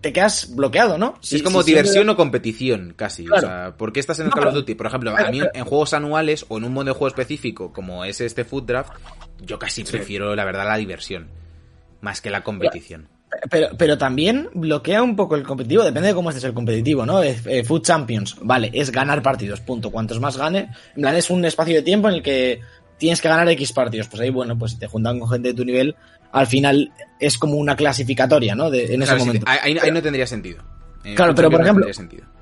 [0.00, 1.18] te quedas bloqueado, ¿no?
[1.22, 3.26] es como diversión o competición, casi.
[3.28, 4.74] O sea, ¿por qué estás en el Call of Duty?
[4.74, 8.04] Por ejemplo, a mí en juegos anuales o en un modo de juego específico como
[8.04, 8.92] es este Food Draft,
[9.40, 11.28] yo casi prefiero, la verdad, la diversión.
[12.00, 13.08] Más que la competición.
[13.48, 17.22] Pero, pero también bloquea un poco el competitivo, depende de cómo estés el competitivo, ¿no?
[17.22, 19.90] Eh, Food Champions, vale, es ganar partidos, punto.
[19.90, 22.60] Cuantos más gane, en plan es un espacio de tiempo en el que
[22.98, 24.08] tienes que ganar X partidos.
[24.08, 25.96] Pues ahí, bueno, pues si te juntan con gente de tu nivel,
[26.32, 28.70] al final es como una clasificatoria, ¿no?
[28.70, 29.46] De, en ese momento.
[29.46, 30.62] ahí, no tendría sentido.
[31.14, 31.86] claro, pero por ejemplo,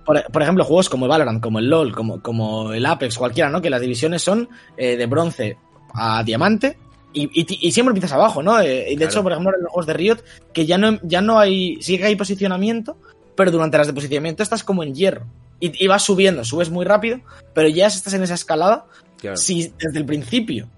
[0.04, 3.60] por, ejemplo, juegos como el Valorant, como el LOL, como, como el Apex, cualquiera, ¿no?
[3.60, 5.56] Que las divisiones son eh, de bronce
[5.92, 6.78] a diamante
[7.12, 8.60] y, y, siempre empiezas abajo, ¿no?
[8.60, 10.18] Eh, y de hecho, por ejemplo, en los juegos de Riot,
[10.52, 12.96] que ya no, ya no hay, sí que hay posicionamiento,
[13.34, 15.26] pero durante las de posicionamiento estás como en hierro.
[15.58, 17.20] Y, y vas subiendo, subes muy rápido,
[17.52, 18.86] pero ya estás en esa escalada.
[19.34, 20.68] Si desde el principio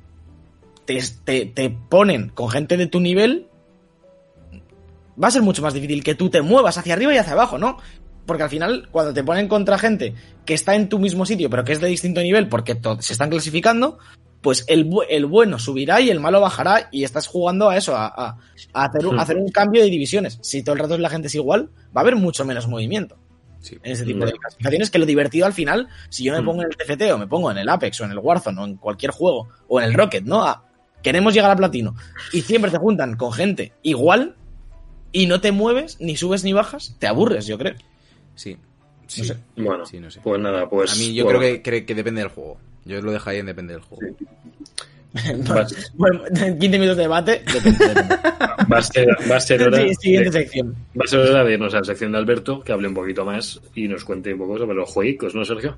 [0.85, 3.49] te, te, ponen con gente de tu nivel,
[5.23, 7.59] va a ser mucho más difícil que tú te muevas hacia arriba y hacia abajo,
[7.59, 7.79] ¿no?
[8.27, 10.15] Porque al final, cuando te ponen contra gente
[10.45, 13.31] que está en tu mismo sitio, pero que es de distinto nivel porque se están
[13.31, 13.99] clasificando,
[14.43, 18.39] pues el, el, bueno subirá y el malo bajará y estás jugando a eso, a,
[18.75, 20.39] hacer, un, hacer un cambio de divisiones.
[20.43, 23.19] Si todo el rato la gente es igual, va a haber mucho menos movimiento.
[23.71, 26.45] En ese tipo de clasificaciones que lo divertido al final, si yo me mm.
[26.45, 28.65] pongo en el TFT o me pongo en el Apex o en el Warzone o
[28.65, 30.45] en cualquier juego o en el Rocket, ¿no?
[31.03, 31.95] Queremos llegar a platino
[32.33, 34.37] y siempre te juntan con gente igual
[35.13, 37.75] y no te mueves, ni subes ni bajas, te aburres, yo creo.
[38.35, 38.57] Sí.
[39.07, 39.31] Sí.
[39.57, 39.85] Bueno,
[40.23, 40.93] pues nada, pues.
[40.93, 42.57] A mí yo creo que, que, depende del juego.
[42.87, 44.17] Yo lo dejaría en depende del juego.
[45.95, 46.25] bueno,
[46.59, 47.45] 15 minutos de debate.
[48.73, 49.83] Va a ser, va a ser hora.
[49.95, 50.75] siguiente sección.
[50.99, 53.25] Va a ser hora de irnos a la sección de Alberto, que hable un poquito
[53.25, 55.77] más y nos cuente un poco sobre los juegos, ¿no, Sergio?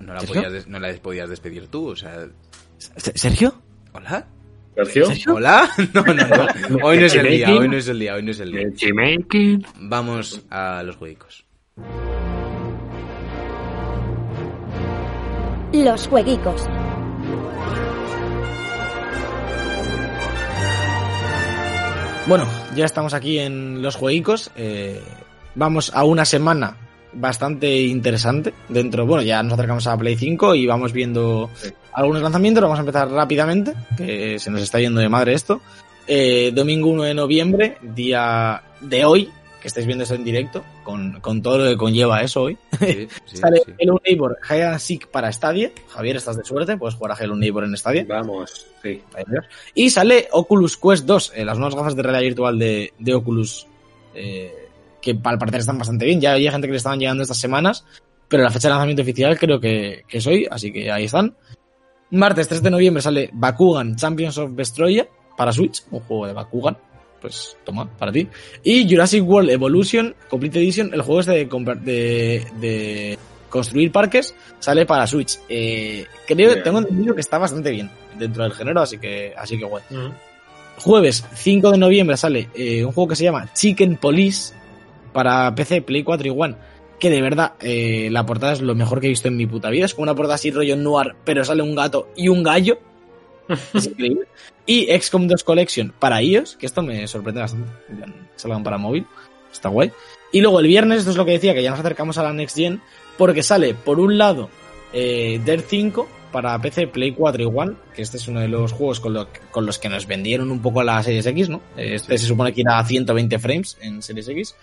[0.00, 2.28] No la, Podías, no la podías despedir tú, o sea.
[2.96, 3.54] ¿Sergio?
[3.92, 4.26] ¿Hola?
[4.74, 5.34] ¿Sergio?
[5.34, 5.70] ¿Hola?
[5.94, 6.46] No, no, no.
[6.82, 8.68] Hoy no es el día, hoy no es el día, hoy no es el día.
[9.76, 11.44] Vamos a los jueguicos.
[15.72, 16.68] Los jueguicos.
[22.26, 24.50] Bueno, ya estamos aquí en los jueguicos.
[24.56, 25.00] Eh,
[25.54, 26.83] vamos a una semana
[27.14, 31.50] bastante interesante dentro, bueno, ya nos acercamos a Play 5 y vamos viendo
[31.92, 35.60] algunos lanzamientos, vamos a empezar rápidamente, que se nos está yendo de madre esto.
[36.06, 39.30] Eh, domingo 1 de noviembre, día de hoy,
[39.64, 42.58] que estáis viendo eso en directo, con, con todo lo que conlleva eso hoy.
[43.24, 45.72] sale Hello Neighbor and Seek para Stadia.
[45.88, 48.04] Javier, estás de suerte, puedes jugar a Hello Neighbor en Stadia.
[48.06, 49.00] Vamos, sí.
[49.74, 53.66] Y sale Oculus Quest 2, eh, las nuevas gafas de realidad virtual de, de Oculus,
[54.14, 54.63] eh,
[55.04, 56.18] que al parecer están bastante bien.
[56.20, 57.84] Ya había gente que le estaban llegando estas semanas,
[58.26, 61.36] pero la fecha de lanzamiento oficial creo que, que es hoy, así que ahí están.
[62.10, 66.78] Martes 3 de noviembre sale Bakugan Champions of Vestroya para Switch, un juego de Bakugan.
[67.20, 68.26] Pues toma, para ti.
[68.62, 73.18] Y Jurassic World Evolution Complete Edition, el juego es de, de, de
[73.50, 75.38] construir parques, sale para Switch.
[75.48, 79.64] Eh, creo, tengo entendido que está bastante bien dentro del género, así que, así que
[79.64, 79.82] guay.
[80.78, 84.54] Jueves 5 de noviembre sale eh, un juego que se llama Chicken Police
[85.14, 86.56] para PC, Play 4 y One
[86.98, 89.70] que de verdad eh, la portada es lo mejor que he visto en mi puta
[89.70, 89.84] vida.
[89.84, 92.78] Es como una portada así rollo noir, pero sale un gato y un gallo.
[93.74, 94.26] es increíble.
[94.66, 97.70] Y XCOM 2 Collection para iOS, que esto me sorprende bastante.
[98.36, 99.06] Salgan para móvil.
[99.52, 99.92] Está guay.
[100.32, 102.32] Y luego el viernes, esto es lo que decía, que ya nos acercamos a la
[102.32, 102.80] Next Gen,
[103.18, 104.48] porque sale por un lado
[104.92, 108.98] eh, Dirt 5 para PC, Play 4 igual, que este es uno de los juegos
[108.98, 111.60] con, con los que nos vendieron un poco la Series X, ¿no?
[111.76, 114.56] Este se supone que irá a 120 frames en Series X.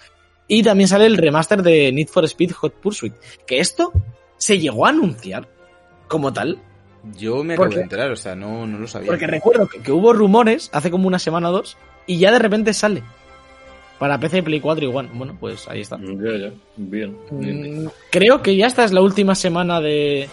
[0.53, 3.13] Y también sale el remaster de Need for Speed Hot Pursuit.
[3.47, 3.93] Que esto
[4.35, 5.47] se llegó a anunciar
[6.09, 6.59] como tal.
[7.17, 9.07] Yo me acabo de enterar, o sea, no, no lo sabía.
[9.07, 12.73] Porque recuerdo que, hubo rumores hace como una semana o dos y ya de repente
[12.73, 13.01] sale.
[13.97, 15.09] Para PC, Play 4 y One.
[15.13, 15.97] Bueno, pues ahí está.
[15.97, 16.51] Ya, ya.
[16.75, 17.15] Bien.
[17.29, 20.27] Mm, creo que ya esta es la última semana de,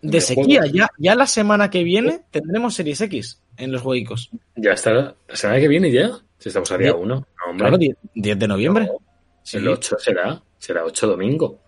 [0.00, 0.62] de, sequía.
[0.64, 4.30] Ya, ya la semana que viene tendremos Series X en los juegos.
[4.56, 5.14] Ya está.
[5.28, 6.10] ¿La semana que viene ya?
[6.38, 7.26] Si estamos a día 1.
[7.58, 8.88] claro, 10, de noviembre.
[9.52, 11.60] El 8 será, será 8 domingo.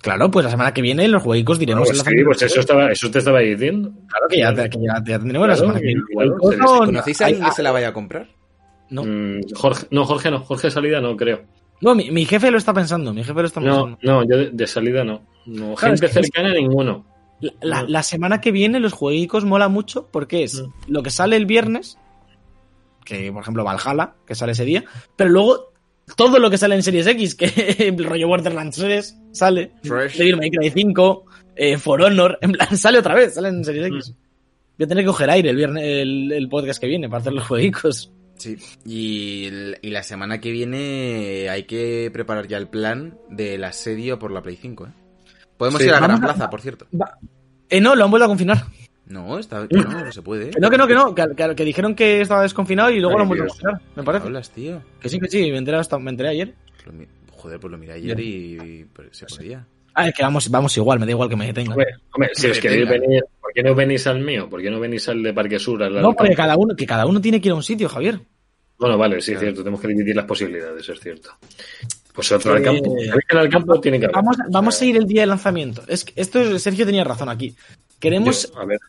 [0.00, 2.90] Claro, pues la semana que viene los juegos diremos en la Sí, pues eso, estaba,
[2.90, 3.92] eso te estaba diciendo.
[4.08, 6.02] Claro que ya, que ya, tendremos la semana que viene.
[6.38, 8.26] ¿Conocéis a alguien que se la vaya a comprar?
[8.88, 9.04] No.
[9.04, 10.40] Mm, Jorge, no, Jorge no.
[10.40, 11.42] Jorge de salida no, creo.
[11.82, 13.12] No, mi, mi, jefe lo está pensando.
[13.12, 13.98] Mi jefe lo está pensando.
[14.02, 15.22] No, no, yo de, salida no.
[15.46, 17.06] no gente cercana ninguno.
[17.60, 20.72] La, la, semana que viene los jueguicos mola mucho porque es mm.
[20.88, 21.98] lo que sale el viernes,
[23.04, 24.84] que por ejemplo Valhalla, que sale ese día,
[25.16, 25.69] pero luego
[26.16, 27.46] todo lo que sale en Series X, que
[27.78, 31.24] el rollo Borderlands 3 sale, Devil May Cry 5,
[31.56, 34.10] eh, For Honor, en plan, sale otra vez, sale en Series X.
[34.10, 34.14] Mm.
[34.78, 37.46] Voy a tener que coger aire el, viernes, el, podcast que viene para hacer los
[37.46, 38.12] jueguicos.
[38.36, 38.56] Sí,
[38.86, 39.50] y,
[39.82, 44.56] la semana que viene hay que preparar ya el plan del asedio por la Play
[44.56, 44.90] 5, ¿eh?
[45.58, 46.86] Podemos ir a la Gran Plaza, por cierto.
[47.68, 48.64] Eh, no, lo han vuelto a confinar.
[49.10, 50.52] No, está, no, no se puede.
[50.58, 53.44] no, que no, que no, que, dijeron que estaba desconfinado y luego lo han vuelto
[53.44, 54.26] a confinar, me parece.
[54.26, 54.82] hablas, tío?
[55.00, 56.54] Que sí, que sí, me enteré, hasta, me enteré ayer.
[57.32, 59.66] Joder, pues lo miré ayer y, se podía.
[59.94, 61.72] Ah, es que vamos, vamos igual, me da igual que me detenga.
[61.72, 64.48] Hombre, si os queréis venir, ¿por qué no venís al mío?
[64.48, 65.90] ¿Por qué no venís al de Parque Sur?
[65.90, 68.20] no, porque cada uno, que cada uno tiene que ir a un sitio, Javier.
[68.78, 71.30] Bueno, vale, sí, es cierto, tenemos que dividir las posibilidades, es cierto.
[72.14, 72.96] Pues otro al campo.
[73.30, 75.82] al campo tiene que Vamos, vamos a ir el día de lanzamiento.
[75.88, 77.54] Es que esto Sergio tenía razón aquí.
[78.00, 78.50] Queremos.
[78.56, 78.80] a ver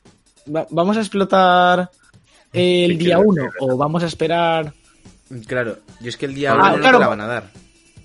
[0.45, 1.89] vamos a explotar
[2.53, 4.73] el día 1 o vamos a esperar.
[5.47, 7.43] Claro, yo es que el día 1 ah, no la van a dar.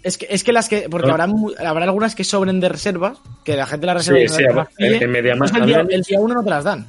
[0.02, 0.88] Es que, es que las que.
[0.88, 1.28] Porque habrá,
[1.66, 4.24] habrá algunas que sobren de reservas, que la gente las reserva.
[4.24, 6.86] Sí, sí, en, el, día, 1 no te las dan.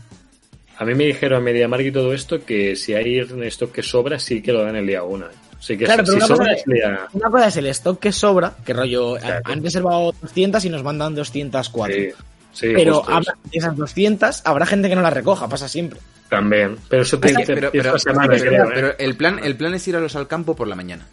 [0.78, 4.20] A mí me dijeron en MediaMark y todo esto que si hay stock que sobra,
[4.20, 5.26] sí que lo dan el día 1.
[5.59, 6.63] Sí que claro, pero una, cosa es,
[7.13, 11.15] una, cosa es, el stock que sobra, que rollo, han reservado 200 y nos mandan
[11.15, 11.95] 204
[12.62, 13.03] pero
[13.43, 15.99] de esas 200 habrá gente que no las recoja, pasa siempre.
[16.30, 17.93] También, pero eso te dice pero, pero,
[18.74, 21.05] pero, el, plan, el plan es ir a los al campo por la mañana.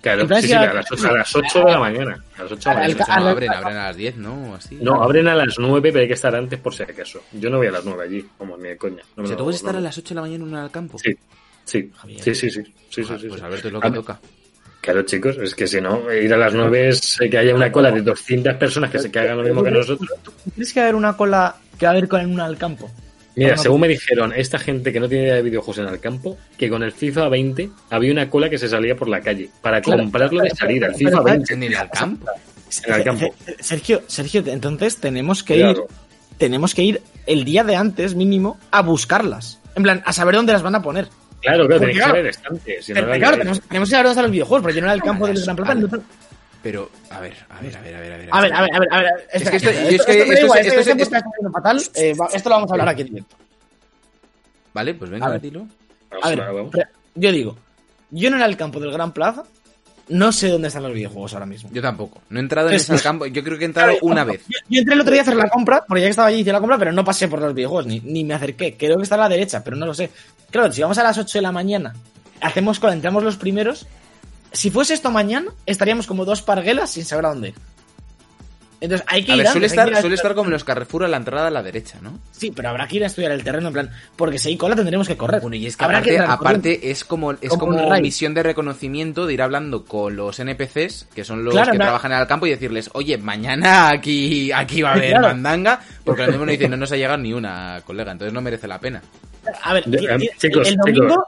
[0.00, 2.24] Claro, sí, sí, a, las 8, a las 8 de la mañana.
[2.36, 3.06] A las 8 de la mañana.
[3.18, 4.54] No, abren, abren a las 10, ¿no?
[4.54, 4.78] Así.
[4.80, 7.22] No, abren a las 9, pero hay que estar antes por si acaso.
[7.32, 9.02] Yo no voy a las 9 allí, como ni de coña.
[9.16, 10.98] No o sea, ¿tú puedes estar a las 8 de la mañana en al campo?
[10.98, 11.16] Sí,
[11.64, 14.20] sí, sí, sí, sí, sí, sí, Pues Alberto es lo que toca.
[14.86, 17.90] Claro, chicos, es que si no, ir a las 9 es que haya una cola
[17.90, 20.08] de 200 personas que se que hagan lo mismo que nosotros.
[20.54, 22.88] ¿Tienes que haber una cola que va a haber con una al campo?
[23.34, 26.38] Mira, según me dijeron, esta gente que no tiene idea de videojuegos en el campo,
[26.56, 29.82] que con el FIFA 20 había una cola que se salía por la calle para
[29.82, 30.86] comprarlo de salida.
[30.86, 32.30] El FIFA 20 en el campo.
[32.86, 33.34] En el campo.
[33.58, 35.82] Sergio, Sergio, entonces tenemos que ir,
[36.38, 39.58] tenemos que ir el día de antes mínimo a buscarlas.
[39.74, 41.08] En plan, a saber dónde las van a poner.
[41.46, 42.86] Claro, claro, tenéis que saber estantes.
[42.86, 45.26] claro, tenemos, tenemos, que saber dónde están los videojuegos, porque yo no era el campo
[45.26, 46.00] del Gran Plaza.
[46.62, 48.28] Pero, a ver, a ver, a ver, a ver, a ver.
[48.32, 49.28] A ver, a ver, a ver, a ver.
[49.32, 51.80] Es que esto, es que esto, está fatal.
[51.94, 53.36] Eh, esto lo vamos a hablar aquí en directo.
[54.74, 55.68] Vale, pues venga, dilo.
[56.22, 56.42] A ver,
[57.14, 57.56] yo digo,
[58.10, 59.44] yo no era el campo del Gran Plaza,
[60.08, 61.68] no sé dónde están los videojuegos ahora mismo.
[61.72, 62.20] Yo tampoco.
[62.28, 63.26] No he entrado en ese campo.
[63.26, 64.42] Yo creo que he entrado una vez.
[64.68, 66.52] Yo, entré el otro día a hacer la compra, porque ya que estaba allí hice
[66.52, 68.76] la compra, pero no pasé por los videojuegos, ni, ni me acerqué.
[68.76, 70.10] Creo que está a la derecha, pero no lo sé.
[70.50, 71.94] Claro, si vamos a las 8 de la mañana,
[72.40, 73.86] hacemos cola, entramos los primeros,
[74.52, 77.54] si fuese esto mañana, estaríamos como dos parguelas sin saber a dónde ir.
[78.80, 80.52] Entonces hay que a ir ver, suele, antes, estar, ir a- suele estar como en
[80.52, 82.18] los Carrefour a la entrada a la derecha, ¿no?
[82.30, 84.76] Sí, pero habrá que ir a estudiar el terreno, en plan, porque si hay cola
[84.76, 85.40] tendremos que correr.
[85.40, 88.02] Bueno, y es que Habrá aparte, es como, es Como como un raid.
[88.02, 92.12] misión de reconocimiento de ir hablando con los NPCs, que son los Claro, que trabajan
[92.12, 95.28] en el campo, y decirles, oye, mañana aquí, aquí va a haber Claro.
[95.28, 98.40] mandanga, porque lo mismo nos dicen, no nos ha llegado ni una, colega, entonces no
[98.42, 99.00] merece la pena.
[99.62, 101.26] A ver, el, el- chicos, el domingo,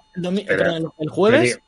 [0.98, 1.60] el, jueves,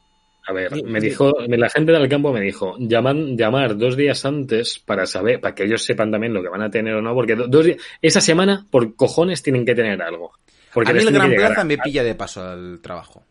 [0.51, 4.81] A ver, me dijo, la gente del campo me dijo, llaman, llamar dos días antes
[4.81, 7.37] para saber, para que ellos sepan también lo que van a tener o no, porque
[7.37, 10.33] do- dos días, esa semana, por cojones, tienen que tener algo.
[10.75, 13.25] Porque a mí el Gran Plaza a- me pilla de paso al trabajo.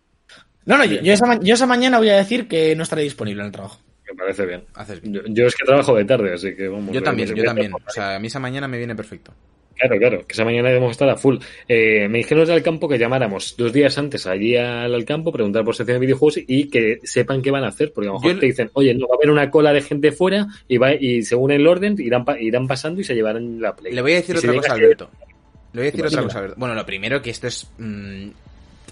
[0.65, 3.41] No, no, yo, yo esa, yo esa mañana voy a decir que no estaré disponible
[3.41, 3.81] en el trabajo.
[4.09, 4.63] Me parece bien.
[4.75, 5.15] Haces bien.
[5.15, 6.93] Yo, yo es que trabajo de tarde, así que vamos.
[6.93, 7.73] Yo eh, también, yo también.
[7.73, 9.33] O sea, a mí esa mañana me viene perfecto.
[9.79, 11.37] Claro, claro, que esa mañana debemos estar a full.
[11.67, 15.31] Eh, me dijeron los del campo que llamáramos dos días antes allí al, al campo,
[15.31, 18.19] preguntar por sección de videojuegos y que sepan qué van a hacer, porque a lo
[18.19, 20.77] mejor Yo- te dicen, oye, no va a haber una cola de gente fuera y
[20.77, 23.93] va y según el orden irán, irán pasando y se llevarán la play.
[23.93, 25.09] Le voy a decir Y otra cosa Alberto.
[25.73, 26.55] Le voy a decir otra cosa Alberto.
[26.59, 28.29] Bueno, lo primero que esto es mm,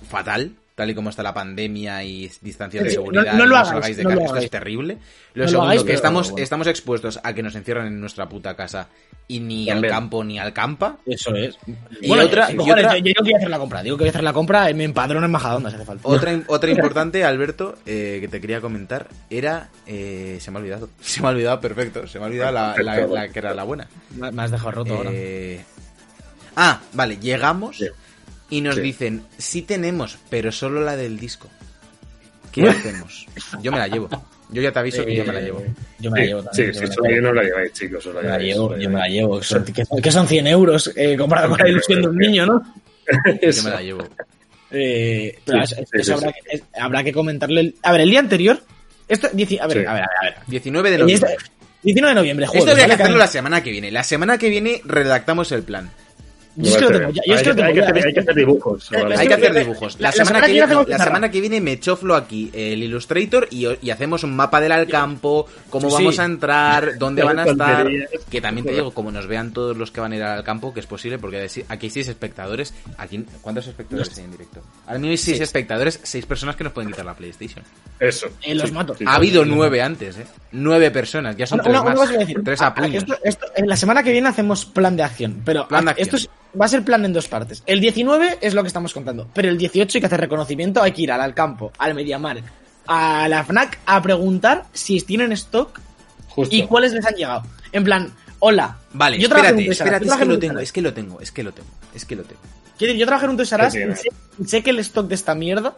[0.09, 3.33] fatal, tal y como está la pandemia y distancias de Sí, seguridad.
[3.33, 4.93] no- no lo hagáis, de no lo casa, esto es terrible.
[4.93, 6.43] Lo No lo segundo, hagáis, que estamos, bueno.
[6.43, 8.87] estamos expuestos a que nos encierran en nuestra puta casa
[9.27, 9.85] y ni También.
[9.91, 10.97] al campo ni al campa.
[11.07, 11.57] Eso es.
[11.99, 13.81] Y bueno, otra- y otra- yo, yo voy a hacer la compra.
[13.81, 16.07] Digo que voy a hacer la compra, me empadrono en Majadonda si hace falta.
[16.07, 19.69] Otra, otra importante, Alberto, eh, que te quería comentar, era...
[19.87, 20.89] eh, se me ha olvidado.
[21.01, 22.05] Se me ha olvidado, perfecto.
[22.05, 23.87] Se me ha olvidado la, la- la que era la buena.
[24.15, 25.09] Me has dejado roto ahora.
[25.11, 25.59] Eh,
[26.55, 27.85] Ah, vale, llegamos Sí.
[28.49, 28.81] Y nos Sí.
[28.81, 31.49] dicen, sí tenemos, pero solo la del disco.
[32.51, 33.25] ¿Qué hacemos?
[33.61, 34.09] Yo me la llevo.
[34.49, 35.63] Yo ya te aviso que yo me la llevo.
[35.99, 36.73] Yo me la Sí, llevo sí, también.
[36.73, 38.05] sí, la solo yo no la lleváis, chicos.
[38.07, 39.13] os la Yo me la lleváis, llevo, yo me la lleváis.
[39.13, 39.39] llevo.
[39.39, 42.45] Que son, que- que son 100 euros eh, comparado con la ilusión de un niño,
[42.45, 42.73] ¿no?
[43.41, 44.03] Yo me la llevo.
[44.71, 47.61] Eh, pero Sí, sí, sí, habrá, Que, es- habrá que comentarle.
[47.61, 48.61] el- a ver, el día anterior.
[49.07, 49.85] Esto, dieci- a, ver, Sí.
[49.85, 50.35] a ver, a ver, a ver.
[50.47, 51.45] 19 de El día- noviembre.
[51.83, 52.61] 19 de noviembre, jueves.
[52.63, 53.91] Esto habría que hacerlo la semana que viene.
[53.91, 55.89] La semana que viene redactamos el plan.
[56.59, 57.21] Yo es que lo tengo ya.
[57.27, 57.85] Yo es hay, que lo que, tengo hay que ya.
[57.89, 58.91] hacer, hay que hacer dibujos.
[58.91, 59.15] Eh, ¿vale?
[59.15, 59.99] Hay que hacer dibujos.
[59.99, 62.15] La, la semana, semana que viene, viene hacemos la una semana que viene me choflo
[62.15, 66.21] aquí el Illustrator y, y hacemos un mapa del al campo, cómo Sí, vamos sí.
[66.21, 67.87] a entrar, dónde van a estar.
[68.29, 70.73] Que también te digo, como nos vean todos los que van a ir al campo,
[70.73, 72.73] que es posible, porque aquí hay seis espectadores.
[72.97, 74.61] Aquí, ¿Cuántos espectadores hay en directo?
[74.87, 77.63] Ahora mismo hay seis espectadores, seis personas que nos pueden quitar la PlayStation.
[77.99, 78.27] Eso.
[78.41, 78.95] Eh, los mato.
[79.05, 80.25] Ha habido nueve antes, ¿eh?
[80.53, 82.09] Nueve personas, ya son Una, tres una más.
[82.09, 82.41] a decir.
[82.43, 83.03] Tres Ah, a puños.
[83.03, 85.41] esto- esto- en la semana que viene hacemos plan de acción.
[85.45, 86.05] Pero Plan de ah, acción.
[86.05, 86.29] esto es-
[86.59, 87.63] va a ser plan en dos partes.
[87.65, 89.27] El 19 es lo que estamos contando.
[89.33, 90.81] Pero el 18 hay que hacer reconocimiento.
[90.81, 92.41] Hay que ir al, al campo, al Mediamar,
[92.87, 95.79] a la FNAC a preguntar si tienen stock
[96.29, 96.55] Justo.
[96.55, 97.43] y cuáles les han llegado.
[97.71, 98.77] En plan, hola.
[98.93, 101.19] Vale, yo trabajé en espérate, espérate, yo es que lo tengo, es que lo tengo,
[101.21, 102.41] es que lo tengo, es que lo tengo.
[102.77, 104.09] Quiero decir, Yo trabajé en un Toys R Us Sí, y sé,
[104.49, 105.75] sé que el stock de esta mierda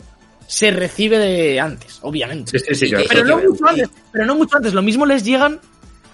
[0.47, 2.57] se recibe de antes, obviamente.
[2.60, 2.95] Sí, sí, sí.
[3.07, 3.89] Pero no mucho antes.
[4.11, 4.73] Pero no mucho antes.
[4.73, 5.60] Lo mismo les llegan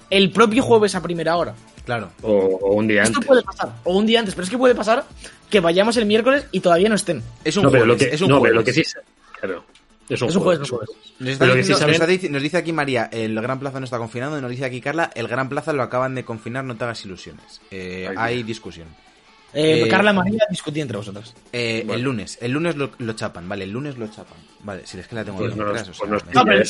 [0.09, 1.55] el propio jueves a primera hora.
[1.85, 2.09] Claro.
[2.23, 3.27] O, o un día Esto antes.
[3.27, 5.05] puede pasar, o un día antes, pero es que puede pasar
[5.49, 7.21] que vayamos el miércoles y todavía no estén.
[7.43, 8.83] Es un No, pero jueves, lo que, es un no, pero lo que sí.
[8.83, 8.99] se-
[9.39, 9.63] Claro.
[10.09, 10.59] Es un, Es un jueves.
[10.59, 10.95] jueves, es un jueves.
[11.19, 12.05] Nos, está sí está
[12.39, 15.27] dice aquí María, el Gran Plaza no está confinado, y nos dice aquí Carla, el
[15.27, 17.61] Gran Plaza lo acaban de confinar, no te hagas ilusiones.
[17.71, 18.87] Eh, Ay, hay discusión.
[19.53, 21.33] Eh, Eh, Carla María discutí entre vosotros.
[21.53, 21.85] Eh.
[21.89, 24.37] El lunes, el lunes lo, lo chapan, vale, el lunes lo chapan.
[24.63, 26.63] Vale, si es que la tengo Pues no detrás, nos- o pues No, pero-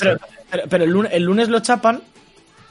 [0.52, 2.02] pero- pero el, lunes, el lunes lo chapan,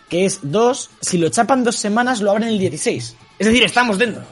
[0.09, 0.91] que es dos.
[1.01, 3.17] Si lo chapan dos semanas, lo abren el 16.
[3.39, 4.23] Es decir, estamos dentro.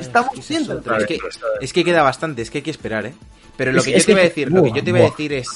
[0.00, 0.96] Estamos es que dentro.
[0.98, 1.18] es que,
[1.60, 3.14] es que queda bastante, es que hay que esperar, ¿eh?
[3.56, 4.90] Pero lo Es- que yo es te iba a que- decir, lo que yo te
[4.90, 5.48] iba a decir es,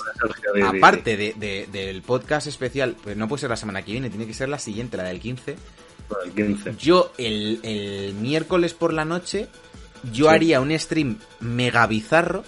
[0.64, 4.27] aparte de, de- del podcast especial, pues no puede ser la semana que viene, tiene
[4.27, 5.56] que ser la siguiente, la del 15.
[6.09, 6.74] Bueno, el 15.
[6.78, 9.48] Yo el, el miércoles por la noche,
[10.12, 10.35] yo Sí.
[10.35, 12.43] haría un stream mega bizarro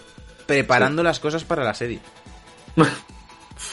[0.47, 2.01] preparando las cosas para la serie.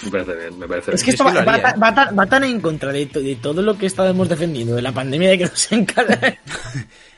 [0.04, 1.14] Me parece bien, me parece Es que bien.
[1.16, 3.06] esto es que va, lo va haría, tan- va tan, va tan en contra de,
[3.06, 6.38] de todo lo que estábamos defendiendo, de la pandemia de que nos encarga.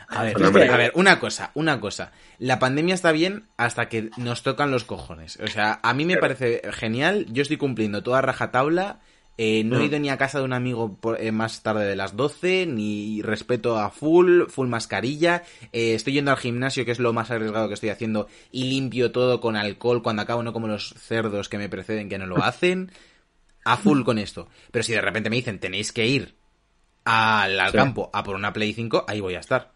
[0.07, 0.35] A ver,
[0.69, 2.11] a ver, una cosa, una cosa.
[2.37, 5.37] La pandemia está bien hasta que nos tocan los cojones.
[5.41, 7.27] O sea, a mí me parece genial.
[7.29, 8.99] Yo estoy cumpliendo toda rajatabla.
[9.37, 9.85] Eh, no he Mm.
[9.85, 13.21] ido ni a casa de un amigo por- eh, más tarde de las 12, ni
[13.21, 15.43] respeto a full, full mascarilla.
[15.71, 19.11] eh, estoy yendo al gimnasio, que es lo más arriesgado que estoy haciendo, y limpio
[19.11, 22.43] todo con alcohol cuando acabo, no como los cerdos que me preceden que no lo
[22.43, 22.91] hacen.
[23.63, 24.47] A full con esto.
[24.71, 26.35] Pero si de repente me dicen, tenéis que ir
[27.05, 27.77] al, al Sí.
[27.77, 29.71] campo a por una Play 5, ahí voy a estar.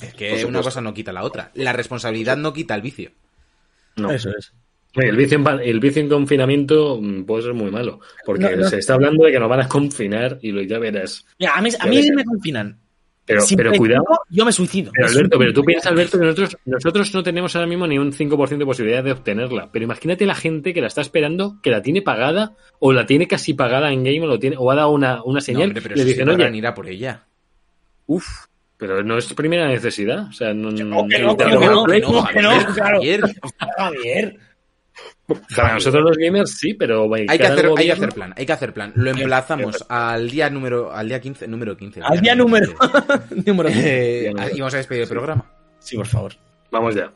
[0.00, 1.50] Es que una cosa no quita la otra.
[1.54, 3.12] La responsabilidad no quita el vicio.
[3.96, 4.10] No.
[4.10, 4.52] Eso es.
[4.96, 8.56] Oye, El vicio, en, el vicio en confinamiento mm, puede ser muy malo, porque No,
[8.56, 8.68] no.
[8.68, 11.26] se está hablando de que nos van a confinar y lo ya verás.
[11.38, 12.78] Mira, a mí, a mí me confinan
[13.26, 14.04] Pero, pero cuidado.
[14.30, 14.92] Yo me suicido.
[14.94, 18.12] Pero Alberto, pero tú piensas, Alberto, que nosotros, nosotros no tenemos ahora mismo ni un
[18.12, 19.70] 5% de posibilidad de obtenerla.
[19.72, 23.26] Pero imagínate la gente que la está esperando, que la tiene pagada, o la tiene
[23.26, 25.74] casi pagada en game, o, lo tiene, o ha dado una, una señal.
[25.74, 27.24] No, pero le dicen, oye, ir a por ella.
[28.06, 28.26] Uf,
[28.76, 30.28] pero no es primera necesidad.
[30.28, 30.70] O sea, no.
[30.70, 33.22] No, que no, que no, que no, que no, Javier.
[33.76, 34.38] Javier.
[35.56, 38.52] Para nosotros los gamers sí, pero hay que, hacer, hay que hacer plan, hay que
[38.52, 38.92] hacer plan.
[38.94, 42.02] Lo emplazamos al día número al día 15, número 15.
[42.02, 42.74] Al día, número
[43.46, 44.26] número 15.
[44.26, 45.50] Eh, y vamos a despedir el programa.
[45.78, 46.34] Sí, por favor.
[46.70, 47.10] Vamos ya.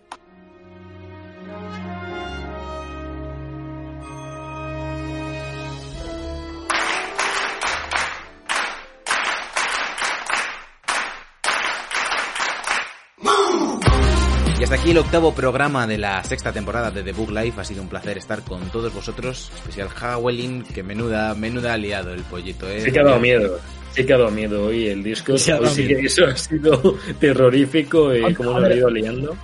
[14.88, 17.60] Aquí el octavo programa de la sexta temporada de The Book Life.
[17.60, 22.22] Ha sido un placer estar con todos vosotros, especial Howling, que menuda, menuda aliado el
[22.22, 22.90] pollito, ¿eh?
[22.90, 23.60] Que ha dado miedo.
[23.94, 25.36] Que ha dado miedo hoy el disco.
[25.36, 25.52] Sí
[25.86, 29.36] que eso ha sido terrorífico y como nos ha ido liando.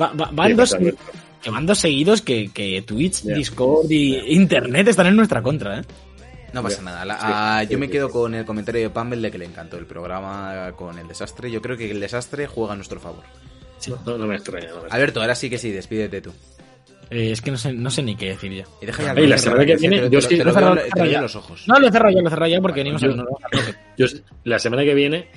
[0.00, 0.76] Va, van, dos,
[1.40, 5.82] que van dos seguidos que, que Twitch, Discord y Internet están en nuestra contra, ¿eh?
[6.52, 7.06] No pasa nada.
[7.18, 10.70] Ah, yo me quedo con el comentario de Pamble de que le encantó el programa
[10.76, 11.50] con el desastre.
[11.50, 13.24] Yo creo que el desastre juega a nuestro favor.
[14.06, 14.68] No, me extraña.
[14.90, 16.32] Alberto, ahora sí que sí, despídete tú.
[17.10, 18.64] Eh, es que no sé, no sé ni qué decir ya.
[18.80, 20.76] Y deja ya la semana que viene, yo sí, lo cerrado
[21.20, 21.64] los ojos.
[21.66, 23.10] No, lo he cerrado ya, lo he cerrado ya porque venimos yo,
[23.98, 24.06] yo,
[24.44, 25.28] la semana que viene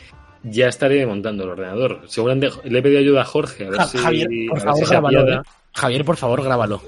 [0.44, 2.02] ya estaré montando el ordenador.
[2.08, 3.66] Seguramente le he pedido ayuda a Jorge.
[3.66, 5.34] A ver si, Javier, por favor, grábalo.
[5.34, 5.42] Eh.
[5.74, 6.82] Javier, por favor, grábalo.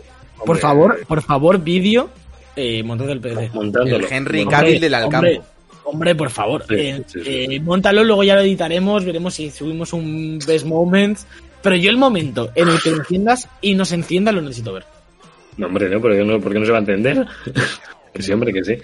[0.46, 2.10] por favor, por favor, vídeo
[2.58, 3.52] eh, montando el PC.
[3.54, 3.98] Montándolo.
[3.98, 5.44] El Henry Cavill del Alcampo.
[5.84, 10.66] Hombre, por favor, eh, eh, montalo, luego ya lo editaremos, veremos si subimos un Best
[10.66, 11.26] Moments,
[11.62, 14.86] pero yo el momento en el que lo enciendas y nos encienda lo necesito ver.
[15.58, 17.26] No, hombre, no, porque no, porque no se va a entender.
[18.14, 18.78] que sí, hombre, que sí.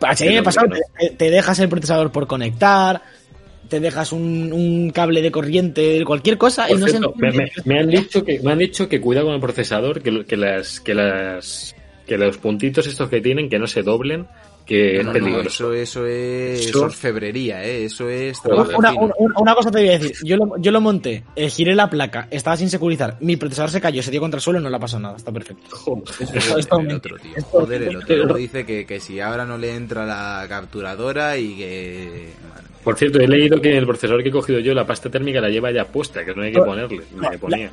[0.00, 0.68] Pues, pasado,
[1.16, 3.02] te, dejas el procesador por conectar,
[3.68, 6.98] te dejas un, cable de corriente, cualquier cosa y no se
[7.64, 10.80] me, han dicho que me han dicho que cuida con el procesador, que, que las
[10.80, 11.74] que las
[12.06, 14.26] que los puntitos estos que tienen que no se doblen
[14.68, 17.86] que no, eso, eso es orfebrería, ¿eh?
[17.86, 18.92] eso es trabajo una,
[19.38, 22.28] una, cosa te voy a decir, yo lo, yo lo monté, eh, giré la placa,
[22.30, 24.76] estaba sin securizar, mi procesador se cayó, se dio contra el suelo y no le
[24.76, 25.74] ha pasado nada, está perfecto.
[25.74, 26.04] Joder,
[26.86, 27.32] el otro, tío.
[27.44, 32.28] Joder, el otro dice que, que, si ahora no le entra la capturadora y que...
[32.84, 35.48] Por cierto, he leído que el procesador que he cogido yo, la pasta térmica la
[35.48, 37.00] lleva ya puesta, que no hay que ponerle.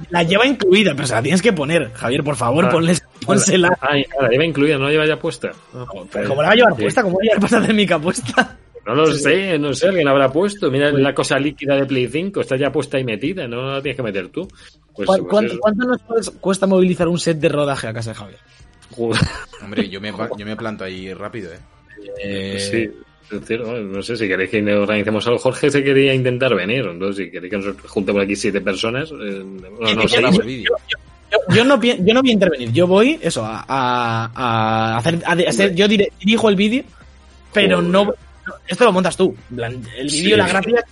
[0.09, 1.91] La, lleva incluida, pero se la tienes que poner.
[1.93, 2.95] Javier, por favor, ah, ponle,
[3.25, 3.77] pónsela.
[3.81, 5.51] Ah, la lleva incluida, no la lleva ya puesta.
[5.71, 7.03] ¿Cómo la va a llevar puesta?
[7.03, 8.57] ¿Cómo va a llevar pasta térmica puesta?
[8.85, 10.69] No lo sé, no sé, alguien habrá puesto.
[10.69, 13.97] Mira la cosa líquida de Play 5, está ya puesta y metida, no la tienes
[13.97, 14.47] que meter tú.
[14.95, 18.39] Pues, pues ¿Cuánto, nos cuesta movilizar un set de rodaje a casa de Javier?
[19.63, 21.59] Hombre, yo me, yo me planto ahí rápido, ¿eh?
[22.23, 22.89] eh pues sí.
[23.51, 25.39] No sé si queréis que organicemos algo.
[25.39, 26.85] Jorge se quería intentar venir.
[26.85, 30.21] Entonces, si queréis que nos juntemos aquí siete personas, eh, no, no sé.
[30.61, 30.75] Yo,
[31.31, 32.71] no, yo no voy a intervenir.
[32.71, 35.21] Yo voy, eso, a, a, hacer.
[35.25, 36.83] A hacer yo dirijo el vídeo,
[37.53, 38.13] pero no.
[38.67, 39.35] Esto lo montas tú.
[39.57, 40.83] El vídeo, la gráfica,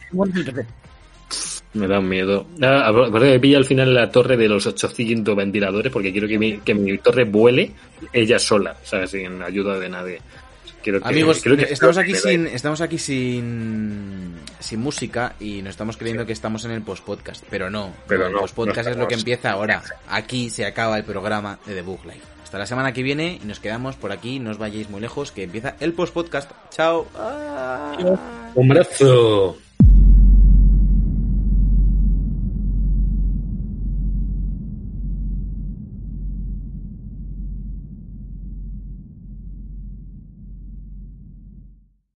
[1.73, 2.47] Me da miedo.
[2.61, 6.57] Ah, que pilla al final la torre de los 800 ventiladores porque quiero que mi,
[6.57, 7.71] que mi torre vuele
[8.11, 9.11] ella sola, ¿sabes?
[9.11, 10.19] Sin ayuda de nadie.
[11.03, 16.65] Amigos, estamos aquí sin, estamos aquí sin, sin música y nos estamos creyendo que estamos
[16.65, 17.91] en el post-podcast, pero no.
[18.07, 19.83] Pero el post-podcast es lo que empieza ahora.
[20.07, 22.21] Aquí se acaba el programa de The Book Life.
[22.43, 25.31] Hasta la semana que viene y nos quedamos por aquí, no os vayáis muy lejos,
[25.31, 26.51] que empieza el post-podcast.
[26.69, 27.07] Chao.
[28.55, 29.57] Un brazo.